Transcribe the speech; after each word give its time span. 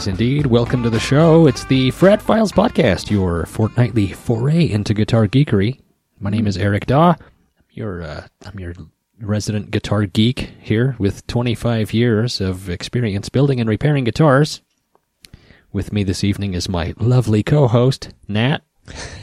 Yes, 0.00 0.06
indeed. 0.06 0.46
Welcome 0.46 0.82
to 0.84 0.88
the 0.88 0.98
show. 0.98 1.46
It's 1.46 1.66
the 1.66 1.90
Fret 1.90 2.22
Files 2.22 2.52
Podcast, 2.52 3.10
your 3.10 3.44
fortnightly 3.44 4.06
foray 4.14 4.66
into 4.66 4.94
guitar 4.94 5.28
geekery. 5.28 5.78
My 6.18 6.30
name 6.30 6.46
is 6.46 6.56
Eric 6.56 6.86
Daw. 6.86 7.16
Your, 7.68 8.00
uh, 8.00 8.26
I'm 8.46 8.58
your 8.58 8.72
resident 9.20 9.70
guitar 9.70 10.06
geek 10.06 10.52
here 10.58 10.96
with 10.98 11.26
25 11.26 11.92
years 11.92 12.40
of 12.40 12.70
experience 12.70 13.28
building 13.28 13.60
and 13.60 13.68
repairing 13.68 14.04
guitars. 14.04 14.62
With 15.70 15.92
me 15.92 16.02
this 16.02 16.24
evening 16.24 16.54
is 16.54 16.66
my 16.66 16.94
lovely 16.96 17.42
co-host, 17.42 18.14
Nat. 18.26 18.62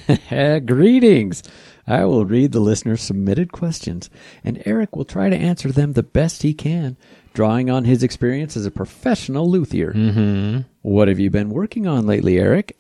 Greetings. 0.68 1.42
I 1.88 2.06
will 2.06 2.26
read 2.26 2.52
the 2.52 2.60
listener 2.60 2.98
submitted 2.98 3.52
questions, 3.52 4.12
and 4.44 4.62
Eric 4.64 4.96
will 4.96 5.06
try 5.06 5.32
to 5.32 5.36
answer 5.36 5.72
them 5.72 5.94
the 5.94 6.04
best 6.04 6.44
he 6.44 6.54
can, 6.54 6.98
drawing 7.38 7.70
on 7.70 7.86
his 7.86 8.02
experience 8.02 8.58
as 8.58 8.66
a 8.66 8.72
professional 8.72 9.48
luthier. 9.48 9.94
Mm-hmm. 9.94 10.62
What 10.82 11.08
have 11.08 11.20
you 11.20 11.30
been 11.30 11.52
working 11.52 11.86
on 11.86 12.08
lately, 12.08 12.40
Eric? 12.40 12.76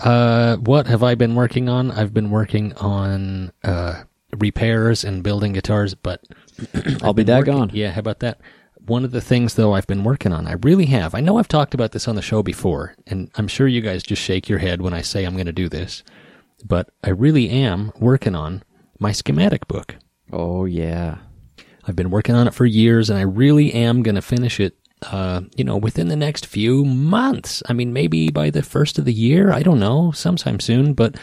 Uh, 0.00 0.56
what 0.56 0.88
have 0.88 1.04
I 1.04 1.14
been 1.14 1.36
working 1.36 1.68
on? 1.68 1.92
I've 1.92 2.12
been 2.12 2.32
working 2.32 2.72
on 2.72 3.52
uh, 3.62 4.02
repairs 4.36 5.04
and 5.04 5.22
building 5.22 5.52
guitars, 5.52 5.94
but 5.94 6.20
I'll 7.04 7.14
be 7.14 7.24
daggone. 7.24 7.70
Yeah, 7.72 7.92
how 7.92 8.00
about 8.00 8.18
that? 8.18 8.40
One 8.84 9.04
of 9.04 9.12
the 9.12 9.20
things, 9.20 9.54
though, 9.54 9.74
I've 9.74 9.86
been 9.86 10.02
working 10.02 10.32
on, 10.32 10.48
I 10.48 10.54
really 10.54 10.86
have. 10.86 11.14
I 11.14 11.20
know 11.20 11.38
I've 11.38 11.46
talked 11.46 11.72
about 11.72 11.92
this 11.92 12.08
on 12.08 12.16
the 12.16 12.20
show 12.20 12.42
before, 12.42 12.96
and 13.06 13.30
I'm 13.36 13.46
sure 13.46 13.68
you 13.68 13.80
guys 13.80 14.02
just 14.02 14.20
shake 14.20 14.48
your 14.48 14.58
head 14.58 14.82
when 14.82 14.92
I 14.92 15.02
say 15.02 15.24
I'm 15.24 15.34
going 15.34 15.46
to 15.46 15.52
do 15.52 15.68
this, 15.68 16.02
but 16.64 16.90
I 17.04 17.10
really 17.10 17.48
am 17.48 17.92
working 18.00 18.34
on 18.34 18.64
my 18.98 19.12
schematic 19.12 19.68
book. 19.68 19.94
Oh, 20.32 20.64
yeah. 20.64 21.18
I've 21.86 21.96
been 21.96 22.10
working 22.10 22.34
on 22.34 22.46
it 22.48 22.54
for 22.54 22.66
years, 22.66 23.10
and 23.10 23.18
I 23.18 23.22
really 23.22 23.72
am 23.72 24.02
going 24.02 24.14
to 24.14 24.22
finish 24.22 24.60
it. 24.60 24.76
Uh, 25.02 25.42
you 25.54 25.64
know, 25.64 25.76
within 25.76 26.08
the 26.08 26.16
next 26.16 26.46
few 26.46 26.82
months. 26.84 27.62
I 27.68 27.74
mean, 27.74 27.92
maybe 27.92 28.30
by 28.30 28.48
the 28.48 28.62
first 28.62 28.98
of 28.98 29.04
the 29.04 29.12
year. 29.12 29.52
I 29.52 29.62
don't 29.62 29.78
know, 29.80 30.12
sometime 30.12 30.60
soon. 30.60 30.94
But 30.94 31.16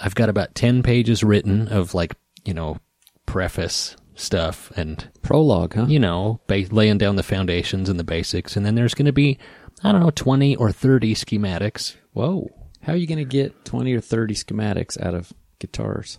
I've 0.00 0.14
got 0.14 0.28
about 0.28 0.54
ten 0.54 0.84
pages 0.84 1.24
written 1.24 1.66
of 1.68 1.94
like, 1.94 2.14
you 2.44 2.54
know, 2.54 2.78
preface 3.26 3.96
stuff 4.14 4.70
and 4.76 5.08
Prologue, 5.22 5.74
huh? 5.74 5.86
you 5.88 5.98
know, 5.98 6.40
ba- 6.46 6.66
laying 6.70 6.98
down 6.98 7.16
the 7.16 7.22
foundations 7.24 7.88
and 7.88 7.98
the 7.98 8.04
basics. 8.04 8.56
And 8.56 8.64
then 8.64 8.74
there's 8.76 8.94
going 8.94 9.06
to 9.06 9.12
be, 9.12 9.38
I 9.82 9.90
don't 9.90 10.00
know, 10.00 10.10
twenty 10.10 10.54
or 10.54 10.70
thirty 10.70 11.14
schematics. 11.14 11.96
Whoa. 12.12 12.48
How 12.82 12.92
are 12.92 12.96
you 12.96 13.08
going 13.08 13.18
to 13.18 13.24
get 13.24 13.64
20 13.64 13.92
or 13.92 14.00
30 14.00 14.34
schematics 14.34 14.98
out 15.04 15.12
of 15.14 15.32
guitars? 15.58 16.18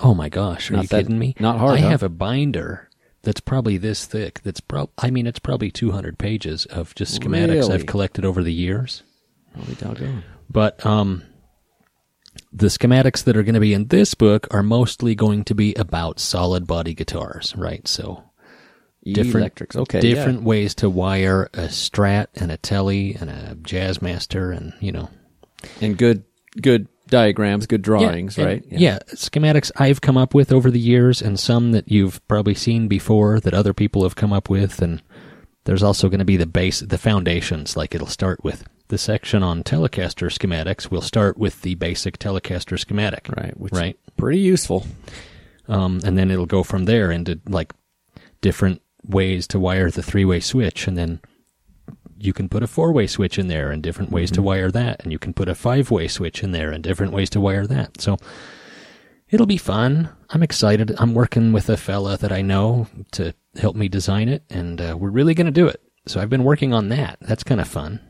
Oh 0.00 0.12
my 0.14 0.28
gosh, 0.28 0.68
are 0.70 0.74
Not 0.74 0.82
you 0.82 0.88
that- 0.88 1.02
kidding 1.04 1.18
me? 1.18 1.34
not 1.38 1.58
hard, 1.58 1.78
I 1.78 1.82
huh? 1.82 1.88
have 1.90 2.02
a 2.02 2.08
binder 2.08 2.89
that's 3.22 3.40
probably 3.40 3.76
this 3.76 4.06
thick. 4.06 4.40
That's 4.42 4.60
prob 4.60 4.90
I 4.98 5.10
mean, 5.10 5.26
it's 5.26 5.38
probably 5.38 5.70
200 5.70 6.18
pages 6.18 6.66
of 6.66 6.94
just 6.94 7.20
schematics 7.20 7.48
Really? 7.48 7.74
I've 7.74 7.86
collected 7.86 8.24
over 8.24 8.42
the 8.42 8.52
years. 8.52 9.02
Holy 9.54 9.74
doggone. 9.74 10.24
But 10.48 10.84
um, 10.86 11.22
the 12.52 12.66
schematics 12.66 13.24
that 13.24 13.36
are 13.36 13.42
going 13.42 13.54
to 13.54 13.60
be 13.60 13.74
in 13.74 13.88
this 13.88 14.14
book 14.14 14.46
are 14.50 14.62
mostly 14.62 15.14
going 15.14 15.44
to 15.44 15.54
be 15.54 15.74
about 15.74 16.20
solid 16.20 16.66
body 16.66 16.94
guitars, 16.94 17.54
right? 17.56 17.86
So 17.86 18.24
different 19.04 19.44
Electrics. 19.44 19.76
Okay. 19.76 20.00
different 20.00 20.42
ways 20.42 20.74
to 20.76 20.90
wire 20.90 21.44
a 21.54 21.68
Strat 21.68 22.28
and 22.34 22.50
a 22.50 22.56
Telly 22.56 23.14
and 23.14 23.30
a 23.30 23.56
Jazzmaster, 23.56 24.56
and 24.56 24.72
you 24.80 24.92
know. 24.92 25.10
And 25.80 25.96
good, 25.96 26.24
good 26.60 26.88
diagrams, 27.10 27.66
good 27.66 27.82
drawings, 27.82 28.38
and- 28.38 28.46
right? 28.46 28.64
Yeah. 28.68 28.98
schematics 29.14 29.70
I've 29.76 30.00
come 30.00 30.16
up 30.16 30.32
with 30.34 30.52
over 30.52 30.70
the 30.70 30.80
years, 30.80 31.20
and 31.20 31.38
some 31.38 31.72
that 31.72 31.90
you've 31.90 32.26
probably 32.28 32.54
seen 32.54 32.88
before 32.88 33.40
that 33.40 33.52
other 33.54 33.74
people 33.74 34.02
have 34.04 34.16
come 34.16 34.32
up 34.32 34.48
with, 34.48 34.80
and 34.80 35.02
there's 35.64 35.82
also 35.82 36.08
going 36.08 36.20
to 36.20 36.24
be 36.24 36.36
the 36.38 36.46
base, 36.46 36.80
the 36.80 36.98
foundations. 36.98 37.76
Like 37.76 37.94
it'll 37.94 38.06
start 38.06 38.42
with 38.42 38.64
the 38.88 38.98
section 38.98 39.42
on 39.42 39.62
Telecaster 39.62 40.26
schematics. 40.30 40.90
We'll 40.90 41.00
start 41.02 41.36
with 41.38 41.62
the 41.62 41.74
basic 41.76 42.18
Telecaster 42.18 42.78
schematic, 42.78 43.28
Right. 43.36 43.58
Which 43.58 43.72
right, 43.72 43.96
Pretty 44.16 44.40
useful. 44.40 44.86
um, 45.68 46.00
and 46.04 46.16
then 46.18 46.30
it'll 46.30 46.46
go 46.46 46.62
from 46.62 46.86
there 46.86 47.10
into 47.12 47.38
like 47.48 47.72
different 48.40 48.82
ways 49.04 49.46
to 49.48 49.58
wire 49.60 49.90
the 49.90 50.02
three-way 50.02 50.40
switch, 50.40 50.86
and 50.88 50.96
then 50.98 51.20
you 52.20 52.32
can 52.32 52.48
put 52.48 52.62
a 52.62 52.66
four-way 52.66 53.06
switch 53.06 53.38
in 53.38 53.48
there, 53.48 53.70
and 53.70 53.82
different 53.82 54.10
ways 54.10 54.30
to 54.32 54.42
wire 54.42 54.70
that, 54.70 55.02
and 55.02 55.12
you 55.12 55.18
can 55.18 55.32
put 55.32 55.48
a 55.48 55.54
five-way 55.54 56.08
switch 56.08 56.42
in 56.42 56.52
there, 56.52 56.70
and 56.70 56.82
different 56.82 57.12
ways 57.12 57.30
to 57.30 57.40
wire 57.40 57.66
that. 57.66 58.00
So 58.00 58.18
it'll 59.30 59.46
be 59.46 59.56
fun. 59.56 60.10
I'm 60.30 60.42
excited. 60.42 60.94
I'm 60.98 61.14
working 61.14 61.52
with 61.52 61.68
a 61.68 61.76
fella 61.76 62.16
that 62.18 62.32
I 62.32 62.42
know 62.42 62.86
to 63.12 63.34
help 63.56 63.76
me 63.76 63.88
design 63.88 64.28
it, 64.28 64.44
and 64.50 64.80
uh, 64.80 64.96
we're 64.98 65.10
really 65.10 65.34
going 65.34 65.46
to 65.46 65.52
do 65.52 65.66
it. 65.66 65.82
So 66.06 66.20
I've 66.20 66.30
been 66.30 66.44
working 66.44 66.72
on 66.72 66.88
that. 66.88 67.18
That's 67.20 67.44
kind 67.44 67.60
of 67.60 67.68
fun. 67.68 68.00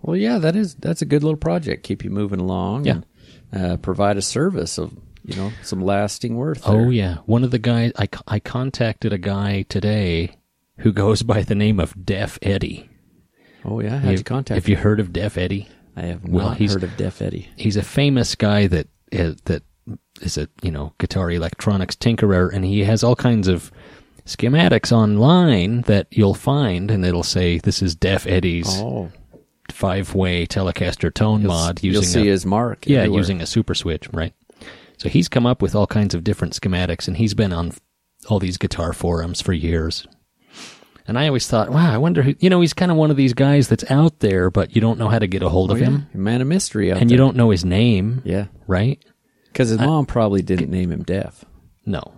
Well, 0.00 0.16
yeah, 0.16 0.38
that 0.38 0.56
is 0.56 0.74
that's 0.76 1.02
a 1.02 1.06
good 1.06 1.22
little 1.22 1.38
project. 1.38 1.82
Keep 1.82 2.04
you 2.04 2.10
moving 2.10 2.40
along. 2.40 2.84
Yeah. 2.84 2.92
And, 2.92 3.06
uh, 3.52 3.76
provide 3.78 4.16
a 4.16 4.22
service 4.22 4.78
of 4.78 4.96
you 5.24 5.36
know 5.36 5.52
some 5.62 5.80
lasting 5.80 6.36
worth. 6.36 6.62
Oh 6.66 6.90
yeah, 6.90 7.18
one 7.26 7.44
of 7.44 7.50
the 7.50 7.58
guys 7.58 7.92
I 7.98 8.08
I 8.26 8.38
contacted 8.38 9.12
a 9.12 9.18
guy 9.18 9.62
today 9.62 10.36
who 10.78 10.92
goes 10.92 11.22
by 11.22 11.42
the 11.42 11.54
name 11.54 11.80
of 11.80 12.04
Deaf 12.04 12.38
Eddie. 12.42 12.88
Oh 13.64 13.80
yeah. 13.80 13.98
How'd 13.98 14.18
you 14.18 14.24
contact? 14.24 14.56
Have 14.56 14.68
you 14.68 14.76
heard 14.76 15.00
of 15.00 15.12
Deaf 15.12 15.36
Eddie? 15.36 15.68
I 15.96 16.02
have 16.02 16.24
not 16.24 16.32
Well, 16.32 16.50
he's- 16.50 16.72
heard 16.72 16.84
of 16.84 16.96
Deaf 16.96 17.20
Eddie. 17.22 17.48
He's 17.56 17.76
a 17.76 17.82
famous 17.82 18.34
guy 18.34 18.66
that 18.68 18.88
uh, 19.12 19.32
that 19.46 19.62
is 20.20 20.36
a 20.38 20.48
you 20.62 20.70
know 20.70 20.92
guitar 20.98 21.30
electronics 21.30 21.96
tinkerer, 21.96 22.52
and 22.52 22.64
he 22.64 22.84
has 22.84 23.02
all 23.02 23.16
kinds 23.16 23.48
of 23.48 23.70
schematics 24.26 24.92
online 24.92 25.80
that 25.82 26.06
you'll 26.10 26.34
find, 26.34 26.90
and 26.90 27.04
it'll 27.04 27.22
say 27.22 27.58
this 27.58 27.82
is 27.82 27.94
Deaf 27.94 28.26
Eddie's 28.26 28.82
five 29.70 30.14
way 30.14 30.46
Telecaster 30.46 31.12
tone 31.12 31.42
you'll, 31.42 31.50
mod 31.50 31.82
you'll 31.82 31.96
using 32.02 32.22
see 32.22 32.28
a, 32.28 32.32
his 32.32 32.46
mark. 32.46 32.86
yeah 32.86 32.98
everywhere. 33.00 33.18
using 33.20 33.40
a 33.40 33.46
super 33.46 33.74
switch, 33.74 34.08
right? 34.12 34.32
So 34.98 35.08
he's 35.08 35.28
come 35.28 35.46
up 35.46 35.62
with 35.62 35.74
all 35.74 35.86
kinds 35.86 36.14
of 36.14 36.24
different 36.24 36.58
schematics, 36.58 37.06
and 37.08 37.16
he's 37.16 37.34
been 37.34 37.52
on 37.52 37.72
all 38.28 38.38
these 38.38 38.58
guitar 38.58 38.92
forums 38.92 39.40
for 39.40 39.52
years. 39.52 40.06
And 41.08 41.18
I 41.18 41.26
always 41.26 41.46
thought, 41.48 41.70
wow, 41.70 41.92
I 41.92 41.96
wonder 41.96 42.22
who, 42.22 42.34
you 42.38 42.50
know, 42.50 42.60
he's 42.60 42.74
kind 42.74 42.90
of 42.90 42.96
one 42.98 43.10
of 43.10 43.16
these 43.16 43.32
guys 43.32 43.66
that's 43.68 43.90
out 43.90 44.20
there, 44.20 44.50
but 44.50 44.74
you 44.74 44.80
don't 44.82 44.98
know 44.98 45.08
how 45.08 45.18
to 45.18 45.26
get 45.26 45.42
a 45.42 45.48
hold 45.48 45.70
Oh, 45.70 45.74
of 45.74 45.80
yeah. 45.80 45.86
him, 45.86 46.06
Man 46.12 46.42
of 46.42 46.46
mystery. 46.48 46.92
Out 46.92 46.98
and 47.00 47.10
you 47.10 47.16
don't 47.16 47.34
know 47.34 47.48
his 47.50 47.64
name, 47.64 48.20
Yeah, 48.26 48.46
right? 48.66 49.02
because 49.46 49.70
his 49.70 49.78
mom 49.78 50.04
probably 50.06 50.42
didn't 50.42 50.70
name 50.70 50.92
him 50.92 51.02
deaf. 51.02 51.44
No. 51.86 52.12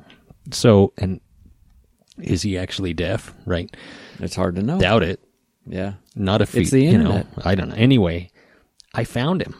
So, 0.50 0.92
and 0.98 1.20
is 2.20 2.42
he 2.42 2.58
actually 2.58 2.92
deaf? 2.92 3.32
Right? 3.46 3.74
It's 4.18 4.34
hard 4.34 4.56
to 4.56 4.62
know. 4.62 4.80
Doubt 4.80 5.04
it. 5.04 5.20
Yeah. 5.66 5.92
Not 6.16 6.42
if 6.42 6.54
It's 6.56 6.70
he, 6.72 6.78
the 6.80 6.84
you 6.86 6.98
know, 6.98 7.12
internet. 7.18 7.26
I 7.46 7.54
don't 7.54 7.68
know. 7.68 7.76
Anyway, 7.76 8.30
I 8.92 9.04
found 9.04 9.40
him. 9.42 9.54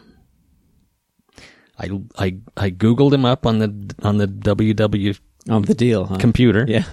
I, 1.79 1.89
I, 2.17 2.37
I 2.57 2.69
googled 2.69 3.13
him 3.13 3.23
up 3.25 3.45
on 3.45 3.59
the 3.59 3.95
on 4.03 4.17
the 4.17 4.27
WW 4.27 5.19
On 5.49 5.61
the 5.63 5.73
deal, 5.73 6.05
huh? 6.05 6.17
computer. 6.17 6.65
yeah. 6.67 6.83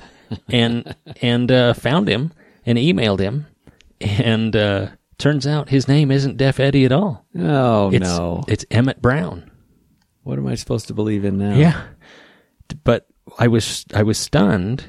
And 0.49 0.95
and 1.23 1.51
uh, 1.51 1.75
found 1.75 2.09
him 2.09 2.33
and 2.67 2.79
emailed 2.79 3.21
him, 3.21 3.47
and 4.01 4.55
uh, 4.55 4.89
turns 5.19 5.47
out 5.47 5.69
his 5.69 5.89
name 5.89 6.11
isn't 6.11 6.37
Deaf 6.37 6.61
Eddie 6.61 6.85
at 6.85 6.93
all. 6.93 7.27
Oh 7.39 7.91
It's, 7.93 8.03
no. 8.05 8.45
it's 8.49 8.65
Emmett 8.71 9.01
Brown. 9.03 9.51
What 10.23 10.39
am 10.39 10.47
I 10.47 10.55
supposed 10.57 10.89
to 10.89 10.95
believe 10.95 11.25
in 11.25 11.39
now? 11.39 11.57
Yeah, 11.57 11.83
but 12.85 13.07
I 13.39 13.49
was 13.49 13.87
I 13.95 14.03
was 14.03 14.19
stunned 14.19 14.85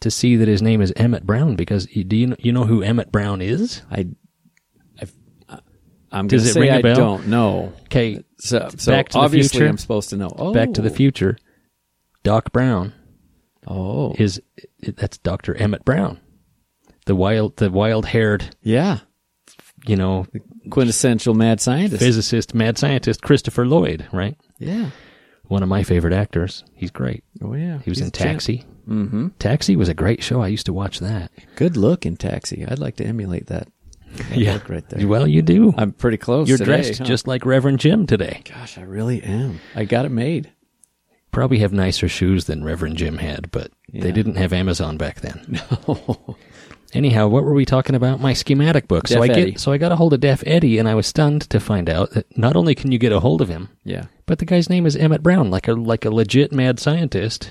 to 0.00 0.10
see 0.10 0.36
that 0.36 0.48
his 0.48 0.60
name 0.60 0.82
is 0.82 0.92
Emmett 0.96 1.24
Brown 1.24 1.56
because 1.56 1.88
you, 1.96 2.04
do 2.04 2.16
you 2.16 2.26
know, 2.26 2.36
you 2.38 2.52
know 2.52 2.64
who 2.64 2.82
Emmett 2.82 3.10
Brown 3.10 3.40
is? 3.40 3.80
I, 3.90 4.08
I, 5.00 5.58
I'm 6.12 6.28
Does 6.28 6.46
it 6.46 6.52
say 6.52 6.60
ring 6.60 6.70
a 6.70 6.74
I 6.76 6.82
bell? 6.82 6.96
don't 6.96 7.28
know. 7.28 7.72
Okay, 7.84 8.22
So, 8.38 8.68
so 8.76 8.92
Back 8.92 9.08
to 9.08 9.12
the 9.14 9.18
obviously 9.24 9.58
Future? 9.60 9.70
I'm 9.70 9.78
supposed 9.78 10.10
to 10.10 10.18
know. 10.18 10.30
Oh, 10.36 10.52
Back 10.52 10.74
to 10.74 10.82
the 10.82 10.90
Future. 10.90 11.38
Doc 12.22 12.52
Brown 12.52 12.92
Oh, 13.66 14.14
is 14.18 14.40
that's 14.82 15.18
Dr. 15.18 15.54
Emmett 15.56 15.84
Brown. 15.84 16.20
The 17.06 17.16
wild 17.16 17.56
the 17.56 17.70
wild-haired, 17.70 18.56
yeah. 18.62 19.00
you 19.86 19.96
know, 19.96 20.26
Quintessential 20.70 21.34
mad 21.34 21.60
scientist. 21.60 22.02
physicist, 22.02 22.54
mad 22.54 22.78
scientist 22.78 23.22
Christopher 23.22 23.66
Lloyd, 23.66 24.06
right? 24.12 24.36
yeah. 24.58 24.90
One 25.48 25.62
of 25.62 25.68
my 25.68 25.84
favorite 25.84 26.12
actors. 26.12 26.64
He's 26.74 26.90
great. 26.90 27.22
Oh 27.40 27.54
yeah. 27.54 27.78
He 27.78 27.90
was 27.90 27.98
He's 27.98 28.06
in. 28.06 28.10
Taxi. 28.10 28.64
Mm-hmm. 28.88 29.28
Taxi 29.38 29.76
was 29.76 29.88
a 29.88 29.94
great 29.94 30.20
show. 30.22 30.40
I 30.40 30.48
used 30.48 30.66
to 30.66 30.72
watch 30.72 30.98
that. 30.98 31.30
Good 31.54 31.76
look 31.76 32.04
in 32.04 32.16
Taxi. 32.16 32.66
I'd 32.66 32.80
like 32.80 32.96
to 32.96 33.04
emulate 33.04 33.46
that. 33.46 33.68
That 34.16 34.38
look 34.38 34.68
right 34.68 34.88
there. 34.88 35.06
Well, 35.06 35.26
you 35.26 35.42
do. 35.42 35.72
I'm 35.76 35.92
pretty 35.92 36.16
close. 36.16 36.48
You're 36.48 36.58
today, 36.58 36.82
dressed 36.82 36.98
huh? 36.98 37.04
just 37.04 37.28
like 37.28 37.44
Reverend 37.46 37.78
Jim 37.78 38.06
today. 38.06 38.42
Gosh, 38.44 38.76
I 38.78 38.82
really 38.82 39.22
am. 39.22 39.60
I 39.74 39.84
got 39.84 40.04
it 40.04 40.10
made. 40.10 40.50
Probably 41.32 41.58
have 41.58 41.72
nicer 41.72 42.08
shoes 42.08 42.46
than 42.46 42.64
Reverend 42.64 42.96
Jim 42.96 43.18
had, 43.18 43.50
but 43.50 43.70
they 43.92 44.10
didn't 44.12 44.36
have 44.36 44.52
Amazon 44.52 44.96
back 44.96 45.20
then. 45.20 45.60
No. 45.88 46.36
Anyhow, 46.92 47.26
what 47.28 47.42
were 47.44 47.52
we 47.52 47.64
talking 47.66 47.94
about? 47.96 48.20
My 48.20 48.32
schematic 48.32 48.88
book. 48.88 49.08
so 49.08 49.20
I 49.22 49.26
Eddie. 49.26 49.50
get 49.52 49.60
so 49.60 49.70
I 49.72 49.76
got 49.76 49.92
a 49.92 49.96
hold 49.96 50.14
of 50.14 50.20
Deaf 50.20 50.42
Eddie, 50.46 50.78
and 50.78 50.88
I 50.88 50.94
was 50.94 51.06
stunned 51.06 51.42
to 51.50 51.60
find 51.60 51.90
out 51.90 52.12
that 52.12 52.38
not 52.38 52.56
only 52.56 52.74
can 52.74 52.90
you 52.92 52.98
get 52.98 53.12
a 53.12 53.20
hold 53.20 53.42
of 53.42 53.48
him, 53.48 53.68
Yeah. 53.84 54.04
but 54.24 54.38
the 54.38 54.44
guy's 54.46 54.70
name 54.70 54.86
is 54.86 54.96
Emmett 54.96 55.22
Brown, 55.22 55.50
like 55.50 55.68
a 55.68 55.72
like 55.74 56.04
a 56.06 56.10
legit 56.10 56.52
mad 56.52 56.78
scientist, 56.78 57.50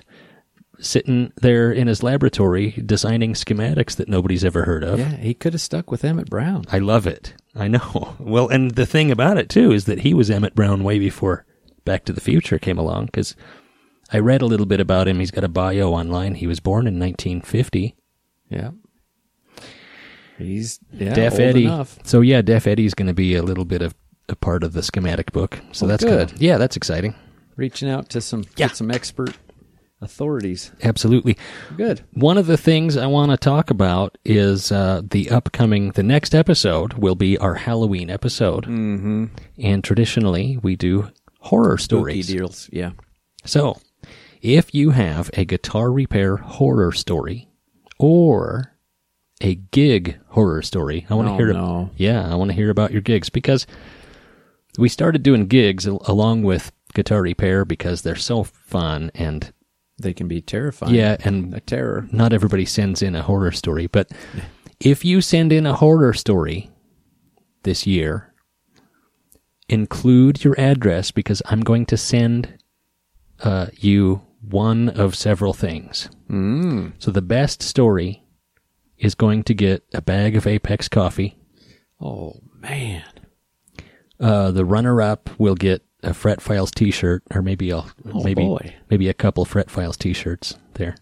sitting 0.79 1.31
there 1.41 1.71
in 1.71 1.87
his 1.87 2.01
laboratory 2.01 2.71
designing 2.85 3.33
schematics 3.33 3.95
that 3.97 4.09
nobody's 4.09 4.45
ever 4.45 4.63
heard 4.63 4.83
of. 4.83 4.97
Yeah, 4.99 5.15
he 5.17 5.33
could 5.35 5.53
have 5.53 5.61
stuck 5.61 5.91
with 5.91 6.03
Emmett 6.05 6.29
Brown. 6.29 6.63
I 6.71 6.79
love 6.79 7.05
it. 7.05 7.33
I 7.53 7.67
know. 7.67 8.15
Well, 8.19 8.47
and 8.47 8.71
the 8.71 8.85
thing 8.87 9.11
about 9.11 9.37
it 9.37 9.49
too 9.49 9.71
is 9.71 9.85
that 9.85 9.99
he 9.99 10.13
was 10.13 10.31
Emmett 10.31 10.55
Brown 10.55 10.83
way 10.83 10.97
before 10.97 11.45
Back 11.83 12.05
to 12.05 12.13
the 12.13 12.21
Future 12.21 12.57
came 12.57 12.77
along. 12.79 13.07
Because 13.07 13.35
I 14.11 14.19
read 14.19 14.41
a 14.41 14.45
little 14.45 14.65
bit 14.65 14.79
about 14.79 15.07
him. 15.07 15.19
He's 15.19 15.31
got 15.31 15.43
a 15.43 15.47
bio 15.49 15.91
online. 15.91 16.35
He 16.35 16.47
was 16.47 16.59
born 16.59 16.87
in 16.87 16.99
1950. 16.99 17.95
Yeah. 18.49 18.71
He's 20.37 20.79
yeah, 20.91 21.13
Deaf 21.13 21.39
Eddie. 21.39 21.65
enough. 21.65 21.97
So 22.03 22.21
yeah, 22.21 22.41
Deaf 22.41 22.67
Eddie's 22.67 22.93
going 22.93 23.07
to 23.07 23.13
be 23.13 23.35
a 23.35 23.43
little 23.43 23.65
bit 23.65 23.81
of 23.81 23.95
a 24.27 24.35
part 24.35 24.63
of 24.63 24.73
the 24.73 24.83
schematic 24.83 25.31
book. 25.31 25.59
So 25.71 25.85
Oh, 25.85 25.89
that's 25.89 26.03
good. 26.03 26.29
Kinda, 26.29 26.43
yeah, 26.43 26.57
that's 26.57 26.75
exciting. 26.75 27.15
Reaching 27.55 27.89
out 27.89 28.09
to 28.09 28.21
some 28.21 28.41
Yeah. 28.57 28.67
get 28.67 28.75
some 28.75 28.91
expert 28.91 29.31
authorities. 30.01 30.71
Absolutely. 30.83 31.37
Good. 31.77 32.01
One 32.13 32.37
of 32.37 32.47
the 32.47 32.57
things 32.57 32.97
I 32.97 33.07
want 33.07 33.31
to 33.31 33.37
talk 33.37 33.69
about 33.69 34.17
is 34.25 34.71
uh, 34.71 35.01
the 35.09 35.29
upcoming. 35.29 35.91
The 35.91 36.03
next 36.03 36.35
episode 36.35 36.93
will 36.95 37.15
be 37.15 37.37
our 37.37 37.55
Halloween 37.55 38.09
episode, 38.09 38.65
mm-hmm. 38.65 39.25
and 39.57 39.83
traditionally 39.83 40.57
we 40.61 40.75
do 40.75 41.09
horror 41.39 41.77
Spooky 41.77 42.21
stories. 42.21 42.27
deals. 42.27 42.69
Yeah. 42.73 42.91
So, 43.45 43.79
if 44.45 44.75
you 44.75 44.91
have 44.91 45.29
a 45.33 45.43
guitar 45.43 45.91
repair 45.91 46.37
horror 46.37 46.91
story 46.91 47.49
or 47.97 48.73
a 49.41 49.55
gig 49.55 50.19
horror 50.29 50.61
story, 50.61 51.05
I 51.09 51.15
want 51.15 51.27
to 51.27 51.33
Oh, 51.33 51.37
hear. 51.37 51.53
no. 51.53 51.89
Yeah, 51.97 52.31
I 52.31 52.35
want 52.35 52.51
to 52.51 52.55
hear 52.55 52.69
about 52.69 52.91
your 52.91 53.01
gigs 53.01 53.29
because 53.29 53.65
we 54.77 54.87
started 54.87 55.23
doing 55.23 55.47
gigs 55.47 55.85
along 55.87 56.43
with 56.43 56.71
guitar 56.93 57.21
repair 57.21 57.65
because 57.65 58.03
they're 58.03 58.15
so 58.15 58.43
fun 58.43 59.09
and 59.15 59.51
They 60.01 60.13
can 60.13 60.27
be 60.27 60.41
terrifying. 60.41 60.93
yeah, 60.93 61.17
and 61.23 61.53
A 61.53 61.59
terror. 61.61 62.07
not 62.11 62.31
everybody 62.33 62.65
sends 62.65 63.01
in 63.01 63.15
a 63.15 63.23
horror 63.23 63.51
story, 63.51 63.87
but 63.87 64.11
if 64.79 65.03
you 65.03 65.21
send 65.21 65.51
in 65.53 65.65
a 65.65 65.73
horror 65.73 66.13
story 66.13 66.69
this 67.63 67.87
year, 67.87 68.33
include 69.69 70.43
your 70.43 70.59
address 70.59 71.11
because 71.11 71.41
I'm 71.47 71.61
going 71.61 71.85
to 71.87 71.97
send 71.97 72.57
uh, 73.43 73.67
you 73.77 74.21
one 74.49 74.89
of 74.89 75.15
several 75.15 75.53
things. 75.53 76.09
Mm. 76.29 76.93
So 76.99 77.11
the 77.11 77.21
best 77.21 77.61
story 77.61 78.23
is 78.97 79.15
going 79.15 79.43
to 79.43 79.53
get 79.53 79.83
a 79.93 80.01
bag 80.01 80.35
of 80.35 80.47
Apex 80.47 80.87
coffee. 80.89 81.37
Oh 82.01 82.39
man. 82.59 83.03
Uh, 84.19 84.51
the 84.51 84.63
runner-up 84.65 85.29
will 85.37 85.55
get 85.55 85.83
a 86.01 86.13
Fret 86.13 86.39
Files 86.41 86.71
T-shirt, 86.71 87.23
or 87.33 87.41
maybe 87.41 87.71
I'll 87.73 87.89
Oh, 88.13 88.23
maybe 88.23 88.43
boy. 88.43 88.75
maybe 88.89 89.09
a 89.09 89.13
couple 89.13 89.43
Fret 89.43 89.69
Files 89.69 89.97
T-shirts 89.97 90.55
there. 90.75 90.95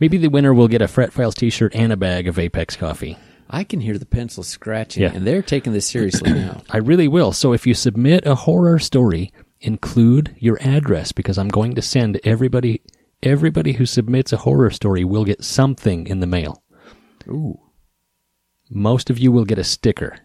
Maybe 0.00 0.18
the 0.18 0.28
winner 0.28 0.52
will 0.52 0.68
get 0.68 0.82
a 0.82 0.88
Fret 0.88 1.12
Files 1.12 1.34
T-shirt 1.34 1.74
and 1.74 1.92
a 1.92 1.96
bag 1.96 2.26
of 2.28 2.38
Apex 2.38 2.76
coffee. 2.76 3.16
I 3.48 3.62
can 3.64 3.80
hear 3.80 3.96
the 3.98 4.06
pencil 4.06 4.42
scratching, 4.42 5.04
Yeah. 5.04 5.12
and 5.14 5.24
they're 5.26 5.42
taking 5.42 5.72
this 5.72 5.86
seriously 5.86 6.32
now. 6.32 6.62
I 6.70 6.78
really 6.78 7.06
will. 7.08 7.32
So 7.32 7.52
if 7.52 7.66
you 7.66 7.74
submit 7.74 8.26
a 8.26 8.34
horror 8.34 8.78
story, 8.80 9.32
include 9.60 10.34
your 10.38 10.58
address 10.60 11.12
because 11.12 11.38
I'm 11.38 11.48
going 11.48 11.74
to 11.74 11.82
send 11.82 12.20
everybody 12.24 12.82
everybody 13.22 13.72
who 13.72 13.86
submits 13.86 14.32
a 14.32 14.36
horror 14.38 14.70
story 14.70 15.02
will 15.04 15.24
get 15.24 15.42
something 15.42 16.06
in 16.06 16.20
the 16.20 16.26
mail. 16.26 16.62
Ooh. 17.28 17.58
Most 18.70 19.08
of 19.10 19.18
you 19.18 19.32
will 19.32 19.44
get 19.44 19.58
a 19.58 19.64
sticker. 19.64 20.18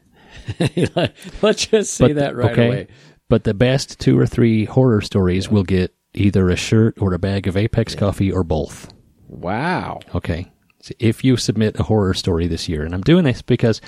Let's 1.42 1.66
just 1.68 1.94
say 1.94 2.08
But- 2.08 2.16
that 2.18 2.36
right 2.36 2.52
okay? 2.52 2.68
away. 2.68 2.88
But 3.30 3.46
the 3.46 3.54
best 3.54 3.98
two 4.00 4.20
or 4.20 4.26
three 4.28 4.66
horror 4.66 5.00
stories 5.02 5.48
will 5.50 5.64
get 5.64 5.96
either 6.14 6.50
a 6.50 6.58
shirt 6.58 6.96
or 7.00 7.14
a 7.14 7.20
bag 7.20 7.48
of 7.48 7.56
Apex 7.56 7.96
coffee 7.96 8.30
or 8.30 8.44
both. 8.44 8.94
Wow. 9.30 10.02
Okay. 10.14 10.52
So 10.82 10.94
if 11.00 11.24
you 11.24 11.38
submit 11.38 11.80
a 11.80 11.84
horror 11.84 12.14
story 12.14 12.48
this 12.48 12.68
year, 12.68 12.84
and 12.84 12.94
I'm 12.94 13.02
doing 13.04 13.24
this 13.24 13.42
because 13.42 13.80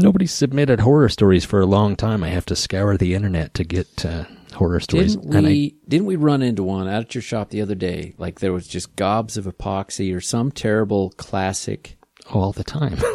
nobody's 0.00 0.32
submitted 0.32 0.80
horror 0.80 1.08
stories 1.08 1.44
for 1.44 1.60
a 1.60 1.66
long 1.66 1.96
time. 1.96 2.24
I 2.24 2.28
have 2.28 2.46
to 2.46 2.56
scour 2.56 2.96
the 2.96 3.14
internet 3.14 3.54
to 3.54 3.64
get 3.64 4.04
uh, 4.04 4.24
horror 4.54 4.80
stories. 4.80 5.16
Didn't 5.16 5.34
and 5.34 5.46
I, 5.46 5.50
we 5.50 5.76
didn't 5.88 6.06
we 6.06 6.16
run 6.16 6.42
into 6.42 6.62
one 6.62 6.88
out 6.88 7.02
at 7.02 7.14
your 7.14 7.22
shop 7.22 7.50
the 7.50 7.60
other 7.62 7.74
day? 7.74 8.14
Like 8.18 8.40
there 8.40 8.52
was 8.52 8.66
just 8.66 8.96
gobs 8.96 9.36
of 9.36 9.44
epoxy 9.46 10.14
or 10.14 10.20
some 10.20 10.50
terrible 10.50 11.10
classic. 11.16 11.96
all 12.30 12.52
the 12.52 12.64
time. 12.64 12.98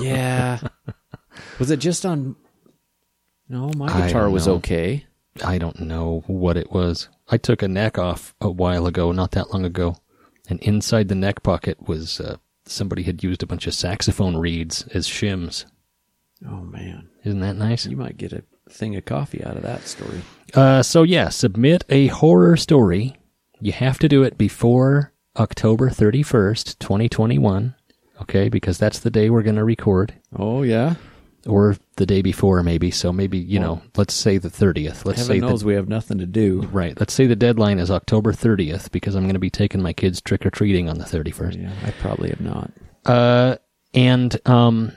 Yeah. 0.00 0.58
was 1.58 1.70
it 1.70 1.78
just 1.78 2.06
on? 2.06 2.34
No, 3.46 3.70
my 3.76 4.06
guitar 4.06 4.30
was 4.30 4.48
okay. 4.48 5.04
I 5.44 5.58
don't 5.58 5.80
know 5.80 6.24
what 6.26 6.56
it 6.56 6.72
was. 6.72 7.10
I 7.28 7.36
took 7.36 7.60
a 7.62 7.68
neck 7.68 7.98
off 7.98 8.34
a 8.40 8.50
while 8.50 8.86
ago, 8.86 9.12
not 9.12 9.32
that 9.32 9.52
long 9.52 9.66
ago, 9.66 9.96
and 10.48 10.58
inside 10.60 11.08
the 11.08 11.14
neck 11.14 11.42
pocket 11.42 11.86
was 11.86 12.20
uh, 12.20 12.36
somebody 12.64 13.02
had 13.02 13.22
used 13.22 13.42
a 13.42 13.46
bunch 13.46 13.66
of 13.66 13.74
saxophone 13.74 14.36
reeds 14.38 14.86
as 14.94 15.06
shims. 15.06 15.66
Oh 16.48 16.62
man, 16.62 17.08
Isn't 17.24 17.40
that 17.40 17.56
nice? 17.56 17.86
you 17.86 17.96
might 17.96 18.16
get 18.16 18.32
a 18.32 18.42
thing 18.68 18.96
of 18.96 19.04
coffee 19.04 19.44
out 19.44 19.56
of 19.56 19.62
that 19.62 19.82
story. 19.86 20.22
Uh, 20.54 20.82
so 20.82 21.02
yeah, 21.02 21.28
submit 21.28 21.84
a 21.88 22.08
horror 22.08 22.56
story. 22.56 23.16
You 23.60 23.72
have 23.72 23.98
to 24.00 24.08
do 24.08 24.22
it 24.22 24.36
before 24.38 25.12
October 25.36 25.88
31st, 25.90 26.78
2021. 26.78 27.74
Okay, 28.22 28.48
because 28.48 28.78
that's 28.78 28.98
the 29.00 29.10
day 29.10 29.30
we're 29.30 29.42
going 29.42 29.56
to 29.56 29.64
record. 29.64 30.14
Oh 30.36 30.62
yeah. 30.62 30.94
Or 31.46 31.76
the 31.96 32.06
day 32.06 32.22
before, 32.22 32.62
maybe. 32.62 32.92
So 32.92 33.12
maybe, 33.12 33.36
you 33.38 33.58
know, 33.58 33.82
let's 33.96 34.14
say 34.14 34.38
the 34.38 34.48
30th. 34.48 35.04
Let's 35.04 35.22
say 35.22 35.34
Heaven 35.34 35.40
the 35.40 35.46
knows 35.48 35.64
we 35.64 35.74
have 35.74 35.88
nothing 35.88 36.18
to 36.18 36.26
do. 36.26 36.62
Right. 36.70 36.98
Let's 36.98 37.12
say 37.12 37.26
the 37.26 37.34
deadline 37.34 37.80
is 37.80 37.90
October 37.90 38.32
30th 38.32 38.92
because 38.92 39.16
I'm 39.16 39.24
going 39.24 39.34
to 39.34 39.40
be 39.40 39.50
taking 39.50 39.82
my 39.82 39.92
kids 39.92 40.20
trick 40.20 40.46
or 40.46 40.50
treating 40.50 40.88
on 40.88 40.98
the 40.98 41.04
31st. 41.04 41.60
Yeah, 41.62 41.72
I 41.84 41.90
probably 41.92 42.28
have 42.30 42.40
not. 42.40 42.70
Uh, 43.04 43.56
and 43.92 44.38
um, 44.48 44.92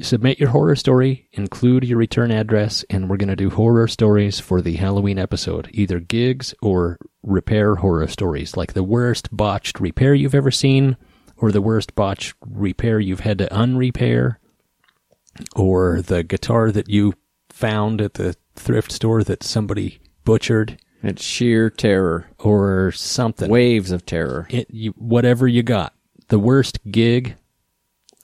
submit 0.00 0.38
your 0.38 0.50
horror 0.50 0.76
story, 0.76 1.28
include 1.32 1.84
your 1.84 1.98
return 1.98 2.30
address, 2.30 2.84
and 2.90 3.08
we're 3.08 3.16
going 3.16 3.28
to 3.28 3.36
do 3.36 3.50
horror 3.50 3.88
stories 3.88 4.40
for 4.40 4.60
the 4.60 4.76
Halloween 4.76 5.18
episode, 5.18 5.68
either 5.72 6.00
gigs 6.00 6.54
or 6.62 6.98
repair 7.22 7.76
horror 7.76 8.06
stories, 8.06 8.56
like 8.56 8.72
the 8.72 8.82
worst 8.84 9.28
botched 9.34 9.80
repair 9.80 10.14
you've 10.14 10.34
ever 10.34 10.50
seen, 10.50 10.96
or 11.36 11.52
the 11.52 11.62
worst 11.62 11.94
botched 11.94 12.34
repair 12.46 13.00
you've 13.00 13.20
had 13.20 13.38
to 13.38 13.52
unrepair, 13.52 14.38
or 15.56 16.02
the 16.02 16.22
guitar 16.22 16.70
that 16.70 16.88
you 16.88 17.14
found 17.48 18.00
at 18.00 18.14
the 18.14 18.36
thrift 18.54 18.92
store 18.92 19.22
that 19.24 19.42
somebody 19.42 20.00
butchered, 20.24 20.78
It's 21.02 21.22
sheer 21.22 21.70
terror, 21.70 22.26
or 22.38 22.92
something 22.92 23.50
waves 23.50 23.90
of 23.90 24.04
terror. 24.06 24.46
it, 24.50 24.68
you, 24.70 24.92
whatever 24.92 25.48
you 25.48 25.62
got. 25.62 25.94
The 26.28 26.38
worst 26.38 26.78
gig, 26.90 27.36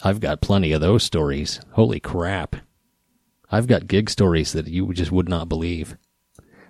I've 0.02 0.20
got 0.20 0.40
plenty 0.40 0.72
of 0.72 0.80
those 0.80 1.02
stories. 1.02 1.60
Holy 1.72 2.00
crap. 2.00 2.56
I've 3.50 3.66
got 3.66 3.86
gig 3.86 4.10
stories 4.10 4.52
that 4.52 4.66
you 4.68 4.92
just 4.92 5.12
would 5.12 5.28
not 5.28 5.48
believe. 5.48 5.96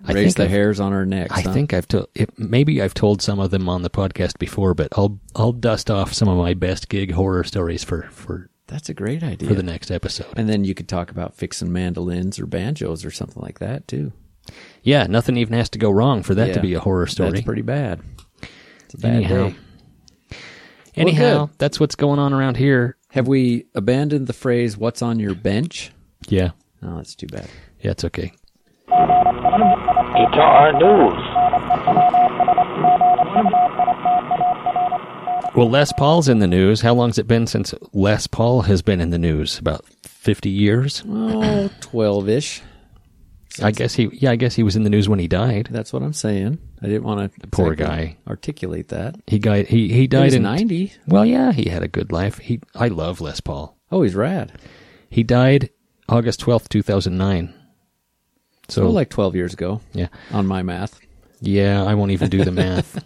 I 0.05 0.13
Raise 0.13 0.35
the 0.35 0.43
I've- 0.43 0.51
hairs 0.53 0.79
on 0.79 0.93
our 0.93 1.05
necks. 1.05 1.35
I 1.35 1.41
huh? 1.41 1.53
think 1.53 1.73
I've 1.73 1.87
told 1.87 2.07
maybe 2.37 2.81
I've 2.81 2.93
told 2.93 3.21
some 3.21 3.39
of 3.39 3.49
them 3.49 3.67
on 3.67 3.81
the 3.81 3.89
podcast 3.89 4.37
before, 4.37 4.73
but 4.75 4.89
I'll 4.95 5.19
I'll 5.35 5.51
dust 5.53 5.89
off 5.89 6.13
some 6.13 6.27
of 6.27 6.37
my 6.37 6.53
best 6.53 6.87
gig 6.87 7.11
horror 7.11 7.43
stories 7.43 7.83
for 7.83 8.03
for, 8.11 8.49
that's 8.67 8.89
a 8.89 8.93
great 8.93 9.23
idea. 9.23 9.47
for 9.49 9.55
the 9.55 9.63
next 9.63 9.89
episode. 9.89 10.27
and 10.37 10.47
then 10.47 10.63
you 10.65 10.75
could 10.75 10.87
talk 10.87 11.09
about 11.09 11.35
fixing 11.35 11.71
mandolins 11.73 12.39
or 12.39 12.45
banjos 12.45 13.03
or 13.03 13.11
something 13.11 13.41
like 13.41 13.57
that 13.59 13.87
too. 13.87 14.11
Yeah, 14.83 15.07
nothing 15.07 15.35
even 15.35 15.55
has 15.55 15.69
to 15.71 15.79
go 15.79 15.89
wrong 15.89 16.21
for 16.23 16.35
that 16.35 16.53
to 16.53 16.61
be 16.61 16.73
a 16.75 16.79
horror 16.79 17.07
story. 17.07 17.31
That's 17.31 17.41
pretty 17.45 17.63
bad. 17.63 18.01
It's 18.85 18.93
a 18.93 18.97
bad 18.99 19.15
Anyhow. 19.15 19.49
day. 19.49 19.55
Anyhow, 20.95 21.45
good. 21.47 21.55
that's 21.57 21.79
what's 21.79 21.95
going 21.95 22.19
on 22.19 22.33
around 22.33 22.57
here. 22.57 22.97
Have 23.17 23.27
we 23.27 23.65
abandoned 23.73 24.27
the 24.27 24.33
phrase 24.33 24.77
"What's 24.77 25.01
on 25.01 25.17
your 25.19 25.33
bench"? 25.33 25.91
Yeah. 26.27 26.51
Oh, 26.83 26.97
that's 26.97 27.15
too 27.15 27.25
bad. 27.25 27.49
Yeah, 27.81 27.89
it's 27.89 28.03
okay. 28.03 28.31
Guitar 28.85 30.71
News. 30.73 31.17
Well, 35.55 35.67
Les 35.67 35.91
Paul's 35.93 36.29
in 36.29 36.37
the 36.37 36.45
news. 36.45 36.81
How 36.81 36.93
long's 36.93 37.17
it 37.17 37.25
been 37.25 37.47
since 37.47 37.73
Les 37.91 38.27
Paul 38.27 38.61
has 38.61 38.83
been 38.83 39.01
in 39.01 39.09
the 39.09 39.17
news? 39.17 39.57
About 39.57 39.83
50 40.03 40.51
years? 40.51 41.01
Oh, 41.07 41.71
12-ish. 41.81 42.61
I 43.63 43.71
guess 43.71 43.95
he 43.95 44.09
yeah, 44.13 44.29
I 44.29 44.35
guess 44.35 44.53
he 44.53 44.61
was 44.61 44.75
in 44.75 44.83
the 44.83 44.91
news 44.91 45.09
when 45.09 45.17
he 45.17 45.27
died. 45.27 45.69
That's 45.71 45.91
what 45.91 46.03
I'm 46.03 46.13
saying. 46.13 46.59
I 46.81 46.85
didn't 46.87 47.03
want 47.03 47.33
to 47.33 47.47
Poor 47.47 47.73
guy. 47.75 48.17
articulate 48.27 48.89
that. 48.89 49.15
He 49.27 49.39
died 49.39 49.67
he 49.67 49.91
he 49.91 50.07
died 50.07 50.33
in 50.33 50.43
90. 50.43 50.93
Well, 51.07 51.25
yeah, 51.25 51.51
he 51.51 51.69
had 51.69 51.83
a 51.83 51.87
good 51.87 52.11
life. 52.11 52.37
He 52.37 52.59
I 52.75 52.87
love 52.87 53.19
Les 53.21 53.39
Paul. 53.39 53.75
Oh, 53.91 54.03
he's 54.03 54.15
rad. 54.15 54.51
He 55.09 55.23
died 55.23 55.69
August 56.09 56.41
12th, 56.41 56.69
2009. 56.69 57.53
So 58.69 58.81
So 58.81 58.89
like 58.89 59.09
12 59.09 59.35
years 59.35 59.53
ago 59.53 59.81
yeah. 59.93 60.07
on 60.31 60.45
my 60.45 60.61
math. 60.61 60.99
Yeah, 61.39 61.83
I 61.83 61.93
won't 61.93 62.11
even 62.11 62.29
do 62.29 62.43
the 62.43 62.51
math. 62.51 63.03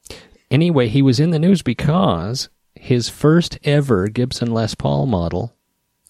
anyway, 0.50 0.88
he 0.88 1.02
was 1.02 1.20
in 1.20 1.30
the 1.30 1.38
news 1.38 1.62
because 1.62 2.48
his 2.74 3.08
first 3.08 3.58
ever 3.64 4.08
Gibson 4.08 4.52
Les 4.52 4.74
Paul 4.74 5.06
model, 5.06 5.54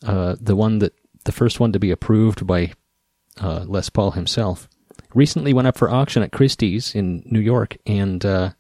uh, 0.05 0.37
the 0.41 0.57
one 0.57 0.79
that 0.79 0.95
the 1.25 1.33
first 1.33 1.61
one 1.61 1.73
to 1.73 1.79
be 1.79 1.91
approved 1.91 2.47
by 2.47 2.73
uh, 3.41 3.65
Les 3.67 3.89
Paul 3.91 4.13
himself, 4.13 4.69
recently 5.15 5.53
went 5.53 5.69
up 5.69 5.77
for 5.77 5.91
auction 5.91 6.23
at 6.23 6.33
Christie's 6.33 6.95
in 6.95 7.23
New 7.27 7.41
York, 7.41 7.77
and 7.87 8.25
uh, 8.25 8.51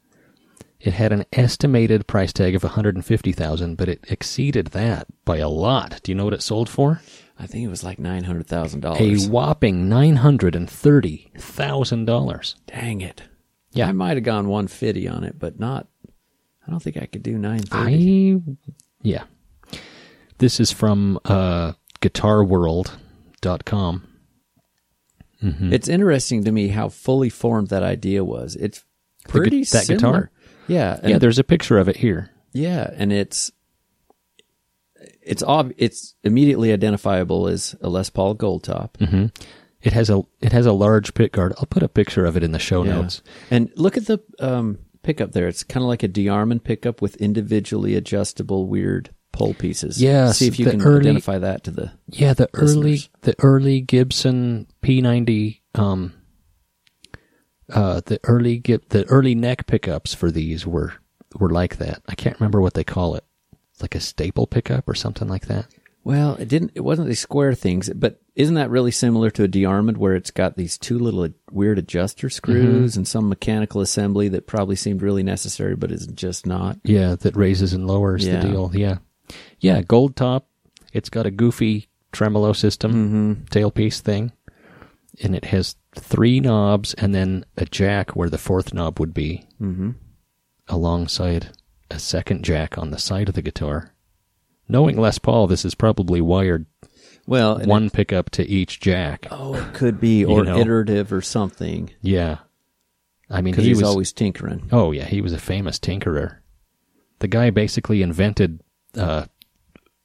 it 0.80 0.94
had 0.94 1.12
an 1.12 1.24
estimated 1.32 2.06
price 2.06 2.32
tag 2.32 2.54
of 2.54 2.62
one 2.62 2.72
hundred 2.72 2.94
and 2.94 3.04
fifty 3.04 3.32
thousand, 3.32 3.76
but 3.76 3.88
it 3.88 4.04
exceeded 4.08 4.68
that 4.68 5.06
by 5.24 5.38
a 5.38 5.48
lot. 5.48 6.00
Do 6.02 6.12
you 6.12 6.16
know 6.16 6.24
what 6.24 6.34
it 6.34 6.42
sold 6.42 6.68
for? 6.68 7.00
I 7.38 7.46
think 7.46 7.64
it 7.64 7.70
was 7.70 7.82
like 7.82 7.98
$900,000. 7.98 9.00
A 9.00 9.28
whopping 9.28 9.88
nine 9.88 10.16
hundred 10.16 10.54
and 10.54 10.70
thirty 10.70 11.32
thousand 11.36 12.04
dollars. 12.04 12.54
Dang 12.66 13.00
it. 13.00 13.22
Yeah. 13.72 13.88
I 13.88 13.92
might 13.92 14.16
have 14.16 14.22
gone 14.22 14.48
150 14.48 15.08
on 15.08 15.24
it, 15.24 15.38
but 15.38 15.58
not 15.58 15.88
I 16.66 16.70
don't 16.70 16.80
think 16.80 16.96
I 16.96 17.06
could 17.06 17.22
do 17.22 17.38
930. 17.38 18.34
I 18.34 18.40
yeah. 19.02 19.24
This 20.38 20.60
is 20.60 20.72
from 20.72 21.18
uh, 21.24 21.72
guitarworld.com. 22.00 24.08
It's 25.42 25.88
interesting 25.88 26.44
to 26.44 26.52
me 26.52 26.68
how 26.68 26.88
fully 26.88 27.28
formed 27.28 27.68
that 27.68 27.82
idea 27.82 28.24
was. 28.24 28.54
It's 28.56 28.84
pretty 29.28 29.60
gu- 29.60 29.64
that 29.72 29.84
similar. 29.86 29.96
guitar? 29.96 30.30
Yeah, 30.68 30.98
and 31.02 31.10
Yeah, 31.10 31.18
there's 31.18 31.38
a 31.38 31.44
picture 31.44 31.78
of 31.78 31.88
it 31.88 31.96
here. 31.96 32.30
Yeah, 32.52 32.90
and 32.94 33.12
it's 33.12 33.50
it's 35.22 35.42
ob- 35.42 35.72
it's 35.76 36.14
immediately 36.22 36.72
identifiable 36.72 37.48
as 37.48 37.74
a 37.80 37.88
Les 37.88 38.10
Paul 38.10 38.34
Gold 38.34 38.64
Top. 38.64 38.98
It 39.82 39.92
has 39.92 40.10
a 40.10 40.22
it 40.40 40.52
has 40.52 40.66
a 40.66 40.72
large 40.72 41.14
pick 41.14 41.32
guard. 41.32 41.54
I'll 41.58 41.66
put 41.66 41.82
a 41.82 41.88
picture 41.88 42.24
of 42.24 42.36
it 42.36 42.44
in 42.44 42.52
the 42.52 42.58
show 42.60 42.84
Yeah. 42.84 42.92
notes. 42.94 43.22
And 43.50 43.70
look 43.74 43.96
at 43.96 44.06
the 44.06 44.20
um, 44.38 44.78
pickup 45.02 45.32
there. 45.32 45.48
It's 45.48 45.64
kind 45.64 45.82
of 45.82 45.88
like 45.88 46.04
a 46.04 46.08
DeArmond 46.08 46.62
pickup 46.62 47.02
with 47.02 47.16
individually 47.16 47.96
adjustable 47.96 48.66
weird 48.68 49.10
pole 49.32 49.54
pieces. 49.54 50.00
Yeah, 50.02 50.32
see 50.32 50.46
if 50.46 50.58
you 50.58 50.66
can 50.66 50.82
early- 50.82 51.00
identify 51.00 51.38
that 51.38 51.64
to 51.64 51.70
the. 51.70 51.92
Yeah, 52.08 52.34
the 52.34 52.48
early 52.54 53.00
the 53.22 53.34
early 53.40 53.80
Gibson 53.80 54.66
P90 54.82 55.60
um 55.74 56.12
uh 57.70 58.00
the 58.04 58.20
early 58.24 58.58
Gib- 58.58 58.88
the 58.90 59.04
early 59.06 59.34
neck 59.34 59.66
pickups 59.66 60.14
for 60.14 60.30
these 60.30 60.66
were 60.66 60.94
were 61.38 61.50
like 61.50 61.76
that. 61.78 62.02
I 62.08 62.14
can't 62.14 62.38
remember 62.38 62.60
what 62.60 62.74
they 62.74 62.84
call 62.84 63.14
it. 63.16 63.24
It's 63.72 63.80
like 63.82 63.94
a 63.94 64.00
staple 64.00 64.46
pickup 64.46 64.88
or 64.88 64.94
something 64.94 65.28
like 65.28 65.46
that. 65.46 65.66
Well, 66.04 66.34
it 66.34 66.48
didn't. 66.48 66.72
It 66.74 66.80
wasn't 66.80 67.06
these 67.08 67.20
square 67.20 67.54
things, 67.54 67.88
but 67.94 68.20
isn't 68.34 68.56
that 68.56 68.70
really 68.70 68.90
similar 68.90 69.30
to 69.30 69.44
a 69.44 69.48
DeArmond 69.48 69.98
where 69.98 70.16
it's 70.16 70.32
got 70.32 70.56
these 70.56 70.76
two 70.76 70.98
little 70.98 71.28
weird 71.52 71.78
adjuster 71.78 72.28
screws 72.28 72.96
and 72.96 73.06
some 73.06 73.28
mechanical 73.28 73.80
assembly 73.80 74.28
that 74.30 74.48
probably 74.48 74.74
seemed 74.74 75.00
really 75.00 75.22
necessary, 75.22 75.76
but 75.76 75.92
is 75.92 76.08
just 76.08 76.44
not. 76.44 76.78
Yeah, 76.82 77.14
that 77.14 77.36
raises 77.36 77.72
and 77.72 77.86
lowers 77.86 78.26
Yeah. 78.26 78.40
the 78.40 78.48
deal. 78.48 78.70
Yeah. 78.74 78.98
Yeah, 79.62 79.80
gold 79.82 80.16
top. 80.16 80.48
It's 80.92 81.08
got 81.08 81.24
a 81.26 81.30
goofy 81.30 81.88
tremolo 82.12 82.52
system 82.52 83.46
tailpiece 83.50 84.00
thing. 84.00 84.32
And 85.22 85.34
it 85.34 85.46
has 85.46 85.76
three 85.94 86.40
knobs 86.40 86.94
and 86.94 87.14
then 87.14 87.44
a 87.56 87.64
jack 87.64 88.16
where 88.16 88.28
the 88.30 88.38
fourth 88.38 88.74
knob 88.74 88.98
would 89.00 89.14
be 89.14 89.46
Mm-hmm. 89.60 89.90
alongside 90.68 91.50
a 91.90 91.98
second 91.98 92.44
jack 92.44 92.78
on 92.78 92.90
the 92.90 92.98
side 92.98 93.28
of 93.28 93.34
the 93.34 93.42
guitar. 93.42 93.94
Knowing 94.68 94.96
Les 94.96 95.18
Paul, 95.18 95.46
this 95.46 95.64
is 95.64 95.74
probably 95.74 96.20
wired 96.20 96.66
Well, 97.26 97.58
one 97.60 97.90
pickup 97.90 98.30
to 98.30 98.48
each 98.48 98.80
jack. 98.80 99.26
Oh, 99.30 99.54
it 99.54 99.74
could 99.74 100.00
be, 100.00 100.24
or 100.24 100.44
know. 100.44 100.56
iterative 100.58 101.12
or 101.12 101.20
something. 101.20 101.90
Yeah. 102.00 102.38
I 103.30 103.40
mean, 103.42 103.54
he 103.54 103.70
was 103.70 103.82
always 103.82 104.12
tinkering. 104.12 104.68
Oh 104.72 104.92
yeah, 104.92 105.04
he 105.04 105.20
was 105.20 105.32
a 105.32 105.38
famous 105.38 105.78
tinkerer. 105.78 106.38
The 107.20 107.28
guy 107.28 107.50
basically 107.50 108.02
invented 108.02 108.60
uh, 108.96 109.26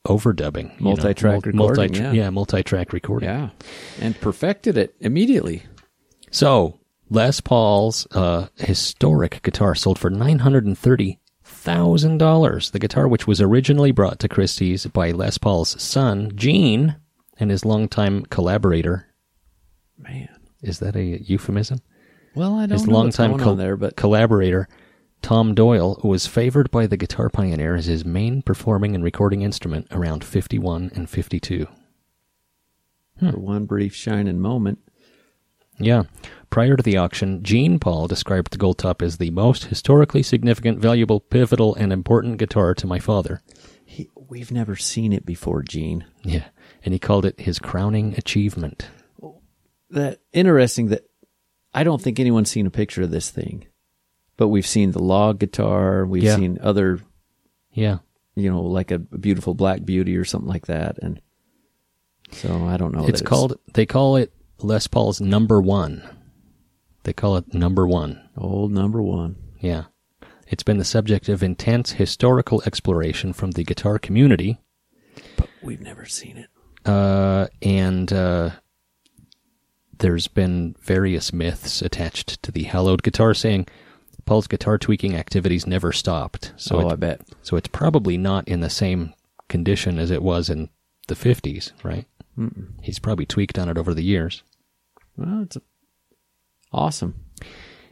overdubbing, 0.08 0.64
you 0.80 0.84
know, 0.86 0.90
Multi-track 0.96 1.46
mul- 1.54 1.70
recording, 1.70 1.94
yeah. 1.96 2.12
yeah, 2.12 2.30
multi-track 2.30 2.94
recording. 2.94 3.30
Yeah. 3.30 3.50
And 4.02 4.20
perfected 4.20 4.78
it 4.78 4.96
immediately. 5.00 5.64
So 6.32 6.80
Les 7.10 7.40
Paul's 7.42 8.08
uh, 8.12 8.48
historic 8.58 9.42
guitar 9.44 9.76
sold 9.76 9.98
for 10.00 10.10
nine 10.10 10.40
hundred 10.40 10.66
and 10.66 10.78
thirty 10.78 11.20
thousand 11.44 12.18
dollars. 12.18 12.72
The 12.72 12.80
guitar, 12.80 13.08
which 13.08 13.28
was 13.28 13.40
originally 13.42 13.92
brought 13.92 14.20
to 14.20 14.28
Christie's 14.28 14.86
by 14.88 15.12
Les 15.12 15.38
Paul's 15.38 15.82
son 15.82 16.32
Gene 16.36 16.96
and 17.40 17.52
his 17.52 17.64
longtime 17.66 18.26
collaborator. 18.26 19.08
Man. 19.98 20.30
Is 20.62 20.80
that 20.80 20.96
a 20.96 21.04
euphemism? 21.24 21.80
Well, 22.36 22.56
I 22.56 22.62
don't 22.66 22.72
his 22.72 22.88
know 22.88 22.94
what's 22.94 23.18
longtime 23.20 23.32
going 23.32 23.44
col- 23.44 23.52
on 23.54 23.58
there, 23.58 23.78
but 23.78 23.96
collaborator 23.96 24.68
Tom 25.22 25.54
Doyle 25.54 26.00
was 26.04 26.28
favored 26.28 26.72
by 26.72 26.88
the 26.88 26.98
Guitar 26.98 27.30
Pioneer 27.30 27.76
as 27.76 27.86
his 27.86 28.06
main 28.06 28.42
performing 28.42 28.96
and 28.96 29.04
recording 29.04 29.42
instrument 29.42 29.88
around 29.92 30.24
51 30.24 30.92
and 30.96 31.10
52. 31.10 31.68
Hmm. 33.20 33.32
for 33.32 33.40
one 33.40 33.66
brief 33.66 33.96
shining 33.96 34.40
moment. 34.40 34.80
Yeah. 35.80 36.04
Prior 36.50 36.76
to 36.76 36.84
the 36.84 36.98
auction, 36.98 37.44
Gene 37.44 37.80
Paul 37.80 38.08
described 38.08 38.52
the 38.52 38.58
Gold 38.58 38.78
Top 38.78 39.02
as 39.02 39.18
the 39.18 39.32
most 39.32 39.66
historically 39.66 40.24
significant, 40.24 40.80
valuable, 40.80 41.20
pivotal, 41.20 41.76
and 41.76 41.94
important 41.94 42.38
guitar 42.38 42.74
to 42.76 42.88
my 42.88 43.00
father. 43.00 43.42
He, 43.86 44.10
we've 44.16 44.52
never 44.52 44.76
seen 44.76 45.14
it 45.14 45.26
before, 45.26 45.62
Gene. 45.62 46.06
Yeah. 46.24 46.46
And 46.84 46.94
he 46.94 47.00
called 47.00 47.26
it 47.26 47.40
his 47.40 47.60
crowning 47.60 48.16
achievement. 48.18 48.90
That 49.90 50.20
interesting 50.34 50.88
that 50.88 51.10
I 51.74 51.84
don't 51.84 52.02
think 52.02 52.20
anyone's 52.20 52.50
seen 52.50 52.66
a 52.68 52.72
picture 52.72 53.04
of 53.04 53.12
this 53.12 53.30
thing, 53.30 53.68
but 54.38 54.48
we've 54.48 54.68
seen 54.68 54.92
the 54.92 55.02
log 55.04 55.40
guitar. 55.40 56.06
We've 56.06 56.24
Yeah. 56.24 56.36
seen 56.38 56.58
other, 56.62 57.00
Yeah. 57.72 57.98
you 58.36 58.50
know, 58.50 58.62
like 58.62 58.92
a 58.92 59.00
beautiful 59.00 59.54
Black 59.54 59.84
Beauty 59.84 60.16
or 60.16 60.24
something 60.26 60.48
like 60.50 60.68
that, 60.68 60.98
and 61.02 61.20
so 62.32 62.66
I 62.66 62.78
don't 62.78 62.94
know. 62.94 63.08
it's 63.08 63.22
called, 63.22 63.58
they 63.74 63.86
call 63.86 64.16
it 64.16 64.32
Les 64.62 64.88
Paul's 64.88 65.20
number 65.22 65.62
one. 65.62 66.02
They 67.04 67.14
call 67.14 67.38
it 67.38 67.54
number 67.54 67.88
one. 67.88 68.22
old 68.38 68.72
number 68.72 69.02
one. 69.02 69.36
Yeah. 69.60 69.86
It's 70.50 70.64
been 70.64 70.78
the 70.78 70.86
subject 70.86 71.28
of 71.30 71.42
intense 71.44 71.92
historical 71.94 72.62
exploration 72.66 73.34
from 73.34 73.52
the 73.52 73.64
guitar 73.64 73.98
community, 74.00 74.60
But 75.38 75.50
we've 75.64 75.82
never 75.82 76.06
seen 76.06 76.38
it. 76.38 76.50
uh, 76.86 77.48
and 77.62 78.12
uh, 78.14 78.52
there's 80.00 80.28
been 80.28 80.76
various 80.82 81.34
myths 81.34 81.82
attached 81.82 82.42
to 82.44 82.52
the 82.52 82.64
hallowed 82.64 83.04
guitar, 83.04 83.34
saying 83.34 83.68
Paul's 84.28 84.46
guitar 84.46 84.78
tweaking 84.78 85.16
activities 85.16 85.66
never 85.66 85.92
stopped. 85.92 86.52
So, 86.58 86.82
oh, 86.82 86.90
I 86.90 86.96
bet. 86.96 87.22
so 87.42 87.56
it's 87.56 87.70
probably 87.70 88.18
not 88.18 88.48
in 88.48 88.60
the 88.60 88.70
same 88.70 89.14
condition 89.48 89.98
as 89.98 90.12
it 90.12 90.22
was 90.22 90.50
in 90.50 90.70
the 91.08 91.16
50s, 91.16 91.72
right? 91.82 92.06
Mm-mm. 92.38 92.74
He's 92.82 93.00
probably 93.00 93.26
tweaked 93.26 93.58
on 93.58 93.70
it 93.70 93.78
over 93.78 93.94
the 93.94 94.04
years. 94.04 94.44
Well, 95.16 95.44
it's 95.44 95.58
awesome. 96.72 97.16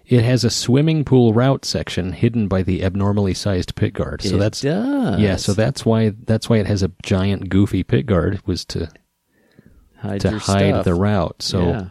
It 0.05 0.23
has 0.23 0.43
a 0.43 0.51
swimming 0.51 1.03
pool 1.03 1.33
route 1.33 1.65
section 1.65 2.11
hidden 2.11 2.47
by 2.47 2.61
the 2.61 2.83
abnormally 2.83 3.33
sized 3.33 3.75
pit 3.75 3.93
guard. 3.93 4.21
So 4.21 4.35
it 4.35 4.39
that's 4.39 4.61
does. 4.61 5.19
yeah. 5.19 5.37
So 5.37 5.53
that's 5.53 5.83
why 5.83 6.09
that's 6.09 6.47
why 6.47 6.57
it 6.57 6.67
has 6.67 6.83
a 6.83 6.91
giant 7.01 7.49
goofy 7.49 7.81
pit 7.81 8.05
guard 8.05 8.45
was 8.45 8.65
to 8.65 8.91
hide 9.97 10.21
to 10.21 10.37
hide 10.37 10.73
stuff. 10.73 10.85
the 10.85 10.93
route. 10.93 11.41
So 11.41 11.67
yeah. 11.69 11.85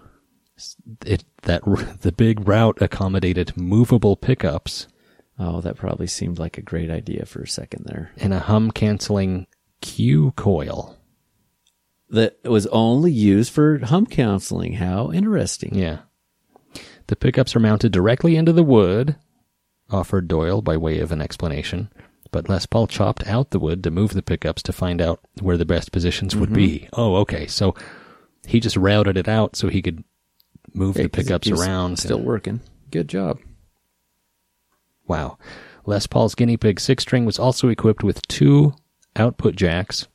it 1.04 1.24
that 1.44 1.62
the 2.00 2.12
big 2.12 2.46
route 2.48 2.80
accommodated 2.80 3.56
movable 3.56 4.16
pickups 4.16 4.88
Oh, 5.38 5.60
that 5.62 5.76
probably 5.76 6.06
seemed 6.06 6.38
like 6.38 6.58
a 6.58 6.62
great 6.62 6.90
idea 6.90 7.26
for 7.26 7.42
a 7.42 7.48
second 7.48 7.84
there. 7.86 8.12
and 8.16 8.32
a 8.32 8.40
hum 8.40 8.70
canceling 8.70 9.46
Q 9.80 10.32
coil. 10.32 10.96
That 12.10 12.38
was 12.44 12.66
only 12.68 13.10
used 13.10 13.52
for 13.52 13.78
hum 13.78 14.06
canceling. 14.06 14.74
How 14.74 15.10
interesting. 15.10 15.74
Yeah. 15.74 16.00
The 17.08 17.16
pickups 17.16 17.56
are 17.56 17.60
mounted 17.60 17.92
directly 17.92 18.36
into 18.36 18.52
the 18.52 18.62
wood, 18.62 19.16
offered 19.90 20.28
Doyle 20.28 20.62
by 20.62 20.76
way 20.76 21.00
of 21.00 21.12
an 21.12 21.20
explanation. 21.20 21.90
but 22.30 22.48
Les 22.48 22.66
Paul 22.66 22.86
chopped 22.88 23.26
out 23.28 23.50
the 23.50 23.60
wood 23.60 23.84
to 23.84 23.92
move 23.92 24.12
the 24.12 24.22
pickups 24.22 24.62
to 24.64 24.72
find 24.72 25.00
out 25.00 25.20
where 25.40 25.56
the 25.56 25.64
best 25.64 25.92
positions 25.92 26.34
would 26.34 26.50
mm-hmm. 26.50 26.56
be. 26.56 26.88
Oh, 26.92 27.16
okay. 27.16 27.46
So 27.46 27.74
he 28.46 28.58
just 28.58 28.76
routed 28.76 29.16
it 29.16 29.28
out 29.28 29.54
so 29.54 29.68
he 29.68 29.82
could 29.82 30.02
move 30.74 30.96
Yeah, 30.96 31.04
the 31.04 31.08
pickups 31.08 31.48
around. 31.50 31.98
Still 31.98 32.20
working. 32.20 32.60
Good 32.90 33.08
job. 33.08 33.38
Wow. 35.06 35.38
Les 35.86 36.06
Paul's 36.06 36.34
Guinea 36.34 36.56
Pig 36.56 36.80
six 36.80 37.02
string 37.02 37.24
was 37.24 37.38
also 37.38 37.68
equipped 37.68 38.02
with 38.02 38.26
two 38.28 38.74
output 39.16 39.54
jacks 39.54 40.06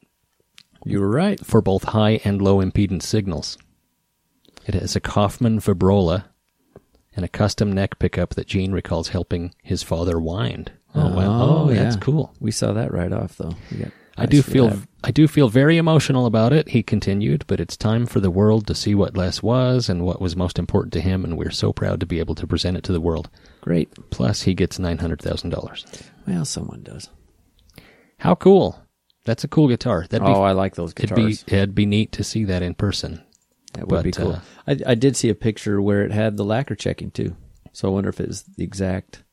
You 0.84 1.00
were 1.00 1.10
right. 1.10 1.44
for 1.46 1.62
both 1.62 1.84
high 1.86 2.20
and 2.24 2.42
low 2.42 2.58
impedance 2.58 3.04
signals. 3.04 3.58
It 4.66 4.74
has 4.74 4.96
a 4.96 5.00
Kauffman 5.00 5.60
vibrola 5.60 6.26
and 7.16 7.24
a 7.24 7.30
custom 7.30 7.72
neck 7.72 8.00
pickup 8.00 8.36
that 8.36 8.48
Gene 8.48 8.72
recalls 8.72 9.10
helping 9.10 9.54
his 9.64 9.84
father 9.84 10.20
wind. 10.20 10.72
Oh, 10.96 11.16
wow. 11.16 11.42
Oh, 11.42 11.64
oh 11.70 11.74
that's 11.74 11.96
yeah. 11.96 12.02
cool. 12.02 12.34
We 12.40 12.52
saw 12.52 12.74
that 12.74 12.92
right 12.92 13.12
off, 13.12 13.38
though. 13.38 13.56
I 14.18 14.24
eyes 14.24 14.30
do 14.30 14.42
feel 14.42 14.70
that. 14.70 14.88
I 15.04 15.12
do 15.12 15.28
feel 15.28 15.48
very 15.48 15.78
emotional 15.78 16.26
about 16.26 16.52
it, 16.52 16.70
he 16.70 16.84
continued, 16.84 17.46
but 17.48 17.60
it's 17.62 17.78
time 17.78 18.06
for 18.06 18.20
the 18.20 18.30
world 18.32 18.68
to 18.68 18.76
see 18.76 18.94
what 18.94 19.16
Les 19.16 19.42
was 19.42 19.88
and 19.88 20.04
what 20.06 20.20
was 20.22 20.36
most 20.36 20.60
important 20.60 20.92
to 20.94 21.02
him, 21.02 21.24
and 21.24 21.38
we're 21.38 21.52
so 21.52 21.72
proud 21.72 22.02
to 22.02 22.06
be 22.06 22.20
able 22.20 22.36
to 22.36 22.46
present 22.46 22.76
it 22.76 22.84
to 22.84 22.92
the 22.92 23.00
world. 23.00 23.30
great. 23.62 23.90
Plus 24.10 24.42
he 24.42 24.54
gets 24.54 24.78
nine 24.78 24.98
hundred 24.98 25.22
thousand 25.22 25.52
dollars. 25.52 25.86
Well, 26.28 26.44
someone 26.44 26.84
does. 26.84 27.10
How 28.18 28.36
cool. 28.36 28.82
That's 29.26 29.44
a 29.46 29.48
cool 29.48 29.68
guitar. 29.70 30.06
That'd 30.10 30.26
be 30.26 30.32
oh, 30.32 30.42
I 30.42 30.52
like 30.52 30.76
those 30.76 30.92
it'd 30.98 31.16
be 31.16 31.30
guitars. 31.30 31.44
it'd 31.48 31.76
be 31.76 31.86
neat 31.86 32.12
to 32.14 32.24
see 32.24 32.44
that 32.46 32.62
in 32.62 32.74
person. 32.74 33.24
that 33.74 33.88
would 33.88 34.04
be 34.04 34.12
cool. 34.12 34.34
uh, 34.34 34.40
I, 34.68 34.78
I 34.88 34.96
did 34.96 35.16
see 35.16 35.30
a 35.30 35.36
picture 35.36 35.82
where 35.82 36.04
it 36.04 36.12
had 36.12 36.36
the 36.36 36.44
lacquer 36.46 36.76
checking 36.76 37.12
too. 37.12 37.38
So 37.72 37.88
I 37.88 37.92
wonder 37.92 38.10
if 38.10 38.20
it 38.20 38.28
was 38.28 38.44
the 38.44 38.64
exact 38.64 39.24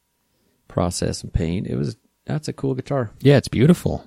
process 0.68 1.22
and 1.24 1.32
paint. 1.32 1.66
It 1.66 1.74
was. 1.76 1.96
That's 2.26 2.46
a 2.48 2.52
cool 2.52 2.74
guitar. 2.74 3.10
Yeah, 3.20 3.36
it's 3.36 3.48
beautiful. 3.48 4.04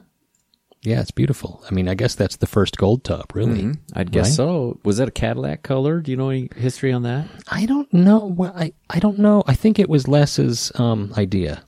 Yeah, 0.82 1.02
it's 1.02 1.12
beautiful. 1.12 1.62
I 1.70 1.74
mean, 1.74 1.90
I 1.90 1.94
guess 1.94 2.16
that's 2.16 2.38
the 2.38 2.48
first 2.48 2.78
gold 2.78 3.04
top, 3.04 3.36
really. 3.36 3.74
I'd 3.94 4.12
guess 4.14 4.28
Right? 4.28 4.34
so. 4.36 4.80
Was 4.86 4.98
that 4.98 5.10
a 5.10 5.12
Cadillac 5.12 5.62
color? 5.62 6.00
Do 6.00 6.10
you 6.10 6.16
know 6.18 6.30
any 6.30 6.50
history 6.56 6.94
on 6.94 7.04
that? 7.04 7.28
I 7.50 7.66
don't 7.66 7.94
know. 7.94 8.26
Well, 8.26 8.54
I 8.56 8.72
I 8.90 9.00
don't 9.00 9.20
know. 9.20 9.44
I 9.46 9.56
think 9.56 9.78
it 9.78 9.90
was 9.90 10.08
Les's 10.08 10.72
um, 10.76 11.14
idea. 11.18 11.64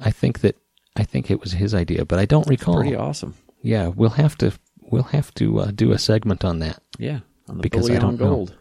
I 0.00 0.10
think 0.10 0.40
that 0.40 0.56
I 0.96 1.04
think 1.04 1.30
it 1.30 1.40
was 1.40 1.52
his 1.52 1.72
idea, 1.74 2.04
but 2.04 2.18
I 2.18 2.24
don't 2.24 2.48
recall. 2.48 2.76
Pretty 2.80 2.96
awesome. 2.96 3.34
Yeah, 3.62 3.88
we'll 3.88 4.10
have 4.10 4.36
to 4.38 4.52
we'll 4.90 5.04
have 5.04 5.32
to 5.34 5.60
uh, 5.60 5.70
do 5.72 5.92
a 5.92 5.98
segment 5.98 6.44
on 6.44 6.58
that. 6.58 6.82
Yeah, 6.98 7.20
on 7.48 7.58
the 7.58 7.62
Because 7.62 7.88
I 7.90 7.98
don't 7.98 8.18
know. 8.18 8.26
gold. 8.28 8.56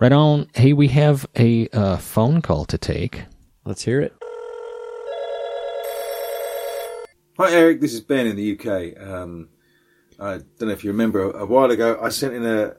Right 0.00 0.12
on. 0.12 0.48
Hey, 0.54 0.72
we 0.72 0.88
have 0.88 1.24
a 1.36 1.68
uh, 1.68 1.98
phone 1.98 2.42
call 2.42 2.64
to 2.64 2.78
take. 2.78 3.24
Let's 3.64 3.84
hear 3.84 4.00
it. 4.00 4.14
Hi, 7.40 7.52
Eric. 7.52 7.80
This 7.80 7.94
is 7.94 8.02
Ben 8.02 8.26
in 8.26 8.36
the 8.36 8.52
UK. 8.52 9.02
Um, 9.02 9.48
I 10.18 10.32
don't 10.58 10.68
know 10.68 10.72
if 10.72 10.84
you 10.84 10.90
remember 10.90 11.30
a 11.30 11.46
while 11.46 11.70
ago, 11.70 11.98
I 11.98 12.10
sent 12.10 12.34
in 12.34 12.44
a, 12.44 12.76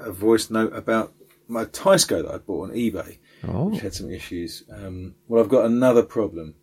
a 0.00 0.12
voice 0.12 0.48
note 0.48 0.74
about 0.74 1.12
my 1.46 1.66
Teisco 1.66 2.22
that 2.22 2.32
I 2.34 2.38
bought 2.38 2.70
on 2.70 2.74
eBay, 2.74 3.18
Oh, 3.46 3.64
which 3.64 3.82
had 3.82 3.92
some 3.92 4.10
issues. 4.10 4.64
Um, 4.72 5.14
well, 5.26 5.42
I've 5.44 5.50
got 5.50 5.66
another 5.66 6.02
problem, 6.02 6.54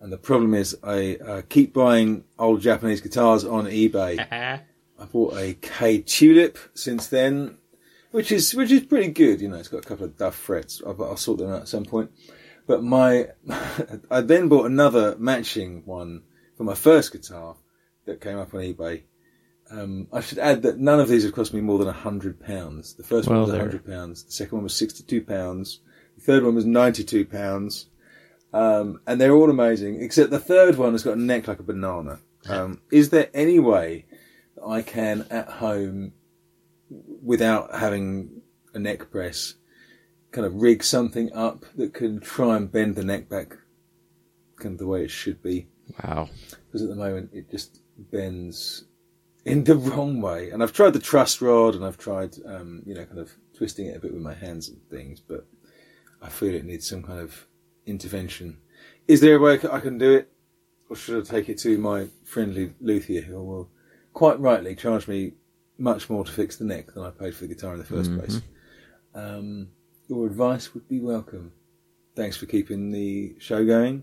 and 0.00 0.12
the 0.12 0.18
problem 0.18 0.52
is 0.52 0.76
I 0.82 1.14
uh, 1.24 1.42
keep 1.48 1.72
buying 1.72 2.24
old 2.40 2.60
Japanese 2.60 3.00
guitars 3.00 3.44
on 3.44 3.66
eBay. 3.66 4.18
I 4.98 5.04
bought 5.12 5.36
a 5.36 5.54
K 5.54 6.00
Tulip 6.00 6.58
since 6.74 7.06
then, 7.06 7.56
which 8.10 8.32
is 8.32 8.52
which 8.52 8.72
is 8.72 8.80
pretty 8.80 9.12
good. 9.12 9.40
You 9.40 9.48
know, 9.50 9.58
it's 9.58 9.68
got 9.68 9.84
a 9.84 9.88
couple 9.88 10.06
of 10.06 10.16
duff 10.18 10.34
frets. 10.34 10.82
I'll, 10.84 11.00
I'll 11.04 11.16
sort 11.16 11.38
them 11.38 11.52
out 11.52 11.62
at 11.62 11.68
some 11.68 11.84
point. 11.84 12.10
But 12.66 12.82
my, 12.82 13.28
I 14.10 14.22
then 14.22 14.48
bought 14.48 14.66
another 14.66 15.14
matching 15.20 15.82
one 15.84 16.22
for 16.60 16.64
my 16.64 16.74
first 16.74 17.10
guitar 17.10 17.56
that 18.04 18.20
came 18.20 18.36
up 18.36 18.52
on 18.52 18.60
eBay. 18.60 19.04
Um, 19.70 20.08
I 20.12 20.20
should 20.20 20.38
add 20.38 20.60
that 20.60 20.78
none 20.78 21.00
of 21.00 21.08
these 21.08 21.24
have 21.24 21.32
cost 21.32 21.54
me 21.54 21.62
more 21.62 21.78
than 21.78 21.88
a 21.88 21.92
hundred 21.92 22.38
pounds. 22.38 22.92
The 22.92 23.02
first 23.02 23.28
Well, 23.28 23.38
one 23.38 23.48
was 23.48 23.54
a 23.54 23.58
hundred 23.58 23.86
pounds. 23.86 24.24
The 24.24 24.32
second 24.32 24.58
one 24.58 24.64
was 24.64 24.76
sixty-two 24.76 25.22
pounds. 25.22 25.80
The 26.18 26.22
third 26.22 26.44
one 26.44 26.54
was 26.54 26.66
ninety-two 26.66 27.24
pounds. 27.24 27.86
Um, 28.52 29.00
and 29.06 29.18
they're 29.18 29.32
all 29.32 29.48
amazing, 29.48 30.02
except 30.02 30.28
the 30.28 30.38
third 30.38 30.76
one 30.76 30.92
has 30.92 31.02
got 31.02 31.16
a 31.16 31.20
neck 31.20 31.48
like 31.48 31.60
a 31.60 31.62
banana. 31.62 32.20
Um, 32.46 32.82
is 32.92 33.08
there 33.08 33.30
any 33.32 33.58
way 33.58 34.04
that 34.56 34.66
I 34.66 34.82
can 34.82 35.26
at 35.30 35.48
home, 35.48 36.12
without 37.24 37.74
having 37.74 38.42
a 38.74 38.78
neck 38.78 39.10
press, 39.10 39.54
kind 40.30 40.46
of 40.46 40.56
rig 40.56 40.84
something 40.84 41.32
up 41.32 41.64
that 41.76 41.94
can 41.94 42.20
try 42.20 42.58
and 42.58 42.70
bend 42.70 42.96
the 42.96 43.04
neck 43.04 43.30
back 43.30 43.56
kind 44.58 44.74
of 44.74 44.78
the 44.78 44.86
way 44.86 45.04
it 45.04 45.10
should 45.10 45.42
be? 45.42 45.68
Wow. 46.02 46.28
because 46.66 46.82
at 46.82 46.88
the 46.88 46.96
moment 46.96 47.30
it 47.32 47.50
just 47.50 47.80
bends 47.98 48.84
in 49.44 49.64
the 49.64 49.76
wrong 49.76 50.20
way. 50.20 50.50
And 50.50 50.62
I've 50.62 50.72
tried 50.72 50.92
the 50.92 50.98
truss 50.98 51.40
rod 51.40 51.74
and 51.74 51.84
I've 51.84 51.98
tried, 51.98 52.36
um, 52.46 52.82
you 52.86 52.94
know, 52.94 53.04
kind 53.04 53.18
of 53.18 53.32
twisting 53.56 53.86
it 53.86 53.96
a 53.96 54.00
bit 54.00 54.12
with 54.12 54.22
my 54.22 54.34
hands 54.34 54.68
and 54.68 54.80
things, 54.88 55.20
but 55.20 55.46
I 56.22 56.28
feel 56.28 56.54
it 56.54 56.64
needs 56.64 56.88
some 56.88 57.02
kind 57.02 57.20
of 57.20 57.46
intervention. 57.86 58.58
Is 59.08 59.20
there 59.20 59.36
a 59.36 59.40
way 59.40 59.54
I 59.70 59.80
can 59.80 59.98
do 59.98 60.14
it? 60.14 60.30
Or 60.88 60.96
should 60.96 61.24
I 61.24 61.28
take 61.28 61.48
it 61.48 61.58
to 61.58 61.78
my 61.78 62.08
friendly 62.24 62.74
luthier 62.80 63.22
who 63.22 63.42
will 63.42 63.70
quite 64.12 64.40
rightly 64.40 64.74
charge 64.74 65.06
me 65.06 65.34
much 65.78 66.10
more 66.10 66.24
to 66.24 66.32
fix 66.32 66.56
the 66.56 66.64
neck 66.64 66.92
than 66.92 67.04
I 67.04 67.10
paid 67.10 67.34
for 67.34 67.46
the 67.46 67.54
guitar 67.54 67.74
in 67.74 67.78
the 67.78 67.84
1st 67.84 68.18
place? 68.18 68.42
Um, 69.14 69.68
your 70.08 70.26
advice 70.26 70.74
would 70.74 70.88
be 70.88 71.00
welcome. 71.00 71.52
Thanks 72.16 72.36
for 72.36 72.46
keeping 72.46 72.90
the 72.90 73.36
show 73.38 73.64
going. 73.64 74.02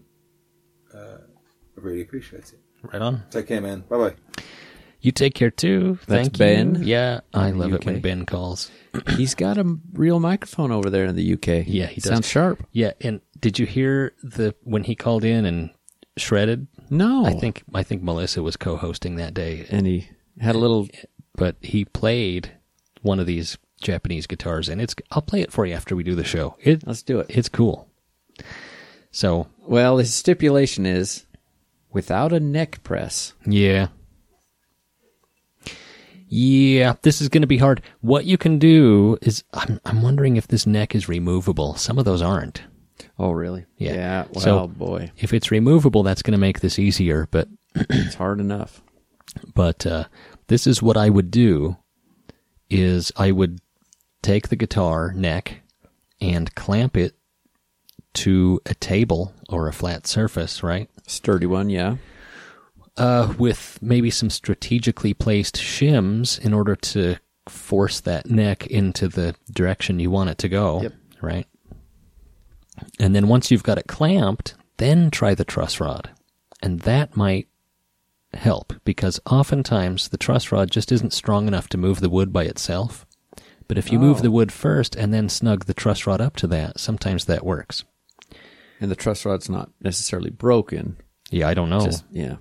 Uh, 0.94 1.18
really 1.78 2.02
appreciate 2.02 2.52
it. 2.54 2.60
Right 2.84 3.02
on. 3.02 3.24
Take 3.30 3.48
care, 3.48 3.62
man. 3.62 3.82
Bye 3.90 3.98
bye. 3.98 4.16
You 5.00 5.12
take 5.12 5.36
care 5.36 5.52
too. 5.52 6.00
That's 6.08 6.28
Thank 6.30 6.38
Ben 6.38 6.76
you. 6.76 6.86
Yeah, 6.86 7.20
I 7.34 7.50
in 7.50 7.58
the 7.58 7.68
love 7.68 7.74
it 7.74 7.86
when 7.86 8.02
Ben 8.02 8.26
calls. 8.26 8.72
He's 9.16 9.36
got 9.36 9.58
a 9.58 9.78
real 9.94 10.20
microphone 10.20 10.72
over 10.72 10.90
there 10.90 11.06
in 11.06 11.16
the 11.16 11.34
UK. 11.34 11.66
Yeah, 11.68 11.86
he 11.86 12.02
does. 12.02 12.10
sounds 12.10 12.28
sharp. 12.28 12.66
Yeah, 12.72 12.94
and 13.02 13.22
did 13.40 13.60
you 13.60 13.66
hear 13.66 14.14
the 14.24 14.56
when 14.64 14.84
he 14.84 14.96
called 14.96 15.24
in 15.24 15.46
and 15.46 15.70
shredded? 16.18 16.68
No, 16.90 17.26
I 17.26 17.34
think 17.34 17.64
I 17.74 17.84
think 17.84 18.02
Melissa 18.02 18.42
was 18.42 18.58
co-hosting 18.58 19.18
that 19.18 19.34
day, 19.34 19.68
and 19.70 19.86
he 19.86 20.10
had 20.40 20.56
a 20.56 20.60
little. 20.60 20.88
but 21.36 21.58
he 21.62 21.86
played 21.86 22.52
one 23.02 23.20
of 23.20 23.28
these 23.28 23.58
Japanese 23.82 24.26
guitars, 24.26 24.68
and 24.68 24.82
it's. 24.82 24.96
I'll 25.12 25.22
play 25.22 25.42
it 25.42 25.52
for 25.52 25.66
you 25.66 25.74
after 25.76 25.96
we 25.96 26.04
do 26.04 26.16
the 26.16 26.24
show. 26.24 26.56
It 26.60 26.86
Let's 26.88 27.04
do 27.04 27.20
it. 27.20 27.28
it's 27.30 27.50
cool. 27.50 27.88
So 29.12 29.48
Well, 29.68 29.98
his 29.98 30.14
stipulation 30.14 30.86
is 30.86 31.26
without 31.98 32.32
a 32.32 32.40
neck 32.40 32.84
press. 32.84 33.34
yeah, 33.48 33.88
yeah, 36.30 36.96
this 37.04 37.22
is 37.22 37.30
going 37.30 37.42
to 37.42 37.48
be 37.48 37.58
hard. 37.58 37.82
What 38.02 38.26
you 38.26 38.38
can 38.38 38.60
do 38.60 39.18
is, 39.22 39.44
I'm 39.54 39.80
I'm 39.86 40.02
wondering 40.02 40.36
if 40.36 40.48
this 40.48 40.68
neck 40.68 40.94
is 40.94 41.08
removable. 41.10 41.76
Some 41.76 41.98
of 41.98 42.06
those 42.06 42.22
aren't. 42.22 42.62
Oh, 43.18 43.32
really? 43.32 43.66
Yeah. 43.78 43.94
Yeah. 43.94 44.26
Well, 44.34 44.44
So- 44.44 44.68
boy, 44.68 45.12
If 45.18 45.34
it's 45.34 45.52
removable, 45.52 46.04
that's 46.04 46.22
going 46.22 46.34
to 46.34 46.38
make 46.48 46.60
this 46.60 46.78
easier. 46.78 47.28
But 47.32 47.48
it's 47.76 48.16
hard 48.16 48.40
enough. 48.40 48.82
but 49.56 49.86
uh, 49.86 50.06
this 50.48 50.68
is 50.68 50.82
what 50.84 50.98
I 50.98 51.10
would 51.10 51.32
do 51.32 51.78
is 52.70 53.12
I 53.16 53.32
would 53.32 53.60
take 54.22 54.50
the 54.50 54.56
guitar 54.56 55.14
neck 55.14 55.62
and 56.20 56.54
clamp 56.56 56.98
it 56.98 57.16
to 58.16 58.60
a 58.66 58.74
table 58.76 59.34
or 59.50 59.68
a 59.68 59.74
flat 59.74 60.08
surface, 60.08 60.62
right? 60.64 60.90
Sturdy 61.08 61.48
one, 61.48 61.70
yeah. 61.72 61.96
Uh, 62.96 63.34
with 63.38 63.80
maybe 63.82 64.10
some 64.12 64.30
strategically 64.30 65.14
placed 65.14 65.56
shims 65.56 66.40
in 66.40 66.54
order 66.54 66.76
to 66.76 67.16
force 67.48 68.00
that 68.02 68.30
neck 68.30 68.68
into 68.68 69.08
the 69.08 69.34
direction 69.52 70.00
you 70.00 70.12
want 70.12 70.30
it 70.30 70.38
to 70.40 70.50
go, 70.50 70.82
Yep. 70.82 70.94
right? 71.22 71.48
And 73.00 73.16
then 73.16 73.28
once 73.28 73.50
you've 73.50 73.64
got 73.64 73.78
it 73.78 73.88
clamped, 73.88 74.56
then 74.78 75.10
try 75.12 75.34
the 75.34 75.46
truss 75.46 75.80
rod. 75.80 76.10
And 76.62 76.82
that 76.82 77.16
might 77.16 77.48
help 78.34 78.74
because 78.84 79.20
oftentimes 79.30 80.10
the 80.10 80.18
truss 80.18 80.52
rod 80.52 80.70
just 80.72 80.92
isn't 80.92 81.14
strong 81.14 81.48
enough 81.48 81.70
to 81.70 81.78
move 81.78 82.00
the 82.02 82.10
wood 82.10 82.34
by 82.34 82.44
itself. 82.44 83.06
But 83.68 83.78
if 83.78 83.92
you 83.92 84.00
move 84.00 84.18
Oh. 84.18 84.22
the 84.22 84.32
wood 84.32 84.52
first 84.52 84.96
and 84.96 85.14
then 85.14 85.30
snug 85.30 85.66
the 85.66 85.74
truss 85.74 86.06
rod 86.08 86.20
up 86.22 86.36
to 86.38 86.48
that, 86.48 86.80
sometimes 86.80 87.26
that 87.26 87.46
works. 87.46 87.84
And 88.80 88.92
the 88.92 88.96
truss 88.96 89.26
rod's 89.26 89.50
not 89.50 89.72
necessarily 89.82 90.30
broken. 90.30 90.98
Yeah, 91.30 91.48
I 91.48 91.54
don't 91.54 91.70
know. 91.70 91.82
Just 91.82 92.06
yeah. 92.12 92.38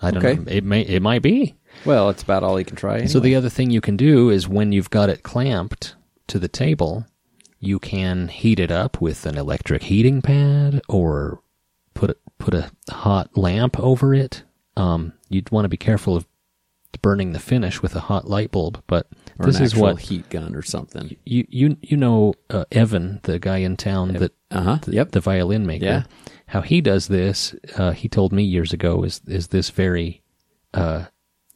I 0.00 0.10
don't 0.10 0.24
okay. 0.24 0.40
know. 0.40 0.50
It 0.50 0.64
may 0.64 0.82
it 0.82 1.02
might 1.02 1.22
be. 1.22 1.54
Well, 1.84 2.10
it's 2.10 2.22
about 2.22 2.42
all 2.42 2.56
he 2.56 2.64
can 2.64 2.76
try. 2.76 3.06
So 3.06 3.20
the 3.20 3.34
other 3.34 3.48
thing 3.48 3.70
you 3.70 3.80
can 3.80 3.96
do 3.96 4.30
is 4.30 4.48
when 4.48 4.72
you've 4.72 4.90
got 4.90 5.08
it 5.08 5.22
clamped 5.22 5.94
to 6.26 6.38
the 6.38 6.48
table, 6.48 7.06
you 7.60 7.78
can 7.78 8.28
heat 8.28 8.60
it 8.60 8.70
up 8.70 9.00
with 9.00 9.24
an 9.24 9.38
electric 9.38 9.84
heating 9.84 10.20
pad 10.20 10.82
or 10.88 11.40
put 11.94 12.10
a, 12.10 12.16
put 12.38 12.54
a 12.54 12.70
hot 12.90 13.36
lamp 13.38 13.78
over 13.78 14.12
it. 14.12 14.42
Um, 14.76 15.12
you'd 15.28 15.50
want 15.50 15.64
to 15.64 15.70
be 15.70 15.76
careful 15.76 16.16
of 16.16 16.26
burning 17.00 17.32
the 17.32 17.38
finish 17.38 17.80
with 17.82 17.96
a 17.96 18.00
hot 18.00 18.28
light 18.28 18.50
bulb, 18.50 18.82
but 18.86 19.08
Or 19.38 19.46
this 19.46 19.60
is 19.60 19.74
what 19.74 19.98
heat 20.00 20.28
gun 20.28 20.54
or 20.54 20.62
something. 20.62 21.16
you 21.24 21.46
you 21.48 21.76
you 21.80 21.96
know 21.96 22.34
uh, 22.50 22.64
Evan, 22.70 23.20
the 23.22 23.38
guy 23.38 23.58
in 23.58 23.76
town 23.76 24.12
that 24.14 24.32
Uh-huh, 24.50 24.78
the, 24.82 24.92
yep. 24.92 25.12
the 25.12 25.20
violin 25.20 25.64
maker. 25.66 25.84
Yeah. 25.86 26.02
How 26.46 26.60
he 26.60 26.80
does 26.82 27.08
this, 27.08 27.54
uh, 27.78 27.92
he 27.92 28.08
told 28.08 28.32
me 28.32 28.42
years 28.42 28.72
ago, 28.74 29.02
is 29.04 29.22
is 29.26 29.48
this 29.48 29.70
very 29.70 30.22
uh, 30.74 31.06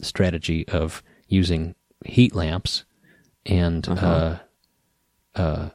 strategy 0.01 0.66
of 0.68 1.03
using 1.29 1.75
heat 2.05 2.35
lamps 2.35 2.85
and 3.44 3.87
uh, 3.88 4.38
uh, 5.35 5.68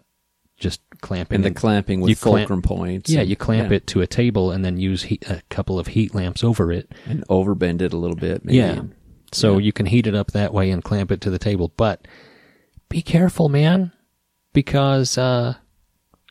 just 0.57 0.81
clamping 1.01 1.35
And 1.35 1.43
the 1.45 1.51
clamping 1.51 2.01
with 2.01 2.09
you 2.09 2.15
clamp- 2.15 2.47
fulcrum 2.49 2.61
points. 2.61 3.09
Yeah, 3.09 3.21
and- 3.21 3.29
you 3.29 3.35
clamp 3.35 3.69
yeah. 3.71 3.77
it 3.77 3.87
to 3.87 4.01
a 4.01 4.07
table 4.07 4.51
and 4.51 4.63
then 4.65 4.77
use 4.77 5.03
heat, 5.03 5.23
a 5.29 5.41
couple 5.49 5.79
of 5.79 5.87
heat 5.87 6.13
lamps 6.15 6.43
over 6.43 6.71
it. 6.71 6.91
and 7.05 7.23
overbend 7.27 7.81
it 7.81 7.93
a 7.93 7.97
little 7.97 8.15
bit. 8.17 8.43
Maybe. 8.45 8.57
Yeah. 8.57 8.81
So 9.31 9.57
you 9.57 9.71
can 9.71 9.85
heat 9.85 10.07
it 10.07 10.15
up 10.15 10.31
that 10.31 10.53
way 10.53 10.69
and 10.71 10.83
clamp 10.83 11.11
it 11.11 11.21
to 11.21 11.29
the 11.29 11.39
table. 11.39 11.71
But 11.77 12.07
be 12.89 13.01
careful, 13.01 13.47
man, 13.49 13.91
because, 14.53 15.17
uh, 15.17 15.55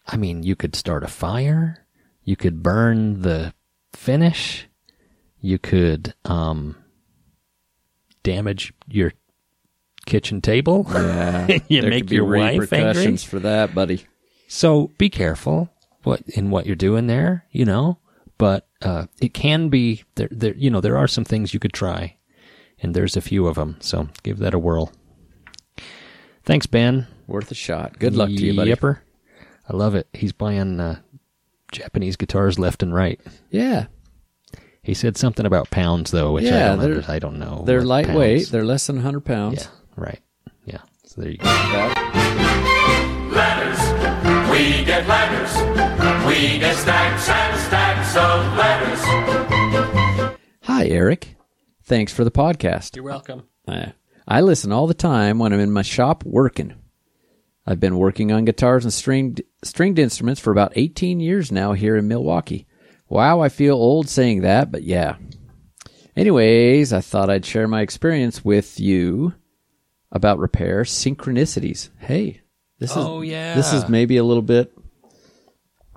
I 0.06 0.16
mean, 0.16 0.42
you 0.42 0.54
could 0.54 0.76
start 0.76 1.02
a 1.02 1.08
fire. 1.08 1.86
You 2.24 2.36
could 2.36 2.62
burn 2.62 3.22
the 3.22 3.54
finish. 3.94 4.66
You 5.40 5.58
could, 5.58 6.14
um, 6.26 6.76
damage 8.22 8.74
your 8.86 9.12
kitchen 10.06 10.40
table. 10.40 10.86
Yeah. 10.90 11.58
You 11.68 11.80
there 11.82 11.90
make 11.90 12.10
your 12.10 12.24
wife 12.24 12.72
angry. 12.72 13.16
for 13.16 13.38
that, 13.40 13.74
buddy. 13.74 14.04
So 14.48 14.90
be 14.98 15.08
careful 15.08 15.70
what 16.02 16.22
in 16.28 16.50
what 16.50 16.66
you're 16.66 16.76
doing 16.76 17.06
there, 17.06 17.46
you 17.50 17.64
know. 17.64 17.98
But 18.38 18.66
uh, 18.82 19.06
it 19.20 19.34
can 19.34 19.68
be 19.68 20.04
there. 20.14 20.28
There, 20.30 20.54
you 20.54 20.70
know, 20.70 20.80
there 20.80 20.96
are 20.96 21.08
some 21.08 21.24
things 21.24 21.52
you 21.52 21.60
could 21.60 21.72
try, 21.72 22.16
and 22.82 22.94
there's 22.94 23.16
a 23.16 23.20
few 23.20 23.46
of 23.46 23.56
them. 23.56 23.76
So 23.80 24.08
give 24.22 24.38
that 24.38 24.54
a 24.54 24.58
whirl. 24.58 24.92
Thanks, 26.44 26.66
Ben. 26.66 27.06
Worth 27.26 27.50
a 27.50 27.54
shot. 27.54 27.98
Good 27.98 28.14
luck 28.16 28.28
to 28.28 28.34
you, 28.34 28.54
buddy. 28.54 28.72
Yipper. 28.72 28.98
I 29.68 29.76
love 29.76 29.94
it. 29.94 30.08
He's 30.12 30.32
buying 30.32 30.80
uh, 30.80 31.00
Japanese 31.70 32.16
guitars 32.16 32.58
left 32.58 32.82
and 32.82 32.92
right. 32.94 33.20
Yeah. 33.50 33.86
He 34.82 34.94
said 34.94 35.16
something 35.16 35.44
about 35.46 35.70
pounds 35.70 36.10
though, 36.10 36.32
which 36.32 36.44
Yeah, 36.44 36.72
I, 36.72 36.76
don't 36.76 36.80
under- 36.80 37.04
I 37.12 37.18
don't 37.18 37.38
know. 37.38 37.62
They're 37.66 37.82
lightweight. 37.84 38.38
pounds- 38.38 38.50
They're 38.50 38.64
less 38.64 38.86
than 38.86 38.96
100 38.96 39.20
pounds. 39.20 39.62
Yeah, 39.62 39.68
right. 39.96 40.20
Yeah. 40.64 40.78
So 41.04 41.20
there 41.20 41.30
you 41.30 41.36
go. 41.36 41.46
Letters. 43.30 43.78
We 44.50 44.84
get 44.84 45.06
letters. 45.06 45.54
We 46.26 46.58
get 46.58 46.76
stacks 46.76 47.28
and 47.28 47.60
stacks 47.60 48.16
of 48.16 48.56
letters. 48.56 50.36
Hi, 50.64 50.86
Eric. 50.86 51.36
Thanks 51.90 52.12
for 52.12 52.22
the 52.22 52.30
podcast. 52.30 52.94
You're 52.94 53.04
welcome. 53.04 53.48
I, 53.66 53.94
I 54.28 54.42
listen 54.42 54.70
all 54.70 54.86
the 54.86 54.94
time 54.94 55.40
when 55.40 55.52
I'm 55.52 55.58
in 55.58 55.72
my 55.72 55.82
shop 55.82 56.22
working. 56.24 56.74
I've 57.66 57.80
been 57.80 57.98
working 57.98 58.30
on 58.30 58.44
guitars 58.44 58.84
and 58.84 58.94
stringed 58.94 59.42
stringed 59.64 59.98
instruments 59.98 60.40
for 60.40 60.52
about 60.52 60.72
18 60.76 61.18
years 61.18 61.50
now 61.50 61.72
here 61.72 61.96
in 61.96 62.06
Milwaukee. 62.06 62.68
Wow, 63.08 63.40
I 63.40 63.48
feel 63.48 63.74
old 63.74 64.08
saying 64.08 64.42
that, 64.42 64.70
but 64.70 64.84
yeah. 64.84 65.16
Anyways, 66.14 66.92
I 66.92 67.00
thought 67.00 67.28
I'd 67.28 67.44
share 67.44 67.66
my 67.66 67.80
experience 67.80 68.44
with 68.44 68.78
you 68.78 69.34
about 70.12 70.38
repair 70.38 70.82
synchronicities. 70.84 71.88
Hey, 71.98 72.42
this 72.78 72.92
Oh, 72.94 73.22
is 73.22 73.30
yeah. 73.30 73.56
this 73.56 73.72
is 73.72 73.88
maybe 73.88 74.16
a 74.16 74.22
little 74.22 74.44
bit. 74.44 74.72